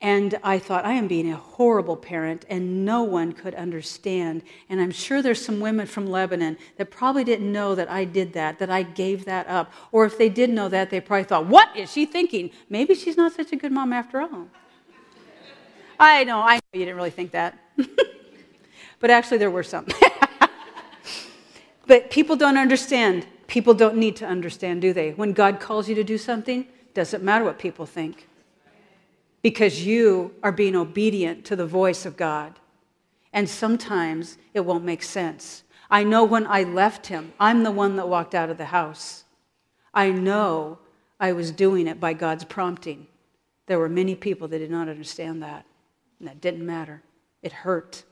And 0.00 0.38
I 0.42 0.58
thought, 0.58 0.84
I 0.84 0.92
am 0.92 1.08
being 1.08 1.30
a 1.32 1.36
horrible 1.36 1.96
parent, 1.96 2.44
and 2.50 2.84
no 2.84 3.02
one 3.02 3.32
could 3.32 3.54
understand. 3.54 4.42
And 4.68 4.80
I'm 4.80 4.90
sure 4.90 5.22
there's 5.22 5.42
some 5.42 5.60
women 5.60 5.86
from 5.86 6.06
Lebanon 6.06 6.58
that 6.76 6.90
probably 6.90 7.24
didn't 7.24 7.50
know 7.50 7.74
that 7.74 7.90
I 7.90 8.04
did 8.04 8.34
that, 8.34 8.58
that 8.58 8.68
I 8.68 8.82
gave 8.82 9.24
that 9.24 9.46
up. 9.48 9.72
Or 9.92 10.04
if 10.04 10.18
they 10.18 10.28
did 10.28 10.50
know 10.50 10.68
that, 10.68 10.90
they 10.90 11.00
probably 11.00 11.24
thought, 11.24 11.46
What 11.46 11.74
is 11.74 11.90
she 11.90 12.04
thinking? 12.04 12.50
Maybe 12.68 12.94
she's 12.94 13.16
not 13.16 13.32
such 13.32 13.52
a 13.52 13.56
good 13.56 13.72
mom 13.72 13.92
after 13.92 14.20
all. 14.20 14.48
I 15.98 16.24
know, 16.24 16.40
I 16.40 16.56
know 16.56 16.60
you 16.74 16.80
didn't 16.80 16.96
really 16.96 17.10
think 17.10 17.30
that. 17.30 17.58
but 19.00 19.10
actually, 19.10 19.38
there 19.38 19.50
were 19.50 19.62
some. 19.62 19.86
but 21.86 22.10
people 22.10 22.36
don't 22.36 22.58
understand. 22.58 23.26
People 23.46 23.72
don't 23.72 23.96
need 23.96 24.16
to 24.16 24.26
understand, 24.26 24.82
do 24.82 24.92
they? 24.92 25.12
When 25.12 25.32
God 25.32 25.60
calls 25.60 25.88
you 25.88 25.94
to 25.94 26.04
do 26.04 26.18
something, 26.18 26.66
doesn't 26.92 27.22
matter 27.22 27.44
what 27.44 27.58
people 27.58 27.86
think 27.86 28.28
because 29.44 29.84
you 29.84 30.34
are 30.42 30.50
being 30.50 30.74
obedient 30.74 31.44
to 31.44 31.54
the 31.54 31.66
voice 31.66 32.06
of 32.06 32.16
God. 32.16 32.58
And 33.30 33.46
sometimes 33.46 34.38
it 34.54 34.60
won't 34.60 34.84
make 34.86 35.02
sense. 35.02 35.64
I 35.90 36.02
know 36.02 36.24
when 36.24 36.46
I 36.46 36.62
left 36.62 37.08
him, 37.08 37.34
I'm 37.38 37.62
the 37.62 37.70
one 37.70 37.96
that 37.96 38.08
walked 38.08 38.34
out 38.34 38.48
of 38.48 38.56
the 38.56 38.64
house. 38.64 39.24
I 39.92 40.10
know 40.10 40.78
I 41.20 41.32
was 41.32 41.50
doing 41.50 41.86
it 41.86 42.00
by 42.00 42.14
God's 42.14 42.44
prompting. 42.44 43.06
There 43.66 43.78
were 43.78 43.90
many 43.90 44.14
people 44.14 44.48
that 44.48 44.60
did 44.60 44.70
not 44.70 44.88
understand 44.88 45.42
that, 45.42 45.66
and 46.18 46.26
that 46.26 46.40
didn't 46.40 46.64
matter. 46.64 47.02
It 47.42 47.52
hurt. 47.52 48.02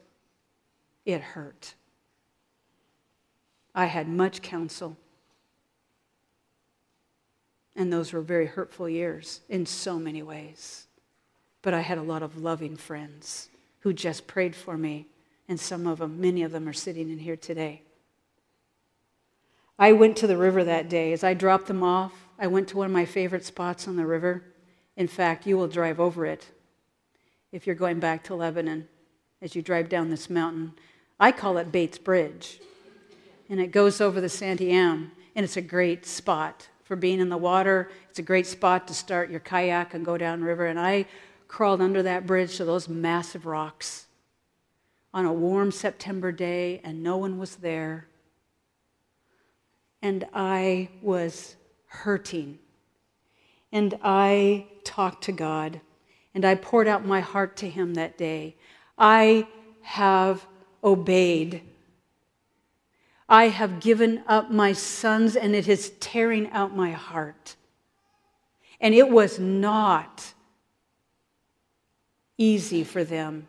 It 1.07 1.23
hurt. 1.23 1.73
I 3.75 3.87
had 3.87 4.07
much 4.07 4.43
counsel. 4.43 4.99
And 7.75 7.91
those 7.91 8.13
were 8.13 8.21
very 8.21 8.45
hurtful 8.45 8.87
years 8.87 9.41
in 9.49 9.65
so 9.65 9.99
many 9.99 10.23
ways. 10.23 10.89
But 11.63 11.75
I 11.75 11.81
had 11.81 11.99
a 11.99 12.03
lot 12.03 12.23
of 12.23 12.37
loving 12.37 12.77
friends 12.77 13.49
who 13.81 13.93
just 13.93 14.27
prayed 14.27 14.55
for 14.55 14.77
me, 14.77 15.07
and 15.49 15.59
some 15.59 15.87
of 15.87 15.99
them, 15.99 16.21
many 16.21 16.43
of 16.43 16.53
them, 16.53 16.69
are 16.69 16.73
sitting 16.73 17.11
in 17.11 17.19
here 17.19 17.37
today. 17.37 17.83
I 19.79 19.93
went 19.93 20.17
to 20.19 20.27
the 20.27 20.37
river 20.37 20.63
that 20.65 20.89
day. 20.89 21.13
As 21.13 21.25
I 21.25 21.35
dropped 21.35 21.67
them 21.67 21.83
off, 21.83 22.13
I 22.39 22.47
went 22.47 22.69
to 22.69 22.77
one 22.77 22.87
of 22.87 22.93
my 22.93 23.05
favorite 23.05 23.45
spots 23.45 23.89
on 23.89 23.97
the 23.97 24.07
river. 24.07 24.45
In 24.97 25.09
fact, 25.09 25.47
you 25.47 25.57
will 25.57 25.69
drive 25.69 25.99
over 25.99 26.27
it 26.27 26.47
if 27.51 27.67
you're 27.67 27.77
going 27.77 27.99
back 27.99 28.23
to 28.25 28.35
Lebanon 28.35 28.89
as 29.41 29.57
you 29.57 29.63
drive 29.63 29.89
down 29.89 30.11
this 30.11 30.31
mountain. 30.31 30.73
I 31.19 31.33
call 31.33 31.59
it 31.59 31.73
Bates 31.73 31.99
Bridge. 31.99 32.61
And 33.49 33.61
it 33.61 33.73
goes 33.73 34.01
over 34.01 34.21
the 34.21 34.29
Santiam, 34.29 35.11
and 35.35 35.45
it's 35.45 35.57
a 35.57 35.63
great 35.63 36.07
spot 36.07 36.69
for 36.85 36.97
being 36.97 37.21
in 37.21 37.29
the 37.29 37.37
water. 37.37 37.91
It's 38.09 38.19
a 38.19 38.23
great 38.23 38.47
spot 38.47 38.89
to 38.89 38.95
start 38.95 39.31
your 39.31 39.41
kayak 39.41 39.95
and 39.95 40.05
go 40.05 40.17
down 40.17 40.43
river. 40.43 40.67
And 40.67 40.79
I 40.79 41.07
crawled 41.53 41.83
under 41.83 42.03
that 42.03 42.27
bridge 42.27 42.57
to 42.57 42.65
those 42.65 42.89
massive 42.89 43.45
rocks 43.45 44.07
on 45.13 45.27
a 45.27 45.33
warm 45.33 45.71
September 45.71 46.33
day, 46.33 46.81
and 46.83 47.03
no 47.03 47.19
one 47.19 47.39
was 47.39 47.57
there. 47.57 48.07
And 50.01 50.27
I 50.33 50.89
was 51.03 51.57
hurting. 51.89 52.59
And 53.71 53.99
I 54.03 54.65
talked 54.83 55.25
to 55.25 55.33
God, 55.33 55.83
and 56.35 56.47
I 56.47 56.55
poured 56.55 56.89
out 56.89 57.05
my 57.05 57.21
heart 57.21 57.59
to 57.59 57.69
Him 57.69 57.93
that 57.95 58.17
day. 58.17 58.57
I 58.97 59.47
have 59.83 60.47
obeyed. 60.83 61.61
I 63.29 63.49
have 63.49 63.79
given 63.79 64.23
up 64.27 64.51
my 64.51 64.73
sons, 64.73 65.37
and 65.37 65.55
it 65.55 65.69
is 65.69 65.91
tearing 66.01 66.51
out 66.51 66.75
my 66.75 66.93
heart. 66.93 67.57
And 68.81 68.95
it 68.95 69.11
was 69.11 69.39
not 69.39 70.33
easy 72.43 72.83
for 72.83 73.05
them. 73.05 73.49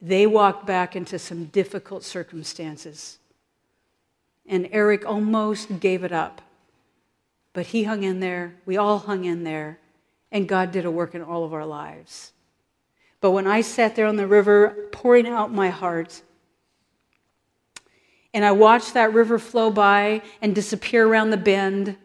They 0.00 0.26
walked 0.26 0.66
back 0.66 0.96
into 0.96 1.18
some 1.18 1.46
difficult 1.46 2.02
circumstances. 2.02 3.18
And 4.46 4.68
Eric 4.72 5.06
almost 5.06 5.80
gave 5.80 6.04
it 6.04 6.12
up. 6.12 6.42
But 7.52 7.66
he 7.66 7.84
hung 7.84 8.02
in 8.02 8.20
there. 8.20 8.56
We 8.66 8.76
all 8.76 8.98
hung 8.98 9.24
in 9.24 9.44
there. 9.44 9.78
And 10.32 10.48
God 10.48 10.72
did 10.72 10.84
a 10.84 10.90
work 10.90 11.14
in 11.14 11.22
all 11.22 11.44
of 11.44 11.54
our 11.54 11.64
lives. 11.64 12.32
But 13.20 13.30
when 13.30 13.46
I 13.46 13.62
sat 13.62 13.96
there 13.96 14.06
on 14.06 14.16
the 14.16 14.26
river 14.26 14.88
pouring 14.92 15.26
out 15.26 15.52
my 15.52 15.70
heart, 15.70 16.20
and 18.34 18.44
I 18.44 18.50
watched 18.50 18.94
that 18.94 19.14
river 19.14 19.38
flow 19.38 19.70
by 19.70 20.20
and 20.42 20.54
disappear 20.54 21.06
around 21.06 21.30
the 21.30 21.36
bend, 21.36 21.96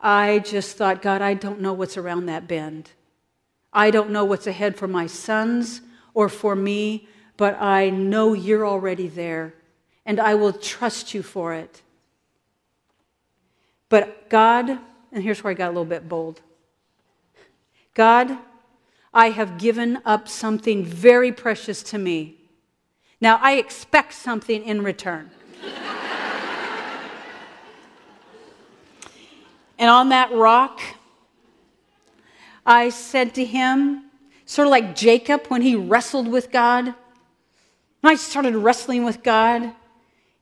I 0.00 0.38
just 0.38 0.76
thought, 0.76 1.02
God, 1.02 1.20
I 1.20 1.34
don't 1.34 1.60
know 1.60 1.72
what's 1.72 1.98
around 1.98 2.26
that 2.26 2.46
bend. 2.48 2.92
I 3.72 3.90
don't 3.90 4.10
know 4.10 4.24
what's 4.24 4.46
ahead 4.46 4.76
for 4.76 4.86
my 4.86 5.06
sons 5.06 5.80
or 6.14 6.28
for 6.28 6.54
me, 6.54 7.08
but 7.36 7.60
I 7.60 7.90
know 7.90 8.34
you're 8.34 8.66
already 8.66 9.08
there, 9.08 9.54
and 10.04 10.20
I 10.20 10.34
will 10.34 10.52
trust 10.52 11.14
you 11.14 11.22
for 11.22 11.54
it. 11.54 11.80
But 13.88 14.28
God, 14.28 14.78
and 15.10 15.22
here's 15.22 15.42
where 15.42 15.50
I 15.50 15.54
got 15.54 15.68
a 15.68 15.72
little 15.72 15.84
bit 15.84 16.08
bold 16.08 16.40
God, 17.94 18.38
I 19.14 19.30
have 19.30 19.58
given 19.58 20.00
up 20.04 20.28
something 20.28 20.84
very 20.84 21.32
precious 21.32 21.82
to 21.84 21.98
me. 21.98 22.38
Now, 23.20 23.38
I 23.42 23.56
expect 23.56 24.14
something 24.14 24.64
in 24.64 24.82
return. 24.82 25.30
and 29.78 29.90
on 29.90 30.08
that 30.08 30.32
rock, 30.32 30.80
I 32.64 32.90
said 32.90 33.34
to 33.34 33.44
him, 33.44 34.04
sort 34.44 34.66
of 34.66 34.70
like 34.70 34.94
Jacob 34.94 35.46
when 35.48 35.62
he 35.62 35.74
wrestled 35.74 36.28
with 36.28 36.50
God. 36.52 36.94
I 38.04 38.16
started 38.16 38.54
wrestling 38.54 39.04
with 39.04 39.22
God. 39.22 39.72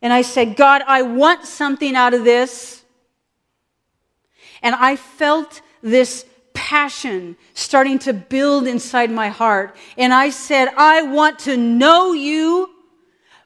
And 0.02 0.12
I 0.12 0.22
said, 0.22 0.56
God, 0.56 0.82
I 0.86 1.02
want 1.02 1.44
something 1.44 1.94
out 1.94 2.14
of 2.14 2.24
this. 2.24 2.82
And 4.62 4.74
I 4.74 4.96
felt 4.96 5.60
this 5.82 6.24
passion 6.54 7.36
starting 7.54 7.98
to 8.00 8.12
build 8.12 8.66
inside 8.66 9.10
my 9.10 9.28
heart. 9.28 9.76
And 9.96 10.12
I 10.12 10.30
said, 10.30 10.68
I 10.76 11.02
want 11.02 11.38
to 11.40 11.56
know 11.56 12.12
you 12.12 12.70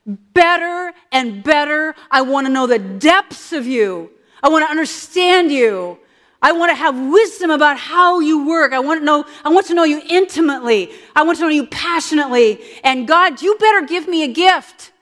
better 0.06 0.92
and 1.10 1.42
better. 1.42 1.94
I 2.10 2.22
want 2.22 2.46
to 2.46 2.52
know 2.52 2.66
the 2.66 2.78
depths 2.78 3.52
of 3.52 3.66
you. 3.66 4.10
I 4.42 4.48
want 4.48 4.64
to 4.64 4.70
understand 4.70 5.50
you. 5.50 5.98
I 6.44 6.52
want 6.52 6.68
to 6.72 6.74
have 6.74 6.94
wisdom 6.94 7.48
about 7.48 7.78
how 7.78 8.20
you 8.20 8.46
work. 8.46 8.74
I 8.74 8.78
want 8.78 9.00
to 9.00 9.04
know, 9.04 9.24
I 9.46 9.48
want 9.48 9.66
to 9.68 9.74
know 9.74 9.84
you 9.84 10.02
intimately. 10.06 10.92
I 11.16 11.22
want 11.22 11.38
to 11.38 11.44
know 11.44 11.48
you 11.48 11.66
passionately. 11.66 12.60
And 12.84 13.08
God, 13.08 13.40
you 13.40 13.56
better 13.56 13.86
give 13.86 14.06
me 14.06 14.24
a 14.24 14.28
gift. 14.28 14.92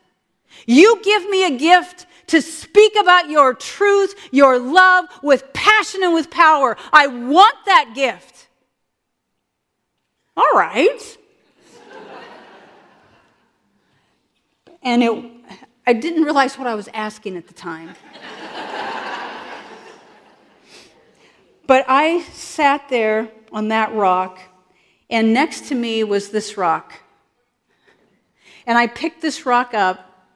You 0.67 1.01
give 1.03 1.29
me 1.29 1.45
a 1.45 1.59
gift 1.59 2.07
to 2.29 2.41
speak 2.41 2.93
about 2.95 3.29
your 3.29 3.55
truth, 3.55 4.15
your 4.31 4.57
love 4.57 5.07
with 5.21 5.53
passion 5.53 6.05
and 6.05 6.15
with 6.15 6.31
power. 6.31 6.77
I 6.93 7.09
want 7.09 7.57
that 7.67 7.91
gift. 7.93 8.47
All 10.37 10.53
right. 10.55 11.19
and 14.81 15.03
it, 15.03 15.25
I 15.89 15.93
didn't 15.93 16.23
realize 16.23 16.57
what 16.57 16.69
I 16.69 16.77
was 16.77 16.89
asking 16.95 17.37
at 17.37 17.49
the 17.49 17.55
time. 17.55 17.97
But 21.67 21.85
I 21.89 22.23
sat 22.33 22.89
there 22.89 23.31
on 23.53 23.69
that 23.69 23.95
rock, 23.95 24.39
and 25.09 25.33
next 25.33 25.69
to 25.69 25.75
me 25.75 26.03
was 26.05 26.31
this 26.31 26.57
rock. 26.57 27.01
And 28.67 28.79
I 28.79 28.87
picked 28.87 29.23
this 29.23 29.47
rock 29.47 29.75
up, 29.75 30.29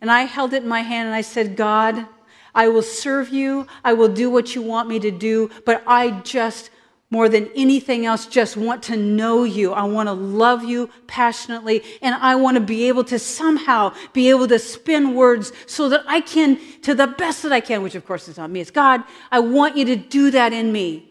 and 0.00 0.10
I 0.10 0.22
held 0.22 0.52
it 0.52 0.62
in 0.62 0.68
my 0.68 0.80
hand, 0.80 1.06
and 1.06 1.14
I 1.14 1.22
said, 1.22 1.56
God, 1.56 2.06
I 2.54 2.68
will 2.68 2.82
serve 2.82 3.30
you. 3.30 3.66
I 3.82 3.94
will 3.94 4.08
do 4.08 4.30
what 4.30 4.54
you 4.54 4.62
want 4.62 4.88
me 4.88 5.00
to 5.00 5.10
do, 5.10 5.50
but 5.64 5.82
I 5.86 6.10
just 6.20 6.70
more 7.14 7.28
than 7.28 7.48
anything 7.54 8.04
else, 8.06 8.26
just 8.26 8.56
want 8.56 8.82
to 8.82 8.96
know 8.96 9.44
you. 9.44 9.72
I 9.72 9.84
want 9.84 10.08
to 10.08 10.12
love 10.12 10.64
you 10.64 10.90
passionately, 11.06 11.80
and 12.02 12.12
I 12.16 12.34
want 12.34 12.56
to 12.56 12.60
be 12.60 12.88
able 12.88 13.04
to 13.04 13.20
somehow 13.20 13.94
be 14.12 14.30
able 14.30 14.48
to 14.48 14.58
spin 14.58 15.14
words 15.14 15.52
so 15.66 15.88
that 15.90 16.02
I 16.08 16.20
can, 16.20 16.58
to 16.82 16.92
the 16.92 17.06
best 17.06 17.44
that 17.44 17.52
I 17.52 17.60
can, 17.60 17.84
which 17.84 17.94
of 17.94 18.04
course 18.04 18.26
is 18.26 18.36
not 18.36 18.50
me, 18.50 18.58
it's 18.58 18.72
God. 18.72 19.04
I 19.30 19.38
want 19.38 19.76
you 19.76 19.84
to 19.84 19.94
do 19.94 20.32
that 20.32 20.52
in 20.52 20.72
me. 20.72 21.08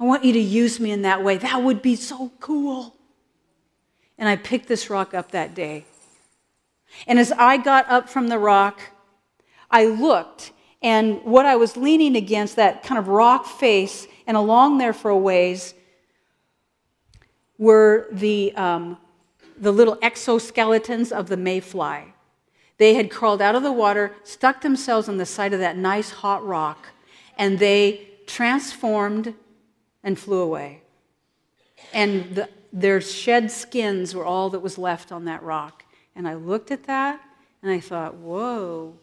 I 0.00 0.04
want 0.04 0.24
you 0.24 0.32
to 0.32 0.40
use 0.40 0.80
me 0.80 0.92
in 0.92 1.02
that 1.02 1.22
way. 1.22 1.36
That 1.36 1.62
would 1.62 1.82
be 1.82 1.94
so 1.94 2.32
cool. 2.40 2.96
And 4.16 4.30
I 4.30 4.36
picked 4.36 4.66
this 4.66 4.88
rock 4.88 5.12
up 5.12 5.32
that 5.32 5.54
day. 5.54 5.84
And 7.06 7.18
as 7.18 7.32
I 7.32 7.58
got 7.58 7.86
up 7.90 8.08
from 8.08 8.28
the 8.28 8.38
rock, 8.38 8.80
I 9.70 9.84
looked, 9.84 10.52
and 10.80 11.22
what 11.22 11.44
I 11.44 11.56
was 11.56 11.76
leaning 11.76 12.16
against, 12.16 12.56
that 12.56 12.82
kind 12.82 12.98
of 12.98 13.08
rock 13.08 13.44
face, 13.44 14.06
and 14.28 14.36
along 14.36 14.76
there 14.76 14.92
for 14.92 15.10
a 15.10 15.16
ways, 15.16 15.74
were 17.56 18.06
the, 18.12 18.54
um, 18.54 18.98
the 19.56 19.72
little 19.72 19.96
exoskeletons 19.96 21.10
of 21.10 21.28
the 21.28 21.36
mayfly. 21.36 22.12
They 22.76 22.94
had 22.94 23.10
crawled 23.10 23.40
out 23.40 23.56
of 23.56 23.62
the 23.62 23.72
water, 23.72 24.12
stuck 24.22 24.60
themselves 24.60 25.08
on 25.08 25.16
the 25.16 25.26
side 25.26 25.54
of 25.54 25.60
that 25.60 25.78
nice 25.78 26.10
hot 26.10 26.46
rock, 26.46 26.88
and 27.38 27.58
they 27.58 28.06
transformed 28.26 29.34
and 30.04 30.18
flew 30.18 30.42
away. 30.42 30.82
And 31.94 32.36
the, 32.36 32.48
their 32.70 33.00
shed 33.00 33.50
skins 33.50 34.14
were 34.14 34.26
all 34.26 34.50
that 34.50 34.60
was 34.60 34.76
left 34.76 35.10
on 35.10 35.24
that 35.24 35.42
rock. 35.42 35.84
And 36.14 36.28
I 36.28 36.34
looked 36.34 36.70
at 36.70 36.84
that 36.84 37.20
and 37.62 37.72
I 37.72 37.80
thought, 37.80 38.14
whoa. 38.16 38.94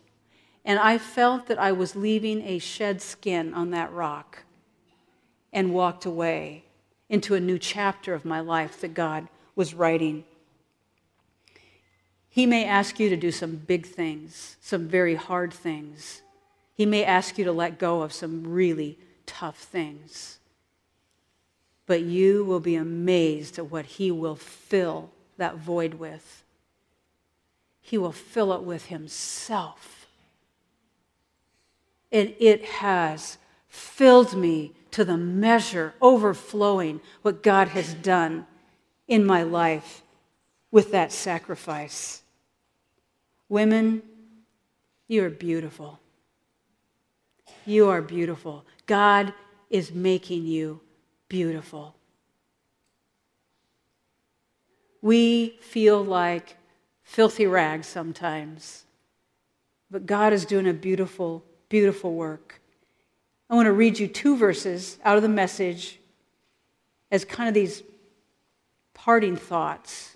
And 0.63 0.77
I 0.79 0.97
felt 0.99 1.47
that 1.47 1.57
I 1.59 1.71
was 1.71 1.95
leaving 1.95 2.41
a 2.43 2.59
shed 2.59 3.01
skin 3.01 3.53
on 3.53 3.71
that 3.71 3.91
rock 3.91 4.44
and 5.55 5.73
walked 5.73 6.05
away 6.05 6.65
into 7.07 7.33
a 7.33 7.39
new 7.39 7.57
chapter 7.57 8.13
of 8.13 8.25
my 8.25 8.41
life 8.41 8.81
that 8.81 8.93
God 8.93 9.29
was 9.55 9.73
writing. 9.73 10.25
He 12.29 12.45
may 12.45 12.65
ask 12.65 12.99
you 12.99 13.09
to 13.09 13.15
do 13.15 13.31
some 13.31 13.55
big 13.55 13.85
things, 13.85 14.57
some 14.59 14.89
very 14.89 15.15
hard 15.15 15.53
things. 15.53 16.21
He 16.73 16.85
may 16.85 17.05
ask 17.05 17.37
you 17.37 17.45
to 17.45 17.53
let 17.53 17.79
go 17.79 18.01
of 18.01 18.11
some 18.11 18.43
really 18.45 18.99
tough 19.25 19.57
things. 19.57 20.39
But 21.85 22.01
you 22.01 22.43
will 22.43 22.59
be 22.59 22.75
amazed 22.75 23.57
at 23.57 23.71
what 23.71 23.85
He 23.85 24.11
will 24.11 24.35
fill 24.35 25.09
that 25.37 25.55
void 25.55 25.93
with. 25.93 26.43
He 27.79 27.97
will 27.97 28.11
fill 28.11 28.51
it 28.51 28.63
with 28.63 28.87
Himself. 28.87 30.07
And 32.11 32.35
it 32.39 32.65
has 32.65 33.37
filled 33.69 34.35
me 34.35 34.73
to 34.95 35.03
the 35.03 35.17
measure, 35.17 35.93
overflowing 35.99 37.01
what 37.21 37.43
God 37.43 37.67
has 37.67 37.93
done 37.95 38.47
in 39.09 39.25
my 39.25 39.43
life 39.43 40.03
with 40.71 40.93
that 40.93 41.11
sacrifice. 41.11 42.21
Women, 43.49 44.01
you 45.09 45.25
are 45.25 45.29
beautiful. 45.29 45.99
You 47.65 47.89
are 47.89 48.01
beautiful. 48.01 48.63
God 48.85 49.33
is 49.69 49.91
making 49.91 50.45
you 50.45 50.79
beautiful. 51.27 51.93
We 55.01 55.57
feel 55.59 56.05
like 56.05 56.55
filthy 57.03 57.47
rags 57.47 57.87
sometimes, 57.87 58.85
but 59.91 60.05
God 60.05 60.31
is 60.31 60.45
doing 60.45 60.69
a 60.69 60.73
beautiful, 60.73 61.43
beautiful 61.67 62.13
work. 62.13 62.61
I 63.49 63.55
want 63.55 63.67
to 63.67 63.73
read 63.73 63.99
you 63.99 64.07
two 64.07 64.37
verses 64.37 64.97
out 65.03 65.17
of 65.17 65.23
the 65.23 65.29
message 65.29 65.99
as 67.11 67.23
kind 67.25 67.47
of 67.47 67.53
these 67.53 67.83
parting 68.93 69.35
thoughts. 69.35 70.15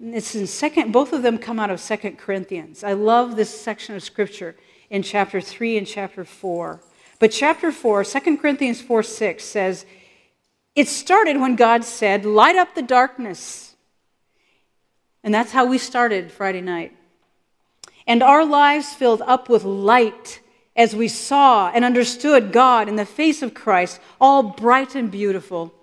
It's 0.00 0.34
in 0.34 0.46
second, 0.46 0.90
both 0.90 1.12
of 1.12 1.22
them 1.22 1.38
come 1.38 1.60
out 1.60 1.70
of 1.70 1.80
Second 1.80 2.18
Corinthians. 2.18 2.82
I 2.82 2.94
love 2.94 3.36
this 3.36 3.60
section 3.60 3.94
of 3.94 4.02
scripture 4.02 4.56
in 4.90 5.02
chapter 5.02 5.40
3 5.40 5.78
and 5.78 5.86
chapter 5.86 6.24
4. 6.24 6.80
But 7.18 7.30
chapter 7.30 7.70
4, 7.70 8.04
2 8.04 8.36
Corinthians 8.38 8.80
4 8.80 9.02
6 9.02 9.44
says, 9.44 9.86
It 10.74 10.88
started 10.88 11.40
when 11.40 11.54
God 11.54 11.84
said, 11.84 12.24
Light 12.24 12.56
up 12.56 12.74
the 12.74 12.82
darkness. 12.82 13.76
And 15.22 15.32
that's 15.32 15.52
how 15.52 15.66
we 15.66 15.78
started 15.78 16.32
Friday 16.32 16.62
night. 16.62 16.96
And 18.06 18.22
our 18.24 18.44
lives 18.44 18.92
filled 18.92 19.22
up 19.22 19.48
with 19.48 19.62
light 19.62 20.40
as 20.74 20.96
we 20.96 21.08
saw 21.08 21.70
and 21.70 21.84
understood 21.84 22.52
God 22.52 22.88
in 22.88 22.96
the 22.96 23.04
face 23.04 23.42
of 23.42 23.54
Christ, 23.54 24.00
all 24.20 24.42
bright 24.42 24.94
and 24.94 25.10
beautiful. 25.10 25.74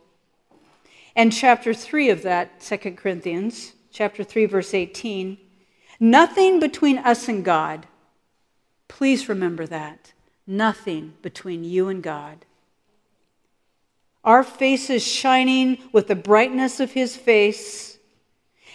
And 1.15 1.31
chapter 1.31 1.73
3 1.73 2.09
of 2.09 2.23
that, 2.23 2.61
2 2.61 2.77
Corinthians, 2.95 3.73
chapter 3.91 4.23
3, 4.23 4.45
verse 4.45 4.73
18. 4.73 5.37
Nothing 5.99 6.59
between 6.59 6.97
us 6.99 7.27
and 7.27 7.43
God. 7.43 7.85
Please 8.87 9.29
remember 9.29 9.67
that. 9.67 10.13
Nothing 10.47 11.13
between 11.21 11.63
you 11.63 11.89
and 11.89 12.01
God. 12.01 12.45
Our 14.23 14.43
faces 14.43 15.05
shining 15.05 15.77
with 15.91 16.07
the 16.07 16.15
brightness 16.15 16.79
of 16.79 16.93
His 16.93 17.15
face. 17.15 17.97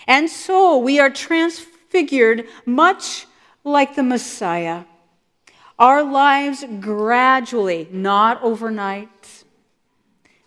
And 0.06 0.30
so 0.30 0.78
we 0.78 1.00
are 1.00 1.10
transfigured 1.10 2.46
much 2.64 3.26
like 3.64 3.96
the 3.96 4.02
Messiah. 4.02 4.84
Our 5.78 6.02
lives 6.02 6.64
gradually, 6.80 7.88
not 7.90 8.42
overnight. 8.42 9.44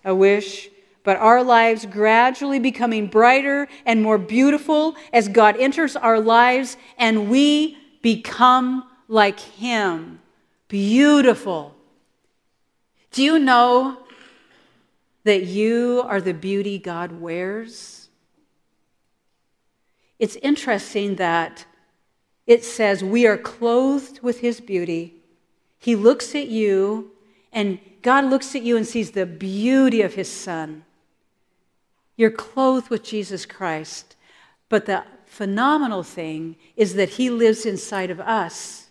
I 0.03 0.11
wish 0.13 0.69
but 1.07 1.15
our 1.15 1.41
lives 1.41 1.85
gradually 1.85 2.59
becoming 2.59 3.07
brighter 3.07 3.69
and 3.85 4.03
more 4.03 4.17
beautiful 4.17 4.93
as 5.13 5.29
God 5.29 5.55
enters 5.57 5.95
our 5.95 6.19
lives 6.19 6.75
and 6.97 7.29
we 7.29 7.77
become 8.01 8.83
like 9.07 9.39
Him. 9.39 10.19
Beautiful. 10.67 11.73
Do 13.11 13.23
you 13.23 13.39
know 13.39 13.99
that 15.23 15.45
you 15.45 16.03
are 16.05 16.19
the 16.19 16.33
beauty 16.33 16.77
God 16.77 17.21
wears? 17.21 18.09
It's 20.19 20.35
interesting 20.35 21.15
that 21.15 21.65
it 22.45 22.65
says 22.65 23.01
we 23.01 23.25
are 23.25 23.37
clothed 23.37 24.19
with 24.21 24.41
His 24.41 24.59
beauty. 24.59 25.16
He 25.79 25.95
looks 25.95 26.35
at 26.35 26.47
you, 26.47 27.11
and 27.51 27.79
God 28.01 28.25
looks 28.25 28.55
at 28.55 28.63
you 28.63 28.77
and 28.77 28.85
sees 28.85 29.11
the 29.11 29.25
beauty 29.25 30.01
of 30.01 30.15
His 30.15 30.31
Son. 30.31 30.83
You're 32.15 32.31
clothed 32.31 32.89
with 32.89 33.03
Jesus 33.03 33.45
Christ. 33.45 34.15
But 34.69 34.85
the 34.85 35.03
phenomenal 35.25 36.03
thing 36.03 36.55
is 36.75 36.95
that 36.95 37.09
He 37.09 37.29
lives 37.29 37.65
inside 37.65 38.09
of 38.09 38.19
us. 38.19 38.87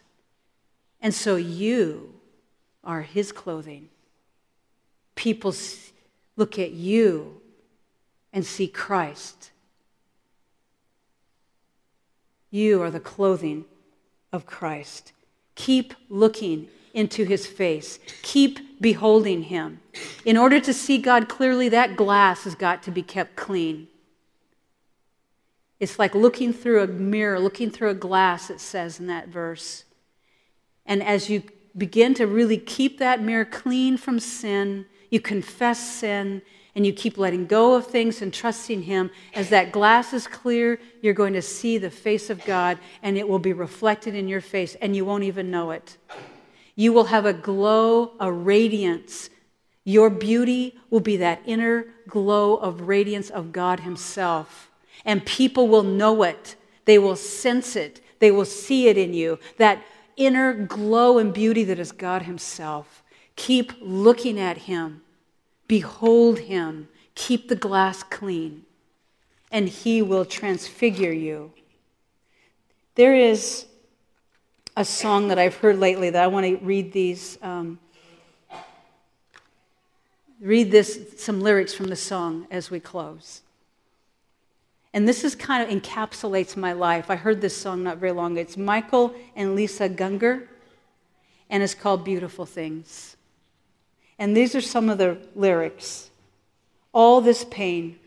And 1.01 1.13
so 1.13 1.37
you 1.37 2.15
are 2.85 3.03
His 3.03 3.33
clothing. 3.33 3.89
People 5.17 5.55
look 6.37 6.59
at 6.59 6.71
you 6.71 7.41
and 8.33 8.45
see 8.45 8.69
Christ. 8.69 9.51
You 12.51 12.83
are 12.83 12.91
the 12.91 13.01
clothing 13.01 13.65
of 14.33 14.47
Christ. 14.47 15.13
Keep 15.57 15.95
looking 16.09 16.69
into 16.95 17.25
his 17.25 17.47
face. 17.47 17.99
Keep 18.23 18.81
beholding 18.81 19.45
him. 19.45 19.81
In 20.25 20.37
order 20.37 20.61
to 20.61 20.73
see 20.73 20.99
God 20.99 21.29
clearly, 21.29 21.69
that 21.69 21.97
glass 21.97 22.45
has 22.45 22.55
got 22.55 22.83
to 22.85 22.91
be 22.91 23.03
kept 23.03 23.37
clean. 23.37 23.89
It's 25.79 25.99
like 25.99 26.15
looking 26.15 26.53
through 26.53 26.83
a 26.83 26.87
mirror, 26.87 27.39
looking 27.39 27.71
through 27.71 27.91
a 27.91 27.95
glass, 27.95 28.49
it 28.49 28.61
says 28.61 28.99
in 28.99 29.09
that 29.09 29.29
verse. 29.29 29.85
And 30.87 31.03
as 31.03 31.29
you 31.29 31.43
begin 31.77 32.15
to 32.15 32.27
really 32.27 32.57
keep 32.57 32.99
that 32.99 33.21
mirror 33.21 33.45
clean 33.45 33.99
from 33.99 34.19
sin, 34.19 34.87
you 35.11 35.21
confess 35.21 35.79
sin, 35.79 36.43
and 36.77 36.87
you 36.87 36.93
keep 36.93 37.17
letting 37.17 37.47
go 37.47 37.75
of 37.75 37.87
things 37.87 38.21
and 38.21 38.33
trusting 38.33 38.83
Him, 38.83 39.11
as 39.35 39.49
that 39.49 39.73
glass 39.73 40.13
is 40.13 40.27
clear, 40.27 40.79
you're 41.01 41.15
going 41.15 41.33
to 41.33 41.41
see 41.41 41.79
the 41.79 41.91
face 41.91 42.29
of 42.29 42.45
God, 42.45 42.79
and 43.03 43.17
it 43.17 43.27
will 43.27 43.39
be 43.39 43.55
reflected 43.55 44.15
in 44.15 44.29
your 44.29 44.43
face, 44.43 44.77
and 44.83 44.95
you 44.95 45.07
won't 45.07 45.25
even 45.25 45.51
know 45.51 45.71
it. 45.71 45.97
You 46.75 46.93
will 46.93 47.05
have 47.05 47.25
a 47.25 47.33
glow, 47.33 48.13
a 48.21 48.31
radiance. 48.31 49.31
Your 49.85 50.11
beauty 50.11 50.79
will 50.91 51.01
be 51.01 51.17
that 51.17 51.41
inner 51.47 51.87
glow 52.09 52.57
of 52.57 52.83
radiance 52.83 53.31
of 53.31 53.53
God 53.53 53.81
Himself. 53.81 54.71
And 55.03 55.25
people 55.25 55.69
will 55.69 55.83
know 55.83 56.25
it. 56.25 56.57
They 56.85 56.99
will 56.99 57.17
sense 57.17 57.75
it. 57.75 58.03
They 58.19 58.31
will 58.31 58.45
see 58.45 58.89
it 58.89 58.99
in 58.99 59.15
you. 59.15 59.39
That 59.57 59.83
inner 60.19 60.53
glow 60.53 61.17
and 61.17 61.33
beauty 61.33 61.65
that 61.65 61.79
is 61.79 61.93
God 61.93 62.23
Himself. 62.23 63.03
Keep 63.35 63.73
looking 63.81 64.39
at 64.39 64.59
Him. 64.59 65.01
Behold 65.67 66.39
Him. 66.41 66.89
Keep 67.15 67.49
the 67.49 67.57
glass 67.57 68.03
clean. 68.03 68.65
And 69.51 69.69
He 69.69 70.03
will 70.03 70.25
transfigure 70.25 71.13
you. 71.13 71.53
There 72.95 73.15
is 73.15 73.67
a 74.77 74.85
song 74.85 75.29
that 75.29 75.39
I've 75.39 75.57
heard 75.57 75.79
lately 75.79 76.11
that 76.11 76.23
I 76.23 76.27
want 76.27 76.47
to 76.47 76.65
read 76.65 76.93
these. 76.93 77.39
Um, 77.43 77.79
read 80.41 80.71
this 80.71 81.15
some 81.19 81.41
lyrics 81.41 81.73
from 81.73 81.87
the 81.87 81.97
song 81.97 82.47
as 82.51 82.71
we 82.71 82.81
close. 82.81 83.43
And 84.93 85.07
this 85.07 85.25
is 85.25 85.35
kind 85.35 85.63
of 85.63 85.83
encapsulates 85.83 86.57
my 86.57 86.73
life. 86.73 87.11
I 87.11 87.17
heard 87.17 87.41
this 87.41 87.57
song 87.57 87.83
not 87.83 87.99
very 87.99 88.13
long 88.13 88.33
ago. 88.33 88.41
It's 88.41 88.57
Michael 88.57 89.15
and 89.35 89.55
Lisa 89.55 89.89
Gungor, 89.89 90.47
and 91.51 91.63
it's 91.63 91.75
called 91.75 92.05
Beautiful 92.05 92.47
Things. 92.47 93.16
And 94.19 94.37
these 94.37 94.55
are 94.55 94.61
some 94.61 94.89
of 94.89 94.99
the 94.99 95.19
lyrics. 95.35 96.11
All 96.93 97.21
this 97.21 97.45
pain, 97.45 97.99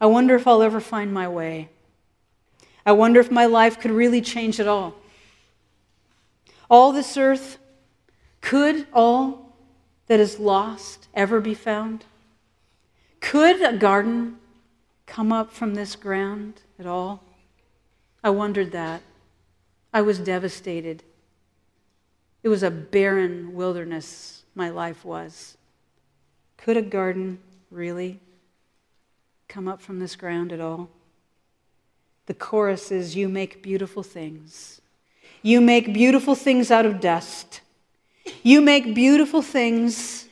I 0.00 0.06
wonder 0.06 0.34
if 0.34 0.46
I'll 0.46 0.62
ever 0.62 0.80
find 0.80 1.12
my 1.12 1.26
way. 1.26 1.70
I 2.84 2.92
wonder 2.92 3.18
if 3.18 3.30
my 3.30 3.46
life 3.46 3.80
could 3.80 3.90
really 3.90 4.20
change 4.20 4.60
at 4.60 4.68
all. 4.68 4.94
All 6.68 6.92
this 6.92 7.16
earth, 7.16 7.58
could 8.40 8.86
all 8.92 9.56
that 10.06 10.20
is 10.20 10.38
lost 10.38 11.08
ever 11.14 11.40
be 11.40 11.54
found? 11.54 12.04
Could 13.20 13.62
a 13.62 13.76
garden 13.76 14.36
come 15.06 15.32
up 15.32 15.50
from 15.50 15.74
this 15.74 15.96
ground 15.96 16.62
at 16.78 16.86
all? 16.86 17.22
I 18.22 18.30
wondered 18.30 18.72
that. 18.72 19.02
I 19.92 20.02
was 20.02 20.18
devastated. 20.18 21.02
It 22.46 22.48
was 22.48 22.62
a 22.62 22.70
barren 22.70 23.54
wilderness, 23.54 24.44
my 24.54 24.68
life 24.68 25.04
was. 25.04 25.56
Could 26.56 26.76
a 26.76 26.82
garden 26.82 27.40
really 27.72 28.20
come 29.48 29.66
up 29.66 29.82
from 29.82 29.98
this 29.98 30.14
ground 30.14 30.52
at 30.52 30.60
all? 30.60 30.88
The 32.26 32.34
chorus 32.34 32.92
is 32.92 33.16
You 33.16 33.28
make 33.28 33.64
beautiful 33.64 34.04
things. 34.04 34.80
You 35.42 35.60
make 35.60 35.92
beautiful 35.92 36.36
things 36.36 36.70
out 36.70 36.86
of 36.86 37.00
dust. 37.00 37.62
You 38.44 38.60
make 38.60 38.94
beautiful 38.94 39.42
things. 39.42 40.28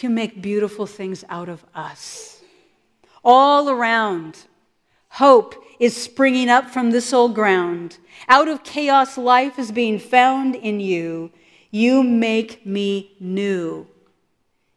You 0.00 0.10
make 0.10 0.42
beautiful 0.42 0.84
things 0.84 1.24
out 1.30 1.48
of 1.48 1.64
us. 1.74 2.42
All 3.24 3.70
around, 3.70 4.36
hope 5.08 5.64
is 5.80 5.96
springing 5.96 6.50
up 6.50 6.70
from 6.70 6.90
this 6.90 7.12
old 7.12 7.34
ground. 7.34 7.96
Out 8.28 8.46
of 8.46 8.62
chaos, 8.62 9.18
life 9.18 9.58
is 9.58 9.72
being 9.72 9.98
found 9.98 10.54
in 10.54 10.78
you. 10.78 11.32
You 11.70 12.02
make 12.02 12.64
me 12.66 13.16
new. 13.18 13.88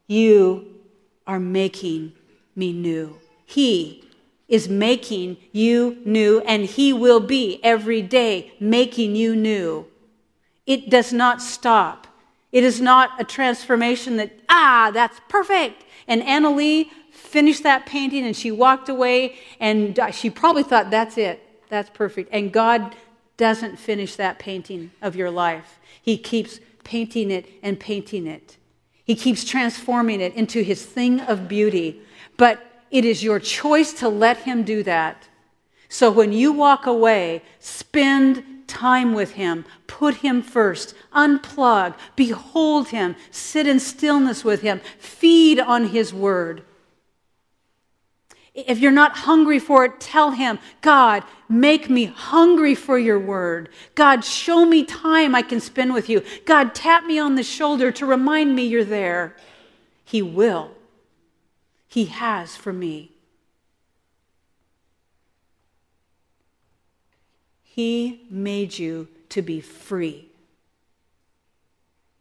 You 0.08 0.80
are 1.28 1.40
making 1.40 2.14
me 2.56 2.72
new. 2.72 3.18
He 3.46 4.10
is 4.48 4.70
making 4.70 5.38
you 5.52 5.98
new, 6.06 6.42
and 6.42 6.64
He 6.64 6.94
will 6.94 7.20
be 7.20 7.60
every 7.64 8.02
day 8.02 8.54
making 8.60 9.16
you 9.16 9.36
new. 9.36 9.88
It 10.66 10.90
does 10.90 11.12
not 11.12 11.42
stop. 11.42 12.08
It 12.52 12.64
is 12.64 12.80
not 12.80 13.20
a 13.20 13.24
transformation 13.24 14.18
that, 14.18 14.32
ah, 14.48 14.92
that's 14.94 15.20
perfect. 15.28 15.84
And 16.08 16.22
Anna 16.24 16.52
Lee 16.52 16.92
finished 17.34 17.64
that 17.64 17.88
painting 17.88 18.24
and 18.24 18.36
she 18.36 18.52
walked 18.52 18.90
away, 18.90 19.36
and 19.60 20.00
she 20.12 20.30
probably 20.30 20.62
thought, 20.62 20.92
that's 20.92 21.18
it, 21.18 21.42
that's 21.68 21.90
perfect. 21.90 22.30
And 22.32 22.52
God 22.52 22.96
doesn't 23.38 23.80
finish 23.80 24.16
that 24.18 24.38
painting 24.38 24.92
of 25.02 25.16
your 25.16 25.32
life, 25.32 25.80
He 26.02 26.16
keeps 26.18 26.60
painting 26.84 27.32
it 27.32 27.50
and 27.64 27.80
painting 27.80 28.28
it. 28.28 28.58
He 29.04 29.16
keeps 29.16 29.44
transforming 29.44 30.22
it 30.22 30.36
into 30.36 30.62
His 30.62 30.86
thing 30.86 31.22
of 31.22 31.48
beauty. 31.48 32.02
But 32.38 32.60
it 32.92 33.04
is 33.04 33.24
your 33.24 33.40
choice 33.40 33.94
to 33.94 34.08
let 34.10 34.38
Him 34.38 34.64
do 34.64 34.84
that. 34.84 35.28
So 35.90 36.12
when 36.12 36.32
you 36.34 36.54
walk 36.54 36.86
away, 36.86 37.42
spend 37.60 38.44
time 38.68 39.14
with 39.14 39.32
Him, 39.32 39.66
put 39.88 40.16
Him 40.16 40.44
first, 40.44 40.94
unplug, 41.14 41.96
behold 42.16 42.90
Him, 42.90 43.16
sit 43.32 43.66
in 43.68 43.80
stillness 43.80 44.44
with 44.44 44.62
Him, 44.62 44.82
feed 45.00 45.60
on 45.60 45.88
His 45.88 46.14
Word. 46.14 46.64
If 48.54 48.80
you're 48.80 48.92
not 48.92 49.18
hungry 49.18 49.58
for 49.58 49.84
it, 49.86 50.00
tell 50.00 50.32
Him, 50.32 50.60
God, 50.82 51.24
make 51.50 51.90
me 51.90 52.06
hungry 52.06 52.76
for 52.76 53.00
your 53.00 53.20
word. 53.20 53.70
God, 53.96 54.24
show 54.24 54.66
me 54.66 54.84
time 54.84 55.34
I 55.34 55.42
can 55.42 55.60
spend 55.60 55.94
with 55.94 56.08
you. 56.08 56.24
God, 56.46 56.76
tap 56.76 57.06
me 57.06 57.18
on 57.18 57.36
the 57.36 57.44
shoulder 57.44 57.92
to 57.94 58.06
remind 58.06 58.56
me 58.56 58.66
you're 58.66 58.84
there. 58.84 59.36
He 60.06 60.22
will. 60.22 60.72
He 61.88 62.06
has 62.06 62.56
for 62.56 62.72
me. 62.72 63.12
He 67.64 68.28
made 68.30 68.78
you 68.78 69.08
to 69.30 69.42
be 69.42 69.62
free. 69.62 70.30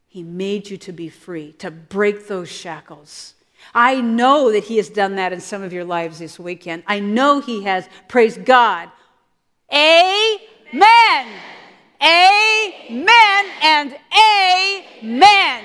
He 0.09 0.22
made 0.22 0.70
you 0.70 0.78
to 0.78 0.92
be 0.92 1.10
free, 1.10 1.52
to 1.59 1.70
break 1.70 2.26
those 2.26 2.50
shackles. 2.50 3.34
I 3.74 4.01
know 4.01 4.52
that 4.52 4.64
He 4.64 4.76
has 4.76 4.89
done 4.89 5.16
that 5.16 5.32
in 5.32 5.40
some 5.40 5.62
of 5.62 5.72
your 5.72 5.84
lives 5.84 6.18
this 6.18 6.39
weekend. 6.39 6.82
I 6.86 7.01
know 7.01 7.40
He 7.40 7.62
has. 7.64 7.89
Praise 8.09 8.36
God. 8.36 8.90
Amen. 9.72 10.39
Amen. 10.74 11.52
Amen 12.02 13.44
and 13.62 13.97
amen. 15.05 15.64